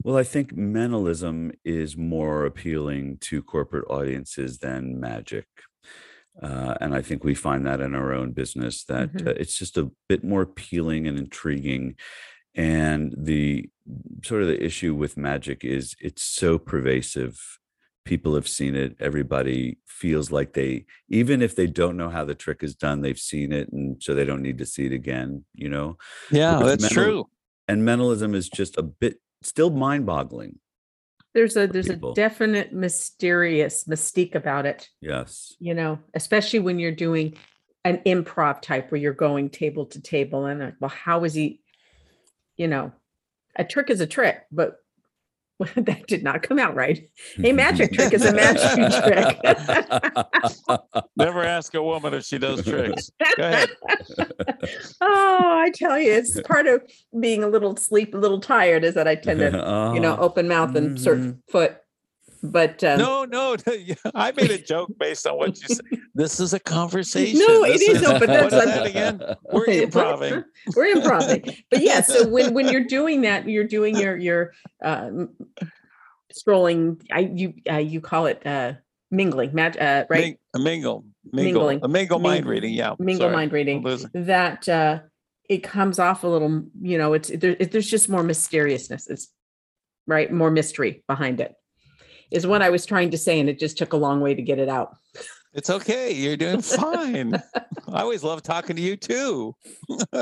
Well, 0.02 0.16
I 0.16 0.22
think 0.24 0.56
mentalism 0.56 1.52
is 1.64 1.96
more 1.96 2.44
appealing 2.44 3.18
to 3.22 3.42
corporate 3.42 3.86
audiences 3.90 4.58
than 4.58 5.00
magic. 5.00 5.46
Uh, 6.40 6.76
and 6.80 6.94
I 6.94 7.02
think 7.02 7.24
we 7.24 7.34
find 7.34 7.66
that 7.66 7.80
in 7.80 7.94
our 7.96 8.12
own 8.12 8.30
business 8.32 8.84
that 8.84 9.12
Mhm. 9.12 9.26
uh, 9.26 9.34
it's 9.36 9.58
just 9.58 9.76
a 9.76 9.90
bit 10.08 10.22
more 10.22 10.42
appealing 10.42 11.08
and 11.08 11.18
intriguing. 11.18 11.96
And 12.54 13.12
the 13.16 13.70
sort 14.24 14.42
of 14.42 14.48
the 14.48 14.62
issue 14.64 14.94
with 14.94 15.16
magic 15.16 15.64
is 15.64 15.96
it's 16.00 16.22
so 16.22 16.58
pervasive. 16.58 17.58
People 18.08 18.34
have 18.36 18.48
seen 18.48 18.74
it. 18.74 18.96
Everybody 19.00 19.76
feels 19.86 20.32
like 20.32 20.54
they, 20.54 20.86
even 21.10 21.42
if 21.42 21.54
they 21.54 21.66
don't 21.66 21.98
know 21.98 22.08
how 22.08 22.24
the 22.24 22.34
trick 22.34 22.62
is 22.62 22.74
done, 22.74 23.02
they've 23.02 23.18
seen 23.18 23.52
it. 23.52 23.70
And 23.70 24.02
so 24.02 24.14
they 24.14 24.24
don't 24.24 24.40
need 24.40 24.56
to 24.58 24.64
see 24.64 24.86
it 24.86 24.92
again, 24.92 25.44
you 25.54 25.68
know? 25.68 25.98
Yeah, 26.30 26.56
Whereas 26.56 26.78
that's 26.78 26.94
mental- 26.94 27.04
true. 27.04 27.28
And 27.68 27.84
mentalism 27.84 28.34
is 28.34 28.48
just 28.48 28.78
a 28.78 28.82
bit 28.82 29.20
still 29.42 29.68
mind 29.68 30.06
boggling. 30.06 30.58
There's 31.34 31.54
a 31.58 31.66
there's 31.66 31.88
people. 31.88 32.12
a 32.12 32.14
definite 32.14 32.72
mysterious 32.72 33.84
mystique 33.84 34.34
about 34.34 34.64
it. 34.64 34.88
Yes. 35.02 35.54
you 35.60 35.74
know, 35.74 35.98
especially 36.14 36.60
when 36.60 36.78
you're 36.78 36.92
doing 36.92 37.34
an 37.84 37.98
improv 38.06 38.62
type 38.62 38.90
where 38.90 38.98
you're 39.00 39.12
going 39.12 39.50
table 39.50 39.84
to 39.84 40.00
table 40.00 40.46
and 40.46 40.60
like, 40.60 40.74
well, 40.80 40.88
how 40.88 41.24
is 41.24 41.34
he, 41.34 41.60
you 42.56 42.68
know, 42.68 42.90
a 43.54 43.64
trick 43.64 43.90
is 43.90 44.00
a 44.00 44.06
trick, 44.06 44.46
but 44.50 44.76
that 45.76 46.06
did 46.06 46.22
not 46.22 46.42
come 46.42 46.58
out 46.58 46.74
right. 46.74 47.08
A 47.44 47.52
magic 47.52 47.92
trick 47.92 48.12
is 48.12 48.24
a 48.24 48.32
magic 48.32 48.92
trick. 49.02 50.78
Never 51.16 51.42
ask 51.44 51.74
a 51.74 51.82
woman 51.82 52.14
if 52.14 52.24
she 52.24 52.38
does 52.38 52.64
tricks. 52.64 53.10
Go 53.36 53.42
ahead. 53.42 53.70
oh, 55.00 55.60
I 55.64 55.70
tell 55.74 55.98
you, 55.98 56.12
it's 56.12 56.40
part 56.42 56.66
of 56.66 56.82
being 57.20 57.42
a 57.42 57.48
little 57.48 57.76
sleep, 57.76 58.14
a 58.14 58.18
little 58.18 58.40
tired 58.40 58.84
is 58.84 58.94
that 58.94 59.08
I 59.08 59.14
tend 59.16 59.40
to, 59.40 59.46
you 59.94 60.00
know, 60.00 60.12
Uh-huh. 60.12 60.22
open 60.22 60.48
mouth 60.48 60.74
and 60.76 60.98
sort 61.00 61.18
Mhm. 61.18 61.38
foot. 61.50 61.76
But 62.42 62.82
um, 62.84 62.98
No, 62.98 63.24
no, 63.24 63.56
I 64.14 64.32
made 64.32 64.50
a 64.50 64.58
joke 64.58 64.90
based 64.98 65.26
on 65.26 65.36
what 65.38 65.60
you 65.60 65.68
said. 65.68 65.84
This 66.14 66.38
is 66.40 66.54
a 66.54 66.60
conversation. 66.60 67.38
No, 67.40 67.64
it 67.64 67.78
This 67.78 67.88
is, 67.88 68.02
no, 68.02 68.18
but 68.18 68.26
that's 68.28 68.52
that 68.54 68.86
again? 68.86 69.20
We're 69.52 69.62
Okay, 69.62 69.82
improving. 69.82 70.44
we're 70.76 70.86
improving 70.96 71.42
but 71.70 71.80
yeah 71.80 72.00
so 72.00 72.28
when 72.28 72.54
when 72.54 72.68
you're 72.68 72.84
doing 72.84 73.22
that 73.22 73.48
you're 73.48 73.64
doing 73.64 73.96
your 73.96 74.16
your 74.16 74.52
um 74.82 75.30
strolling 76.30 77.00
i 77.10 77.20
you 77.20 77.54
uh, 77.70 77.76
you 77.76 78.00
call 78.00 78.26
it 78.26 78.44
uh 78.46 78.72
mingling 79.10 79.54
mag- 79.54 79.78
uh 79.80 80.04
right 80.10 80.20
Ming- 80.20 80.38
a 80.54 80.58
mingle, 80.58 81.04
mingle, 81.32 81.62
Mingling. 81.62 81.80
a 81.82 81.88
mingle 81.88 82.18
mind 82.18 82.46
reading. 82.46 82.72
Yeah, 82.74 82.94
mingle 82.98 83.24
sorry. 83.24 83.36
mind 83.36 83.52
reading 83.52 83.82
that 84.14 84.68
uh 84.68 85.00
it 85.48 85.58
comes 85.62 85.98
off 85.98 86.24
a 86.24 86.28
little 86.28 86.64
you 86.82 86.98
know 86.98 87.14
it's 87.14 87.28
there, 87.28 87.56
it, 87.58 87.72
there's 87.72 87.88
just 87.90 88.08
more 88.08 88.22
mysteriousness 88.22 89.06
it's 89.08 89.28
right 90.06 90.30
more 90.32 90.50
mystery 90.50 91.02
behind 91.08 91.40
it 91.40 91.54
is 92.30 92.46
what 92.46 92.62
i 92.62 92.70
was 92.70 92.84
trying 92.86 93.10
to 93.10 93.18
say 93.18 93.40
and 93.40 93.48
it 93.48 93.58
just 93.58 93.78
took 93.78 93.92
a 93.92 93.96
long 93.96 94.20
way 94.20 94.34
to 94.34 94.42
get 94.42 94.58
it 94.58 94.68
out 94.68 94.96
It's 95.54 95.70
okay. 95.70 96.12
You're 96.12 96.36
doing 96.36 96.60
fine. 96.60 97.34
I 97.88 98.02
always 98.02 98.22
love 98.22 98.42
talking 98.42 98.76
to 98.76 98.82
you 98.82 98.96
too. 98.96 99.56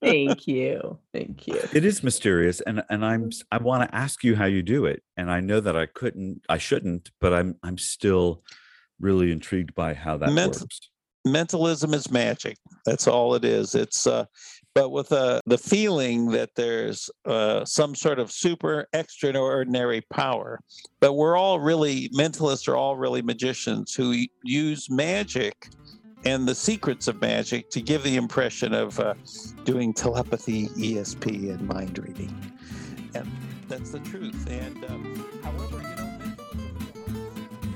Thank 0.00 0.46
you. 0.48 0.98
Thank 1.12 1.46
you. 1.46 1.60
It 1.72 1.84
is 1.84 2.02
mysterious, 2.02 2.60
and 2.62 2.82
and 2.88 3.04
I'm 3.04 3.30
I 3.52 3.58
want 3.58 3.88
to 3.88 3.94
ask 3.94 4.24
you 4.24 4.34
how 4.34 4.46
you 4.46 4.62
do 4.62 4.86
it, 4.86 5.02
and 5.18 5.30
I 5.30 5.40
know 5.40 5.60
that 5.60 5.76
I 5.76 5.86
couldn't, 5.86 6.40
I 6.48 6.58
shouldn't, 6.58 7.10
but 7.20 7.32
I'm 7.34 7.56
I'm 7.62 7.76
still 7.78 8.42
really 8.98 9.30
intrigued 9.30 9.74
by 9.74 9.92
how 9.94 10.16
that 10.16 10.32
Ment- 10.32 10.60
works. 10.60 10.80
Mentalism 11.26 11.94
is 11.94 12.10
magic. 12.10 12.56
That's 12.86 13.06
all 13.06 13.34
it 13.34 13.44
is. 13.44 13.74
It's 13.74 14.06
uh, 14.06 14.24
but 14.74 14.90
with 14.90 15.12
uh, 15.12 15.40
the 15.46 15.56
feeling 15.56 16.30
that 16.30 16.50
there's 16.56 17.08
uh, 17.24 17.64
some 17.64 17.94
sort 17.94 18.18
of 18.18 18.30
super 18.30 18.86
extraordinary 18.92 20.00
power. 20.10 20.60
But 21.00 21.14
we're 21.14 21.36
all 21.36 21.60
really 21.60 22.08
mentalists 22.10 22.66
are 22.68 22.76
all 22.76 22.96
really 22.96 23.22
magicians 23.22 23.94
who 23.94 24.24
use 24.42 24.90
magic 24.90 25.68
and 26.24 26.48
the 26.48 26.54
secrets 26.54 27.06
of 27.06 27.20
magic 27.20 27.70
to 27.70 27.80
give 27.80 28.02
the 28.02 28.16
impression 28.16 28.72
of 28.74 28.98
uh, 28.98 29.14
doing 29.64 29.92
telepathy, 29.92 30.68
ESP, 30.68 31.50
and 31.50 31.68
mind 31.68 31.98
reading. 31.98 32.52
And 33.14 33.30
that's 33.68 33.90
the 33.90 34.00
truth. 34.00 34.48
And 34.50 34.84
um, 34.86 35.28
however, 35.42 35.76
you 35.76 35.96
know. 35.96 36.10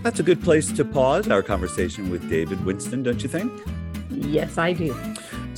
That's 0.03 0.21
a 0.21 0.23
good 0.23 0.43
place 0.43 0.73
to 0.73 0.85
pause 0.85 1.29
our 1.29 1.43
conversation 1.43 2.09
with 2.11 2.29
David 2.31 2.65
Winston, 2.65 3.03
don't 3.03 3.23
you 3.23 3.29
think? 3.29 3.53
Yes, 4.11 4.57
I 4.57 4.73
do. 4.73 4.95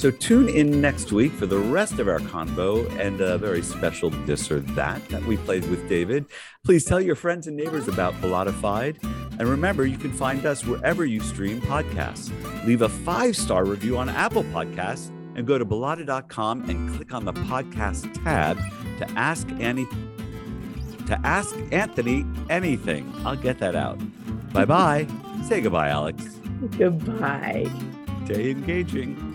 So 0.01 0.11
tune 0.11 0.48
in 0.48 0.80
next 0.80 1.12
week 1.12 1.30
for 1.32 1.44
the 1.44 1.59
rest 1.59 1.98
of 1.98 2.09
our 2.09 2.20
convo 2.20 2.90
and 2.98 3.20
a 3.20 3.36
very 3.36 3.61
special 3.61 4.09
this 4.09 4.51
or 4.51 4.61
that 4.61 5.07
that 5.11 5.22
we 5.26 5.36
played 5.36 5.68
with 5.68 5.86
David. 5.90 6.24
Please 6.64 6.86
tell 6.86 7.03
your 7.03 7.14
friends 7.14 7.46
and 7.46 7.55
neighbors 7.55 7.86
about 7.86 8.18
Bellatified. 8.22 8.96
And 9.38 9.46
remember, 9.46 9.84
you 9.84 9.98
can 9.98 10.11
find 10.11 10.46
us 10.46 10.64
wherever 10.64 11.05
you 11.05 11.20
stream 11.20 11.61
podcasts. 11.61 12.32
Leave 12.64 12.80
a 12.80 12.88
five 12.88 13.36
star 13.36 13.66
review 13.66 13.98
on 13.98 14.09
Apple 14.09 14.42
Podcasts 14.44 15.11
and 15.36 15.46
go 15.46 15.59
to 15.59 15.66
Bellotta.com 15.66 16.70
and 16.70 16.96
click 16.96 17.12
on 17.12 17.26
the 17.26 17.34
podcast 17.34 18.11
tab 18.24 18.57
to 19.01 19.11
ask 19.18 19.46
Annie 19.61 19.86
to 21.09 21.20
ask 21.26 21.55
Anthony 21.72 22.24
anything. 22.48 23.12
I'll 23.26 23.36
get 23.36 23.59
that 23.59 23.76
out. 23.76 24.01
Bye 24.55 24.64
bye. 24.64 25.07
Say 25.46 25.61
goodbye, 25.61 25.90
Alex. 25.90 26.24
Goodbye. 26.78 27.70
Stay 28.24 28.53
engaging. 28.53 29.30